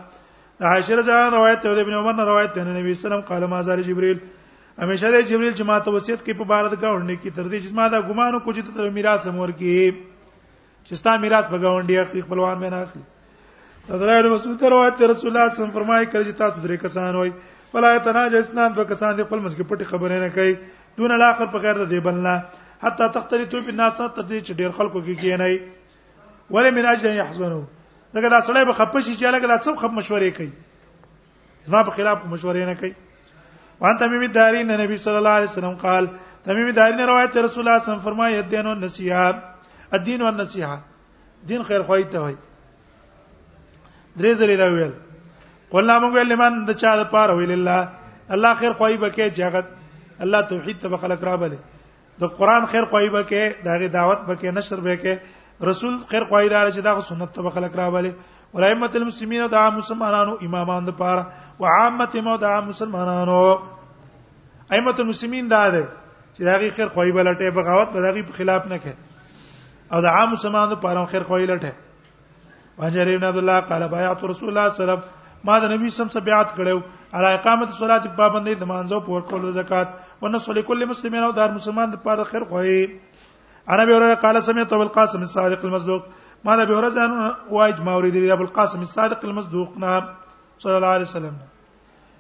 عائشه 0.70 0.96
رضی 1.00 1.12
الله 1.12 1.30
روایت 1.30 1.60
ته 1.62 1.70
ابن 1.82 1.94
عمر 1.94 2.26
روایت 2.26 2.54
ته 2.54 2.64
نبی 2.64 2.74
صلی 2.94 3.12
الله 3.12 3.18
علیه 3.18 3.18
وسلم 3.18 3.22
قال 3.22 3.46
ما 3.50 3.62
زال 3.62 3.82
جبريل 3.82 4.20
همیشه 4.82 5.12
د 5.12 5.26
جبريل 5.32 5.54
چې 5.56 5.62
ما 5.62 5.80
ته 5.80 5.92
وصیت 5.98 6.22
کوي 6.26 6.34
په 6.34 6.44
بارد 6.54 6.74
غونډي 6.74 7.18
کې 7.24 7.30
تر 7.36 7.46
دې 7.52 7.58
چې 7.68 7.74
ما 7.80 7.88
دا 7.96 8.02
ګمانو 8.10 8.40
کوجه 8.46 8.62
ته 8.78 8.90
میراث 9.00 9.28
مور 9.28 9.50
کې 9.50 9.94
چې 10.86 10.94
ستا 10.96 11.18
میراث 11.26 11.48
په 11.48 11.58
غونډي 11.66 11.96
اخلي 12.06 12.22
خپلوان 12.28 12.60
به 12.60 12.70
نه 12.76 12.86
اخلي 12.86 13.06
حضرت 13.90 14.32
مسعود 14.36 14.62
روایت 14.76 14.96
ته 15.02 15.08
رسول 15.18 15.30
الله 15.32 15.34
صلی 15.34 15.34
الله 15.34 15.42
علیه 15.50 15.62
وسلم 15.62 15.76
فرمایي 15.80 16.06
کړي 16.12 16.26
چې 16.30 16.36
تاسو 16.44 16.58
درې 16.62 16.78
کسان 16.86 17.16
وای 17.22 17.32
ولا 17.74 17.98
تناجسنا 17.98 18.68
دو 18.76 18.84
کسان 18.84 19.16
دي 19.18 19.24
خپل 19.24 19.40
مسکه 19.46 19.64
پټي 19.70 19.86
خبرې 19.92 20.18
نه 20.26 20.30
کوي 20.36 20.54
دون 21.02 21.12
الاخر 21.16 21.46
په 21.56 21.58
غیر 21.66 21.76
د 21.82 21.90
دیبلنا 21.90 22.34
حتی 22.84 23.08
تختری 23.18 23.46
تو 23.52 23.60
په 23.68 23.76
ناس 23.82 23.98
تر 23.98 24.24
دې 24.24 24.40
چې 24.46 24.54
ډیر 24.62 24.70
خلکو 24.78 25.02
کې 25.06 25.14
کې 25.22 25.38
نه 25.42 26.56
ولا 26.56 26.70
من 26.78 26.86
اجل 26.94 27.18
يحزنوا 27.20 28.18
دا 28.18 28.30
دا 28.36 28.40
سړی 28.48 28.66
به 28.70 28.74
خپشي 28.80 29.14
چې 29.16 29.36
لګا 29.36 29.48
دا 29.54 29.58
څو 29.66 29.76
خپ 29.82 29.94
مشورې 30.00 30.30
کوي 30.38 31.70
زما 31.70 31.82
په 31.90 31.98
خلاف 32.00 32.24
مشورې 32.24 32.74
نه 32.74 32.76
کوي 32.82 32.94
وان 33.82 33.98
تمیم 34.00 34.26
داری 34.38 34.64
نے 34.72 34.78
نبی 34.84 34.98
صلی 35.04 35.16
اللہ 35.20 35.36
علیہ 35.42 35.50
وسلم 35.52 35.76
قال 35.86 36.06
تمیم 36.46 36.70
داری 36.82 36.96
نے 36.96 37.06
روایت 37.12 37.38
رسول 37.38 37.44
اللہ 37.44 37.52
صلی 37.52 37.64
اللہ 37.64 37.80
علیہ 37.82 37.90
وسلم 37.90 38.06
فرمایا 38.10 38.40
الدین 38.40 38.66
و 38.66 38.72
النصیحہ 38.72 39.30
الدین 39.98 40.22
و 40.22 40.26
النصیحہ 40.28 40.78
دین 41.50 41.62
خیر 41.70 41.82
خوایته 41.92 42.20
وای 42.26 42.36
درې 42.40 44.34
ځلې 44.40 44.58
دا 44.64 44.68
ویل 44.76 44.92
قلنا 45.72 45.96
موږ 46.04 46.18
لمن 46.32 46.54
د 46.68 46.78
چا 46.82 46.92
د 47.00 47.04
پاره 47.14 47.34
ویل 47.40 47.52
الله 47.58 47.90
الله 48.36 48.54
خیر 48.62 48.74
خوای 48.78 48.96
بکې 49.04 49.26
جګت 49.40 49.68
الله 50.26 50.42
توحید 50.52 50.80
ته 50.86 50.98
خلق 51.04 51.24
را 51.30 51.36
بلې 51.38 51.58
د 52.24 52.34
قران 52.40 52.66
خیر 52.72 52.86
خوای 52.94 53.10
بکې 53.16 53.44
دغه 53.68 53.88
دعوت 53.96 54.20
بکې 54.30 54.50
نشر 54.60 54.80
بکې 54.80 55.14
رسول 55.70 55.94
خیر 56.14 56.24
خوای 56.30 56.50
دار 56.56 56.70
چې 56.72 56.80
دغه 56.88 57.02
سنت 57.10 57.34
ته 57.38 57.50
خلق 57.58 57.76
را 57.82 57.90
بلې 57.92 58.12
ولایمت 58.58 58.96
المسلمین 59.02 59.44
د 59.52 59.60
عام 59.62 59.76
مسلمانانو 59.82 60.38
امامان 60.48 60.86
د 60.90 60.98
پاره 61.04 61.26
او 61.58 61.66
عامت 61.76 62.16
مو 62.30 62.38
د 62.46 62.50
عام 62.54 62.66
مسلمانانو 62.72 63.42
ائمه 64.72 64.96
المسلمین 65.00 65.48
دا 65.54 65.62
ده 65.78 65.84
چې 66.36 66.42
دغه 66.50 66.72
خیر 66.80 66.88
خوای 66.96 67.14
بلټه 67.20 67.54
بغاوت 67.60 67.94
به 67.98 68.08
دغه 68.08 68.34
خلاف 68.40 68.66
نه 68.74 68.78
کوي 68.88 68.94
او 69.94 70.02
د 70.08 70.18
عام 70.18 70.32
مسلمانانو 70.34 70.74
لپاره 70.82 71.06
خیر 71.14 71.24
خوای 71.30 71.48
لټه 71.48 71.74
وجرین 72.82 73.24
عبد 73.28 73.38
الله 73.44 73.60
قال 73.72 73.88
بیعت 73.96 74.24
رسول 74.34 74.50
الله 74.50 74.70
صلی 74.76 74.84
الله 74.84 74.94
علیه 74.94 75.02
وسلم 75.06 75.18
ما 75.44 75.58
د 75.60 75.66
نبی 75.74 75.90
سم 75.90 76.08
سم 76.14 76.20
بیعت 76.24 76.54
کړو 76.56 76.80
علی 77.20 77.28
اقامت 77.34 77.68
الصلاه 77.72 78.02
پابندې 78.18 78.60
د 78.62 78.66
مانځو 78.72 79.00
پور 79.06 79.22
کولو 79.32 79.52
زکات 79.58 79.94
ونص 80.24 80.50
لكل 80.56 80.86
مسلمین 80.90 81.24
او 81.28 81.32
دار 81.38 81.52
مسلمان 81.60 81.90
د 81.94 82.02
پاره 82.08 82.24
خیر 82.32 82.44
خوای 82.50 82.80
انا 83.74 83.86
به 83.90 83.94
اوره 83.98 84.16
قال 84.26 84.42
سمعت 84.48 84.74
ابو 84.78 84.82
القاسم 84.88 85.22
الصادق 85.28 85.66
المصدوق 85.70 86.06
ما 86.50 86.56
د 86.62 86.68
به 86.72 86.80
اوره 86.80 86.90
ځان 86.90 87.12
وایج 87.50 87.80
ما 87.80 87.92
ورې 87.92 88.02
اوریدلی 88.02 88.32
ابو 88.36 88.44
القاسم 88.48 88.80
الصادق 88.88 89.26
المصدوق 89.32 89.78
نا 89.86 89.96
صلی 90.66 90.76
الله 90.76 90.88
علیه 90.98 91.06
وسلم 91.12 91.36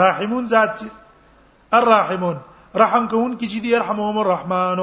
راحمون 0.00 0.46
ذات 0.54 0.84
الرحمون 1.78 2.36
رحم 2.78 3.06
کوون 3.08 3.34
کی 3.38 3.46
چې 3.48 3.60
دی 3.62 3.70
يرحمهم 3.72 4.18
الرحمن 4.18 4.80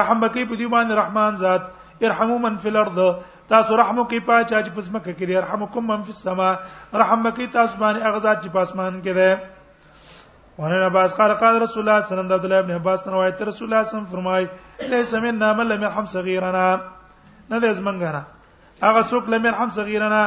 رحم 0.00 0.20
بکی 0.20 0.44
په 0.50 0.56
دی 0.60 0.66
باندې 0.66 0.96
رحمان 1.00 1.36
ذات 1.42 2.04
ارحمو 2.06 2.38
من 2.44 2.56
فی 2.62 2.68
الارض 2.68 2.98
تاسو 3.52 3.76
رحم 3.80 4.02
کوي 4.04 4.20
په 4.30 4.42
چا 4.50 4.62
چې 4.62 4.70
پس 4.76 4.88
مکه 4.94 5.12
کې 5.12 5.26
دی 5.30 5.36
يرحمکم 5.36 5.86
من 5.92 6.02
فی 6.08 6.12
السما 6.16 6.48
رحم 7.02 7.22
بکی 7.26 7.46
تاسو 7.58 7.78
باندې 7.78 8.02
هغه 8.06 8.18
ذات 8.26 8.40
چې 8.42 8.48
په 8.56 8.60
اسمان 8.66 9.00
کې 9.04 9.12
دی 9.20 9.30
وانا 10.58 10.86
عباس 10.86 11.14
قال 11.14 11.32
قال 11.42 11.62
رسول 11.62 11.82
الله 11.88 12.00
صلى 12.00 12.20
الله 12.20 12.34
عليه 12.34 12.44
وسلم 12.46 12.74
عباس 12.78 13.06
روایت 13.14 13.42
رسول 13.52 13.68
الله 13.72 13.84
صلی 13.92 13.98
الله 13.98 14.10
فرمای 14.10 14.48
ليس 14.96 15.14
منا 15.26 15.52
من 15.60 15.66
لم 15.74 15.82
يرحم 15.86 16.06
صغيرنا 16.16 16.66
نه 17.50 17.58
دز 17.60 17.80
منګنا 17.88 18.22
هغه 18.82 19.02
څوک 19.10 19.28
لم 19.36 19.46
يرحم 19.46 19.70
صغيرنا 19.78 20.24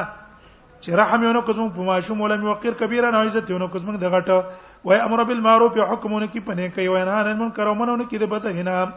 چې 0.81 0.89
رحم 1.01 1.23
یو 1.23 1.33
نه 1.37 1.41
کوم 1.41 1.69
په 1.77 1.91
ماشوم 1.91 2.21
ولم 2.21 2.43
يوقر 2.47 2.71
كبيرنا 2.73 3.17
عزت 3.21 3.49
یو 3.49 3.57
نه 3.59 3.67
کوم 3.67 3.95
د 3.97 4.11
غټه 4.11 4.43
و 4.85 4.93
امر 4.93 5.23
بالمعروف 5.23 5.77
حکمونه 5.77 6.27
کی 6.27 6.39
پنه 6.39 6.69
کوي 6.69 6.87
و 6.87 7.05
نه 7.05 7.11
ان 7.11 7.37
منکر 7.37 7.67
او 7.67 7.75
منونه 7.75 8.05
کی 8.05 8.17
د 8.17 8.23
بته 8.29 8.63
نه 8.63 8.87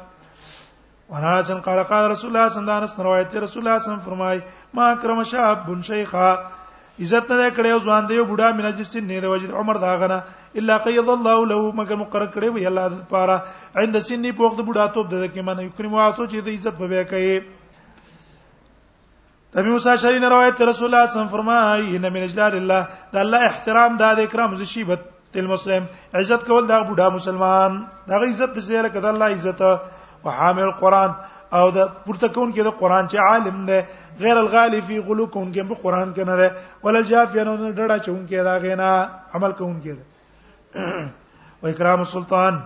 وناس 1.10 1.50
قال 1.50 1.82
قال 1.82 2.10
رسول 2.10 2.36
الله 2.36 2.48
صلی 2.48 2.60
الله 2.60 2.72
علیه 2.74 2.84
وسلم 2.90 3.04
روایت 3.06 3.36
رسول 3.36 3.66
الله 3.66 3.78
صلی 3.78 3.82
الله 3.82 3.82
علیه 3.82 3.82
وسلم 3.82 4.10
فرمای 4.10 4.40
ما 4.74 4.94
کرم 5.02 5.22
شاب 5.22 5.66
بن 5.66 5.80
شیخا 5.82 6.30
عزت 7.00 7.30
نه 7.30 7.50
کړي 7.50 7.80
ځوان 7.84 8.08
دی 8.08 8.22
بوډا 8.22 8.52
مینه 8.52 8.70
جس 8.72 8.96
نه 8.96 9.20
دی 9.20 9.26
وجد 9.26 9.50
عمر 9.50 9.74
دا 9.76 9.96
غنه 9.96 10.22
الا 10.54 10.78
قید 10.84 11.08
الله 11.08 11.46
له 11.46 11.72
مگر 11.76 11.96
مقرر 11.96 12.30
کړي 12.34 12.48
وی 12.54 12.66
الله 12.66 12.88
د 12.88 13.08
پاره 13.12 13.36
عند 13.76 13.98
سن 14.00 14.32
په 14.32 14.42
وخت 14.44 14.60
بوډا 14.60 14.86
توپ 14.94 15.08
د 15.14 15.32
کې 15.32 15.42
منه 15.50 15.70
کریم 15.78 15.94
واسو 15.94 16.26
چې 16.26 16.44
د 16.44 16.48
عزت 16.48 16.78
به 16.84 17.04
کوي 17.04 17.40
تبي 19.52 19.70
موسی 19.70 19.96
شری 20.00 20.18
روایت 20.18 20.60
رسول 20.62 20.68
الله 20.68 20.74
صلی 20.74 20.86
الله 20.86 21.06
علیه 21.06 21.10
وسلم 21.10 21.30
فرمای 21.36 21.96
ان 21.96 22.08
من 22.14 22.22
اجلال 22.26 22.56
الله 22.58 22.82
د 23.12 23.16
الله 23.22 23.46
احترام 23.50 23.96
د 24.02 24.26
اکرام 24.26 24.54
زشیبت 24.56 25.08
دل 25.34 25.46
مسلم 25.46 25.82
عزت 26.18 26.44
کول 26.48 26.66
دا 26.68 26.80
بوډا 26.88 27.08
مسلمان 27.16 27.72
دا 28.08 28.16
عزت 28.16 28.50
دې 28.54 28.62
سره 28.68 28.88
کده 28.94 29.08
الله 29.10 29.28
عزت 29.36 29.60
او 30.24 30.30
حامل 30.38 30.62
القران 30.62 31.10
او 31.58 31.66
دا 31.76 31.84
پورته 32.06 32.26
کون 32.28 32.52
کې 32.52 32.62
دا 32.68 32.72
قران 32.82 33.08
چې 33.08 33.16
عالم 33.28 33.56
دی 33.70 33.80
غیر 34.22 34.36
الغالی 34.42 34.80
فی 34.88 34.98
غلو 35.08 35.26
کون 35.36 35.48
کې 35.52 35.62
په 35.68 35.74
قران 35.84 36.12
کې 36.14 36.24
نه 36.28 36.36
دی 36.36 36.48
ولا 36.84 37.00
جافی 37.12 37.44
نه 37.44 37.72
ډډه 37.78 37.96
چون 38.06 38.20
کې 38.28 38.40
دا 38.50 38.56
غینا 38.66 38.90
عمل 39.34 39.52
کون 39.62 39.80
کې 39.82 39.92
دی 39.98 40.04
و 41.62 41.66
اکرام 41.68 41.98
السلطان 42.04 42.60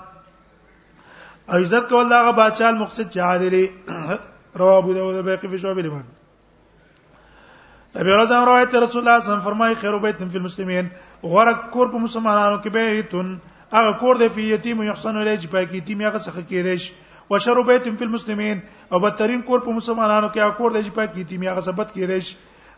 عزت 1.56 1.88
کول 1.88 2.08
دا 2.10 2.18
غا 2.24 2.30
بادشاہ 2.42 2.68
المقصد 2.68 3.12
چې 3.12 3.18
عادلی 3.30 3.66
رواه 4.60 4.76
ابو 4.82 4.92
داود 4.98 5.24
بیقی 5.30 5.48
فی 5.48 5.58
شعب 5.62 5.76
الایمان 5.78 6.02
ابي 7.96 8.10
هريره 8.10 8.44
روایت 8.44 8.74
رسول 8.74 9.00
الله 9.02 9.18
صلی 9.18 9.26
الله 9.28 9.38
علیه 9.38 9.44
فرمایي 9.48 9.74
خير 9.74 9.98
بیت 9.98 10.18
فی 10.32 10.38
المسلمین 10.38 10.86
غره 11.22 11.54
کور 11.74 11.88
په 11.92 11.98
مسلمانانو 12.06 12.56
کې 12.62 12.70
بیتون 12.76 13.26
هغه 13.74 13.92
کور 14.00 14.16
د 14.22 14.32
فی 14.34 14.46
یتیم 14.52 14.80
یحسن 14.86 15.16
الیه 15.20 15.36
چې 15.42 15.50
پاکی 15.52 15.76
یتیم 15.82 16.00
هغه 16.06 16.20
څخه 16.24 16.40
کېدیش 16.48 16.82
و 17.30 17.38
شر 17.44 17.60
بیت 17.68 17.84
فی 18.00 18.04
المسلمین 18.08 18.60
او 18.90 18.98
بدترین 19.04 19.42
کور 19.50 19.62
په 19.68 19.74
مسلمانانو 19.76 20.30
کې 20.30 20.40
هغه 20.46 20.58
کور 20.62 20.70
د 20.78 20.82
چې 20.86 20.96
پاکی 20.98 21.20
یتیم 21.20 21.44
هغه 21.50 21.64
ثبت 21.68 21.92
کېدیش 21.94 22.32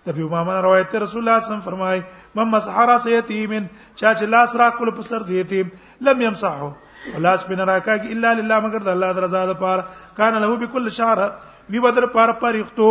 د 0.09 0.13
ابي 0.17 0.23
امامه 0.29 0.61
روایت 0.69 0.97
رسول 1.05 1.25
الله 1.25 1.41
صلی 1.47 1.55
الله 1.55 1.65
علیه 1.65 1.71
فرمایي 1.71 2.03
من 2.35 2.53
مسح 2.57 2.79
راس 2.93 3.07
یتیم 3.15 3.55
چا 3.57 4.15
چې 4.19 4.33
لاس 4.37 4.57
را 4.65 4.69
کول 4.83 4.93
په 5.01 5.11
سر 5.13 5.27
د 5.31 5.41
یتیم 5.41 5.73
لم 6.11 6.27
یمسحه 6.27 7.17
ولاس 7.17 7.49
بن 7.53 7.61
راکا 7.73 7.97
کی 8.05 8.13
الا 8.19 8.37
لله 8.43 8.61
مگر 8.69 8.87
د 8.89 8.93
الله 8.99 9.17
درزا 9.23 9.45
د 9.55 9.61
پار 9.65 9.85
کان 10.23 10.39
له 10.47 10.63
بكل 10.67 10.95
شهر 11.01 11.29
وی 11.73 11.85
بدر 11.89 12.11
پار 12.19 12.33
پر 12.45 12.63
یختو 12.65 12.91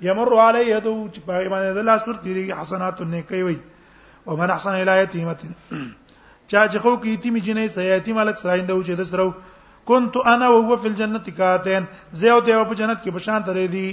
یمر 0.00 0.28
علی 0.42 0.62
یدو 0.70 0.94
چې 1.14 1.20
په 1.26 1.48
باندې 1.48 1.74
د 1.74 1.86
لاس 1.88 2.00
ور 2.08 2.16
تیریږي 2.26 2.52
حسنات 2.60 3.00
نیکی 3.12 3.42
وي 3.46 3.58
او 4.26 4.36
من 4.36 4.50
احسن 4.50 4.74
الایت 4.80 5.14
یمت 5.14 5.40
چا 6.46 6.66
چې 6.68 6.78
خو 6.82 6.96
کې 6.96 7.06
یتیم 7.08 7.36
جنې 7.38 7.68
سیاتی 7.76 8.12
مالک 8.12 8.38
سراینده 8.42 8.72
او 8.74 8.82
چې 8.82 8.98
د 8.98 9.04
سرو 9.10 9.28
كنت 9.90 10.14
انا 10.34 10.48
وهو 10.54 10.76
في 10.84 10.88
الجنه 10.88 11.22
كاتين 11.38 11.86
زه 12.22 12.32
او 12.34 12.40
ته 12.40 12.64
په 12.70 12.74
جنت 12.74 12.98
کې 13.04 13.10
بشان 13.18 13.40
درې 13.46 13.66
دي 13.74 13.88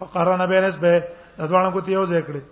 فقرنا 0.00 0.44
بینس 0.54 0.76
به 0.84 1.00
دځوانو 1.38 1.72
کو 1.72 1.80
ته 1.80 1.90
یو 1.96 2.04
ځای 2.12 2.22
کړی 2.28 2.42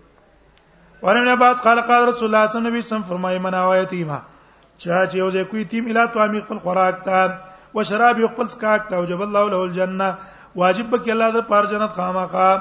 ورنه 1.02 1.36
باز 1.44 1.60
قال 1.68 1.80
قال 1.80 2.08
رسول 2.08 2.26
الله 2.28 2.46
صلی 2.50 2.58
الله 2.62 2.70
علیه 2.70 2.86
وسلم 2.88 3.02
فرمایي 3.12 3.38
من 3.38 3.54
اوایتیما 3.54 4.18
چا 4.78 5.04
چې 5.10 5.16
یو 5.16 5.30
ځای 5.30 5.44
کوي 5.50 5.64
تیم 5.64 5.84
اله 5.92 6.06
تو 6.16 6.20
امي 6.26 6.40
خپل 6.40 6.58
خوراک 6.64 7.04
ته 7.04 7.16
او 7.74 7.82
شراب 7.84 8.18
یو 8.18 8.28
خپل 8.28 8.46
سکاک 8.56 8.88
ته 8.88 8.94
وجب 9.04 9.20
الله 9.26 9.50
له 9.50 9.58
الجنه 9.68 10.08
واجب 10.56 10.90
به 10.90 10.98
کله 10.98 11.30
د 11.32 11.40
پار 11.48 11.64
جنت 11.70 11.92
خامخا 12.00 12.52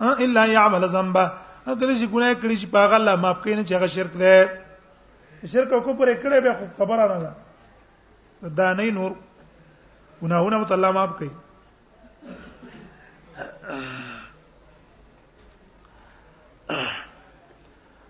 الا 0.00 0.46
يعمل 0.52 0.86
ذنبا 0.92 1.24
کله 1.66 1.94
چې 2.00 2.06
ګناه 2.12 2.34
کړی 2.34 2.56
چې 2.60 2.66
پاغه 2.76 2.94
الله 2.98 3.16
معاف 3.24 3.42
کین 3.46 3.64
چې 3.66 3.74
هغه 3.74 3.86
شرک 3.86 4.12
دی 4.22 5.48
شرک 5.54 5.72
او 5.72 5.80
کفر 5.88 6.12
کړي 6.22 6.40
به 6.46 6.68
خبره 6.78 7.16
نه 7.16 7.18
ده 8.42 8.54
دا 8.62 8.72
نه 8.80 8.90
نور 9.00 9.12
ګناهونه 10.22 10.56
مت 10.64 10.72
الله 10.72 10.90
معاف 10.90 11.10
کوي 11.18 11.30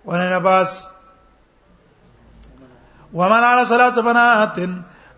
وانا 0.04 0.36
نباس 0.38 0.86
ومن 3.14 3.44
على 3.44 3.64
ثلاث 3.70 3.98
بنات 4.08 4.58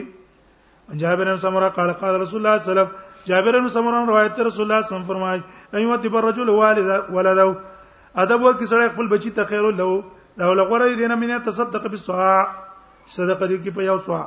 جابر 1.03 1.25
بن 1.33 1.37
سمره 1.47 1.69
قال 1.79 1.91
قال 2.03 2.19
رسول 2.21 2.39
الله 2.45 2.57
صلی 2.61 2.71
الله 2.71 2.71
علیه 2.71 2.71
وسلم 2.71 2.89
جابر 3.31 3.59
بن 3.59 3.67
سمره 3.67 4.05
روایت 4.11 4.39
رسول 4.49 4.63
الله 4.71 4.81
صلی 4.81 4.85
الله 4.85 4.85
علیه 4.85 4.85
وسلم 4.85 5.07
فرمایي 5.07 5.41
ایو 5.77 5.97
تی 6.05 6.09
پر 6.09 6.23
رجل 6.29 6.49
والد 6.49 6.87
ولده 7.17 7.47
ادب 8.21 8.39
ورکړي 8.43 8.65
سره 8.73 8.87
خپل 8.93 9.07
بچی 9.15 9.31
ته 9.39 9.43
خیر 9.43 9.69
له 9.81 10.03
دا 10.39 10.53
لغوره 10.61 10.93
دینه 10.95 11.15
مینه 11.15 11.37
تصدق 11.39 11.87
بالصاع 11.87 12.47
صدقه 13.07 13.47
دې 13.47 13.57
کې 13.63 13.71
په 13.75 13.83
یو 13.83 13.99
سوا 14.05 14.21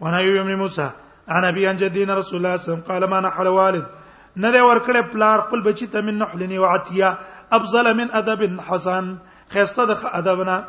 وانا 0.00 0.18
یو 0.24 0.40
ابن 0.40 0.54
موسی 0.64 0.86
انا 1.36 1.50
بي 1.50 1.66
ان 1.70 1.76
جدين 1.76 2.10
رسول 2.20 2.38
الله 2.40 2.56
صلی 2.56 2.56
الله 2.56 2.56
علیه 2.56 2.60
وسلم 2.60 2.86
قال 2.90 3.04
ما 3.12 3.20
نحل 3.26 3.46
والد 3.60 3.86
نه 4.36 4.50
دی 4.52 4.60
ورکړې 4.60 5.12
پلار 5.12 5.38
خپل 5.46 5.60
بچی 5.62 5.86
ته 5.92 6.00
من 6.06 6.18
نحلنی 6.18 6.58
وعتیا 6.58 7.14
افضل 7.56 7.92
من 7.96 8.08
ادب 8.20 8.44
حسن 8.68 9.14
خيسته 9.52 9.84
د 9.90 10.04
ادبنا 10.20 10.60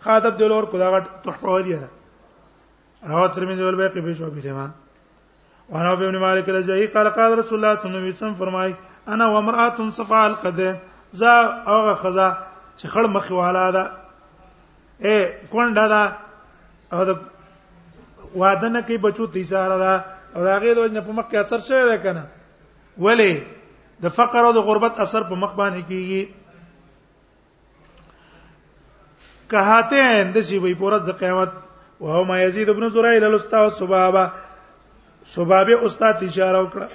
خادب 0.00 0.36
دل 0.38 0.52
اور 0.52 0.64
کو 0.72 0.78
دا 0.78 0.90
غټ 0.94 1.06
تحفه 1.24 1.60
دی 1.68 1.78
رواه 3.08 3.28
ترمذی 3.34 3.62
او 3.62 3.72
بیقی 3.76 4.00
په 4.00 4.14
شوبې 4.18 4.42
دیمان 4.42 4.70
وانا 5.70 5.90
ابن 5.92 6.16
مالک 6.20 6.48
رضی 6.48 6.86
قال 6.86 7.08
قال 7.20 7.38
رسول 7.38 7.58
الله 7.64 7.80
صلی 7.80 7.90
الله 7.90 8.02
علیه 8.06 8.16
وسلم 8.16 8.34
فرمای 8.34 8.74
انا 9.08 9.26
وامراه 9.28 9.90
صفال 10.00 10.34
قده 10.34 10.76
زا 11.20 11.34
اوغه 11.44 11.94
خزا 11.94 12.28
چې 12.76 12.86
خړ 12.88 13.06
مخواله 13.16 13.70
ده 13.72 14.07
اے 15.04 15.14
کونډه 15.50 15.86
دا 15.92 16.02
او 16.92 17.04
د 17.04 17.10
واده 18.34 18.68
نه 18.70 18.80
کوي 18.86 18.98
بچو 19.04 19.26
تیساره 19.36 19.76
دا 19.82 19.94
او 20.34 20.40
هغه 20.48 20.74
د 20.74 20.78
وجنه 20.78 21.00
په 21.06 21.12
مخ 21.18 21.26
کې 21.30 21.36
اثر 21.38 21.60
شوی 21.68 21.84
دی 21.90 21.98
کنه 22.02 22.22
ولی 23.06 23.32
د 24.02 24.06
فقر 24.18 24.42
او 24.46 24.52
د 24.56 24.60
غربت 24.68 25.00
اثر 25.06 25.22
په 25.30 25.34
مخ 25.42 25.54
باندې 25.60 25.82
کیږي 25.90 26.22
کہاتے 29.54 30.02
ہیں 30.02 30.24
دسی 30.32 30.58
وی 30.58 30.74
پورز 30.80 31.02
د 31.06 31.16
قیامت 31.20 31.50
وهو 32.00 32.24
ما 32.24 32.40
یزید 32.42 32.68
ابن 32.68 32.88
زرای 32.94 33.20
للاستا 33.20 33.58
والسبابه 33.60 34.30
سبابه 35.34 35.86
استاد 35.86 36.22
اشاره 36.22 36.58
وکړه 36.64 36.86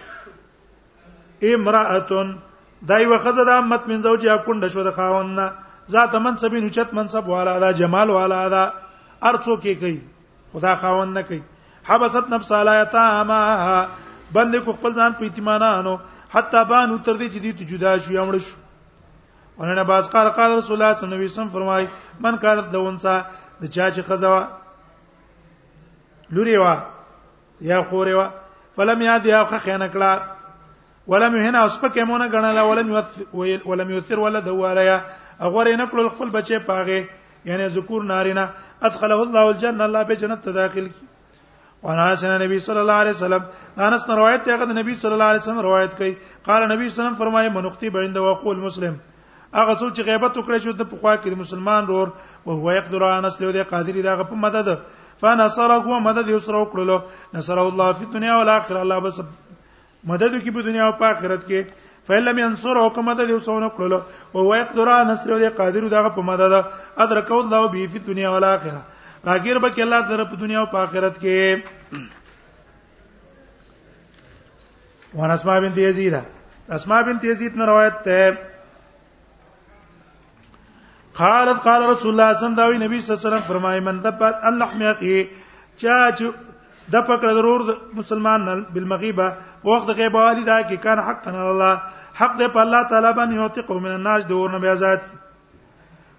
امراتن 1.56 2.38
دای 2.90 3.06
وخزه 3.06 3.44
د 3.46 3.50
امت 3.58 3.88
من 3.88 4.02
زوجیا 4.02 4.38
کونډه 4.38 4.68
شو 4.74 4.84
د 4.84 4.92
خاوند 4.92 5.48
ذات 5.90 6.16
منصبین 6.16 6.64
اوچت 6.64 6.94
منصب 6.94 7.28
والا 7.30 7.60
دا 7.60 7.72
جمال 7.72 8.10
والا 8.10 8.48
دا 8.50 8.64
ارڅو 9.30 9.56
کې 9.56 9.74
کوي 9.80 10.00
خدا 10.54 10.74
خاون 10.82 11.14
نه 11.14 11.22
کوي 11.28 11.40
حبست 11.88 12.30
نفس 12.34 12.52
علایتا 12.52 13.24
ما 13.30 13.40
بند 14.34 14.56
کو 14.66 14.72
خپل 14.74 14.94
ځان 14.94 15.12
په 15.20 15.24
اعتمادانو 15.26 15.96
حتی 16.34 16.64
بان 16.70 16.98
تر 17.04 17.14
دې 17.14 17.28
چې 17.28 17.40
دې 17.40 17.52
ته 17.58 17.66
جدا 17.72 17.98
شو 17.98 18.14
یمړ 18.14 18.40
شو 18.40 18.58
ورنه 19.58 19.84
باز 19.90 20.10
قال 20.10 20.30
قال 20.38 20.56
رسول 20.58 20.82
الله 20.82 20.94
صلی 21.00 21.06
الله 21.06 21.16
علیه 21.16 21.26
وسلم 21.32 21.50
فرمای 21.56 21.86
من 22.20 22.38
کارت 22.46 22.72
دونسا 22.74 23.16
د 23.64 23.66
چا 23.66 23.90
چې 23.92 24.02
خزوا 24.08 24.42
لوري 26.38 26.58
وا 26.62 26.76
یا 27.72 27.82
خوري 27.90 28.14
وا 28.14 28.30
فلم 28.76 29.02
یاد 29.02 29.26
یا 29.32 29.44
خ 29.52 29.58
خینه 29.66 29.88
کړه 29.92 30.22
ولم 31.12 31.36
هنا 31.36 31.66
اسپکه 31.66 32.06
مونږ 32.06 32.32
غناله 32.34 32.62
ولم 32.62 33.04
ولم 33.72 33.90
یثر 33.98 34.20
ولا 34.26 34.40
دواله 34.48 35.02
اغور 35.46 35.66
نه 35.78 35.86
کړل 35.92 36.08
خپل 36.16 36.30
بچي 36.30 36.58
پاغه 36.66 37.00
یعنی 37.50 37.68
ذکور 37.78 38.04
نارینا 38.12 38.46
ادخله 38.88 39.16
الله 39.16 39.48
الجنه 39.52 39.84
الله 39.88 40.04
په 40.12 40.16
جنت 40.22 40.44
ته 40.48 40.52
داخل 40.60 40.88
کی 40.98 41.06
وانا 41.86 42.14
سن 42.22 42.42
نبی 42.42 42.60
صلی 42.68 42.80
الله 42.84 43.00
علیه 43.04 43.16
وسلم 43.18 43.46
انس 43.88 44.04
نے 44.10 44.16
روایت 44.20 44.48
ہے 44.50 44.58
کہ 44.58 44.66
نبی 44.80 44.94
صلی 45.02 45.12
الله 45.16 45.26
علیه 45.32 45.42
وسلم 45.44 45.60
روایت 45.68 45.94
کړي 46.00 46.44
قال 46.48 46.68
نبی 46.74 46.90
صلی 46.90 46.90
الله 46.90 47.02
علیه 47.02 47.04
وسلم 47.10 47.18
فرمایي 47.24 47.50
منختی 47.58 47.90
بینده 47.96 48.20
واخو 48.26 48.54
المسلم 48.56 48.98
هغه 49.56 49.76
څوک 49.80 49.94
چې 49.96 50.08
غیبت 50.12 50.34
وکړي 50.38 50.58
چې 50.66 50.78
د 50.82 50.92
پخوا 50.94 51.14
کې 51.22 51.42
مسلمان 51.44 51.90
رور 51.94 52.14
او 52.46 52.60
هو 52.64 52.78
یقدر 52.80 53.08
ان 53.12 53.26
اصل 53.32 53.48
دی 53.58 53.64
قادر 53.74 54.00
دی 54.02 54.08
هغه 54.10 54.30
په 54.34 54.42
مدد 54.48 54.72
فنصره 55.24 55.80
هو 55.90 56.00
مدد 56.10 56.30
یسر 56.36 56.60
وکړلو 56.60 57.34
نصر 57.40 57.64
الله 57.66 57.90
فی 58.00 58.08
الدنیا 58.10 58.38
والآخرة 58.38 58.82
الله 58.86 59.08
بس 59.10 59.22
مدد 60.14 60.42
کی 60.46 60.52
په 60.58 60.70
دنیا 60.70 60.86
او 60.88 60.96
په 61.02 61.12
آخرت 61.16 61.48
کې 61.50 61.92
فلم 62.08 62.40
ينصره 62.40 62.82
حکم 62.88 63.10
د 63.18 63.20
دیو 63.28 63.40
سونه 63.48 63.68
کړل 63.76 63.94
او 63.96 64.00
هو 64.48 64.54
يقدر 64.60 64.88
نصر 65.10 65.30
دی 65.44 65.50
قادر 65.60 65.84
دغه 65.96 66.10
په 66.16 66.22
مدد 66.30 66.54
ادرک 67.04 67.30
الله 67.38 67.62
به 67.76 67.84
په 67.94 68.00
دنیا 68.08 68.30
او 68.32 68.36
اخرت 68.40 68.86
راګیر 69.28 69.58
به 69.66 69.70
کله 69.78 70.00
در 70.12 70.22
په 70.32 70.36
دنیا 70.44 70.60
او 70.64 70.68
اخرت 70.84 71.16
کې 71.24 71.40
وان 75.20 75.30
اسماء 75.36 75.58
بنت 75.68 75.78
یزید 75.84 76.16
اسماء 76.80 77.02
بنت 77.10 77.22
یزید 77.32 77.54
نے 77.62 77.66
روایت 77.72 77.98
ہے 78.14 78.26
قالت 81.20 81.58
قال 81.64 81.82
رسول 81.90 82.10
الله 82.10 82.10
صلی 82.10 82.12
الله 82.48 82.64
علیه 82.64 82.82
نبی 82.86 83.02
صلی 83.02 83.10
الله 83.10 83.20
علیه 83.22 83.30
وسلم 83.30 83.46
فرمای 83.52 83.80
من 83.88 83.98
دبر 84.08 84.32
اللحم 84.52 84.80
یقی 84.90 85.18
چا 85.78 85.98
د 86.20 86.22
پکړه 87.08 87.34
ضرور 87.40 87.60
مسلمان 88.02 88.40
بالمغیبه 88.74 89.28
وخت 89.70 89.90
غیب 90.00 90.16
والی 90.20 90.44
دا 90.52 90.58
کې 90.68 90.78
کان 90.86 91.00
حق 91.08 91.18
تن 91.26 91.36
الله 91.36 91.74
حق 92.22 92.34
دې 92.40 92.48
په 92.56 92.60
الله 92.64 92.82
تعالی 92.92 93.12
باندې 93.20 93.34
یوتی 93.42 93.62
قوم 93.70 93.84
من 93.88 93.94
الناس 93.98 94.26
دور 94.32 94.50
نه 94.56 94.60
بیازات 94.64 95.02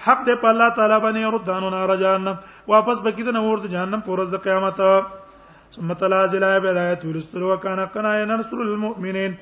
حق 0.07 0.20
دې 0.26 0.43
په 0.45 0.49
الله 0.55 0.68
تعالی 0.78 0.97
باندې 1.05 1.34
ردانو 1.37 1.70
نار 1.76 1.97
جهنم 2.05 2.37
واپس 2.74 2.99
بکې 3.09 3.30
د 3.30 3.39
نور 3.41 3.66
د 3.66 3.74
جهنم 3.76 4.07
پورز 4.11 4.30
د 4.37 4.45
قیامت 4.47 4.80
ثم 5.76 5.93
تلازل 6.05 6.45
هدایت 6.49 7.05
ورستلو 7.07 7.57
کان 7.68 7.84
قنا 7.99 8.11
نصر 8.34 8.59
المؤمنین 8.66 9.34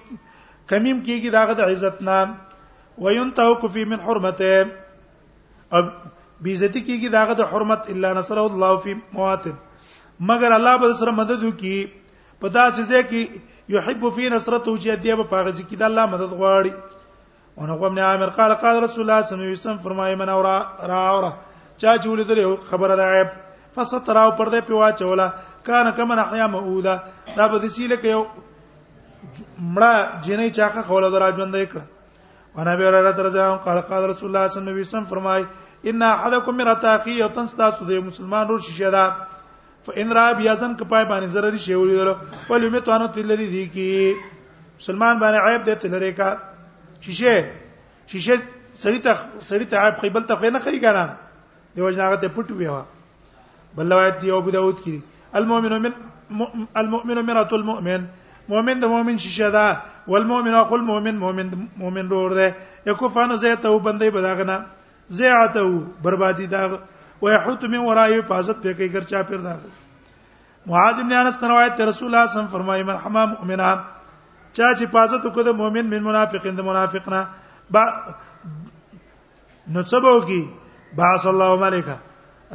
کمیم 0.73 1.03
کیږي 1.05 1.29
داغه 1.37 1.59
د 1.61 1.69
عزت 1.75 2.01
نام 2.09 2.33
وينتهكفي 3.07 3.85
من 3.93 4.01
حرمته 4.09 4.51
اب 5.77 5.83
بیزتی 6.45 6.81
کیږي 6.87 7.09
داغه 7.17 7.37
د 7.43 7.53
حرمت 7.53 7.89
الا 7.95 8.13
نصر 8.21 8.41
الله 8.45 8.83
في 8.87 8.97
مواتب 9.19 10.27
مگر 10.33 10.57
الله 10.59 10.81
به 10.85 10.97
سره 11.03 11.17
مدد 11.21 11.45
وکي 11.49 11.77
په 11.93 12.57
داسې 12.57 12.93
ځای 12.93 13.03
کې 13.11 13.53
يحب 13.69 14.03
في 14.15 14.25
نصرته 14.29 14.77
چې 14.83 15.01
دې 15.03 15.13
په 15.19 15.25
پاغه 15.31 15.51
کې 15.67 15.75
د 15.77 15.83
الله 15.89 16.05
مدد 16.13 16.31
غواړي 16.41 16.73
او 17.57 17.65
نو 17.67 17.73
ابن 17.85 17.99
عامر 17.99 18.29
قال 18.37 18.53
قال 18.63 18.75
رسول 18.83 19.01
الله 19.03 19.19
صلی 19.25 19.35
الله 19.35 19.45
علیه 19.51 19.59
وسلم 19.61 19.81
فرمایي 19.85 20.15
من 20.15 20.29
اورا 20.29 20.57
را 20.91 20.99
اورا 21.13 21.31
چا 21.81 21.97
چې 21.97 22.07
ولیدل 22.07 22.39
خبره 22.69 22.95
ده 22.99 23.05
عیب 23.15 23.29
فستر 23.75 24.17
او 24.17 24.31
پرده 24.37 24.61
پیوا 24.67 24.89
چولا 24.99 25.27
کان 25.67 25.87
کمن 25.97 26.19
احیا 26.19 26.47
مودا 26.53 26.95
دا 27.37 27.43
به 27.47 27.57
دسیله 27.63 27.97
کې 28.01 28.05
یو 28.15 28.23
مړه 29.75 29.93
جنې 30.25 30.47
چاخه 30.57 30.81
خوله 30.87 31.09
درا 31.15 31.29
ژوند 31.37 31.55
یې 31.61 31.65
کړ 31.71 31.81
وانا 32.55 32.73
به 32.77 32.89
را 32.91 33.13
ترځه 33.19 33.41
قال 33.65 33.79
قال 33.89 34.01
رسول 34.11 34.27
الله 34.35 34.47
صلی 34.47 34.59
الله 34.61 34.71
علیه 34.73 34.81
وسلم 34.87 35.03
فرمایي 35.13 35.45
ان 35.89 36.01
احدکم 36.01 36.53
مرتاقی 36.61 37.15
او 37.23 37.29
تنستا 37.35 37.71
سوده 37.71 37.99
مسلمان 38.09 38.45
ور 38.49 38.59
شیشه 38.67 38.89
ده 38.95 39.03
فإن 39.85 40.09
را 40.17 40.33
بیازن 40.33 40.73
کپای 40.81 41.05
باندې 41.11 41.27
ضرر 41.35 41.53
شی 41.57 41.73
ویل 41.77 42.09
په 42.47 42.57
لومه 42.57 42.79
توانو 42.79 43.07
تلری 43.13 43.47
دی 43.53 43.65
کی 43.73 44.13
مسلمان 44.79 45.19
باندې 45.19 45.39
عیب 45.47 45.61
دې 45.67 45.75
تلری 45.81 46.11
کا 46.13 46.29
شیشه 47.05 47.33
شیشه 48.11 48.35
سړی 48.83 48.99
ته 49.05 49.13
سړی 49.39 49.65
ته 49.71 49.77
عیب 49.77 49.95
خیبل 50.01 50.23
ته 50.31 50.49
نه 50.49 50.59
کوي 50.65 50.79
کنه 50.85 51.05
دی 51.75 51.81
وجناغه 51.81 52.15
ته 52.23 52.27
پټ 52.35 52.51
ویوا 52.51 52.83
بل 53.75 53.91
روایت 53.91 54.21
دی 54.21 54.31
ابو 54.31 54.49
داود 54.57 54.81
کی 54.83 54.99
المؤمن 55.39 55.73
من 55.85 55.93
المؤمن 56.83 57.21
مرات 57.29 57.53
المؤمن 57.53 58.05
مؤمن 58.49 58.79
د 58.81 58.85
مؤمن 58.95 59.17
شیشه 59.27 59.49
ده 59.49 59.77
والمؤمن 60.07 60.53
اقول 60.53 60.81
مؤمن 60.89 61.15
مؤمن 61.25 61.49
مؤمن 61.83 62.09
رور 62.17 62.33
ده 62.33 62.55
یکو 62.89 63.09
فانو 63.13 63.37
زه 63.45 63.55
ته 63.55 63.69
وبندې 63.69 64.05
بداغنه 64.05 64.65
زیعته 65.09 65.83
بربادی 66.03 66.47
داغ 66.57 66.77
و 67.25 67.29
يحوت 67.29 67.63
من 67.65 67.77
ورای 67.85 68.17
حفاظت 68.17 68.61
پہ 68.63 68.73
کوي 68.77 68.87
ګر 68.93 69.01
چا 69.11 69.21
پیر 69.27 69.39
دا 69.45 69.55
معاذ 70.67 70.99
بن 70.99 71.13
انس 71.19 71.41
روایت 71.51 71.75
ته 71.77 71.85
رسول 71.91 72.07
الله 72.09 72.25
صلی 72.25 72.27
الله 72.27 72.27
علیه 72.27 72.37
وسلم 72.37 72.51
فرمایي 72.57 72.83
مرحما 72.89 73.23
مؤمنان 73.33 73.77
چا 74.53 74.65
چې 74.77 74.83
حفاظت 74.87 75.25
وکړه 75.25 75.43
د 75.47 75.55
مؤمن 75.61 75.89
من 75.93 76.03
منافقین 76.09 76.55
د 76.59 76.67
منافقنا 76.67 77.23
با 77.77 77.83
نو 79.73 79.81
سبو 79.93 80.13
کی 80.29 80.39
باص 81.01 81.25
الله 81.33 81.55
ملکا 81.63 81.95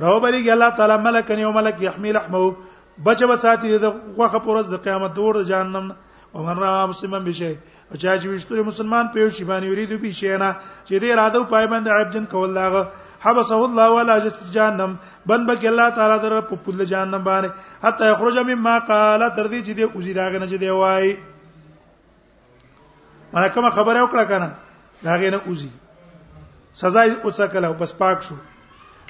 رو 0.05 0.14
بلی 0.27 0.51
الله 0.57 0.71
تعالی 0.81 0.97
ملکن 1.09 1.39
یو 1.47 1.53
ملک 1.59 1.83
یحمل 1.89 2.16
احمو 2.23 2.47
بچ 3.11 3.23
بساتی 3.33 3.77
د 3.89 4.01
غوخه 4.21 4.39
پرز 4.49 4.73
د 4.75 4.83
قیامت 4.89 5.14
دور 5.21 5.35
د 5.43 5.47
جهنم 5.53 5.93
ومن 6.39 6.59
را 6.64 6.87
مسلمان 6.95 7.25
بشه 7.29 7.53
او 7.91 7.97
چا 7.99 8.18
چې 8.18 8.27
وشتو 8.31 8.64
مسلمان 8.73 9.09
په 9.14 9.21
یو 9.27 9.31
شی 9.37 9.45
باندې 9.53 9.71
یریدو 9.73 9.99
به 10.07 10.11
شي 10.11 10.37
نه 10.37 10.57
چې 10.85 11.03
دې 11.05 11.18
اراده 11.18 11.45
پای 11.55 11.66
باندې 11.75 12.01
عبجن 12.01 12.25
کول 12.37 12.51
لاغه 12.62 12.89
حبسه 13.25 13.57
الله 13.68 13.87
ولا 13.97 14.16
جسر 14.25 14.47
جهنم 14.55 14.93
بند 15.29 15.45
بک 15.51 15.62
الله 15.73 15.89
تعالی 15.97 16.16
در 16.23 16.41
په 16.41 16.57
پول 16.64 16.85
جهنم 16.85 17.23
باندې 17.25 17.51
حتی 17.85 18.05
یخرج 18.12 18.39
مما 18.51 18.79
قال 18.91 19.23
تر 19.37 19.47
دې 19.49 19.62
چې 19.66 19.73
دې 19.79 19.85
اوزی 19.95 20.12
داغه 20.14 20.39
نه 20.39 20.47
چې 20.47 20.55
دی 20.61 20.68
وای 20.71 21.16
ملکه 23.33 23.61
ما 23.61 23.71
خبره 23.71 24.07
وکړه 24.07 24.25
کنه 24.29 24.51
داغه 25.03 25.31
نه 25.35 25.41
اوزی 25.47 25.71
سزا 26.75 27.05
یې 27.07 27.12
اوڅه 27.25 27.53
کله 27.53 27.68
بس 27.85 27.93
پاک 28.01 28.23
شو 28.23 28.35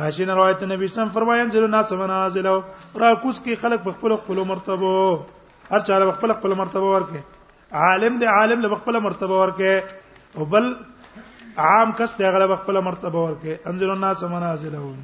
عائشہ 0.00 0.30
روایت 0.34 0.60
نبی 0.72 0.88
سم 0.96 1.08
فرمایي 1.14 1.40
انزل 1.42 1.64
الناس 1.68 1.88
منازلو 2.02 2.58
را 3.04 3.14
کوس 3.22 3.38
کې 3.44 3.62
خلک 3.62 3.80
په 3.86 3.92
خپل 3.98 4.12
خپل 4.18 4.40
مرتبه 4.50 4.90
هر 5.70 5.80
چا 5.88 5.98
له 6.02 6.18
خپل 6.18 6.32
خپل 6.32 6.52
مرتبه 6.60 6.92
ورکه 6.92 7.86
عالم 7.86 8.18
دی 8.20 8.28
عالم 8.34 8.62
له 8.66 8.74
خپل 8.76 8.98
مرتبه 9.08 9.40
ورکه 9.40 9.72
او 10.36 10.44
بل 10.52 10.64
عام 11.66 11.88
کس 11.98 12.10
ته 12.18 12.24
غلب 12.34 12.52
خپل 12.60 12.76
مرتبه 12.88 13.18
ورکه 13.24 13.52
انزل 13.70 13.90
الناس 13.96 14.20
منازلهم 14.36 14.96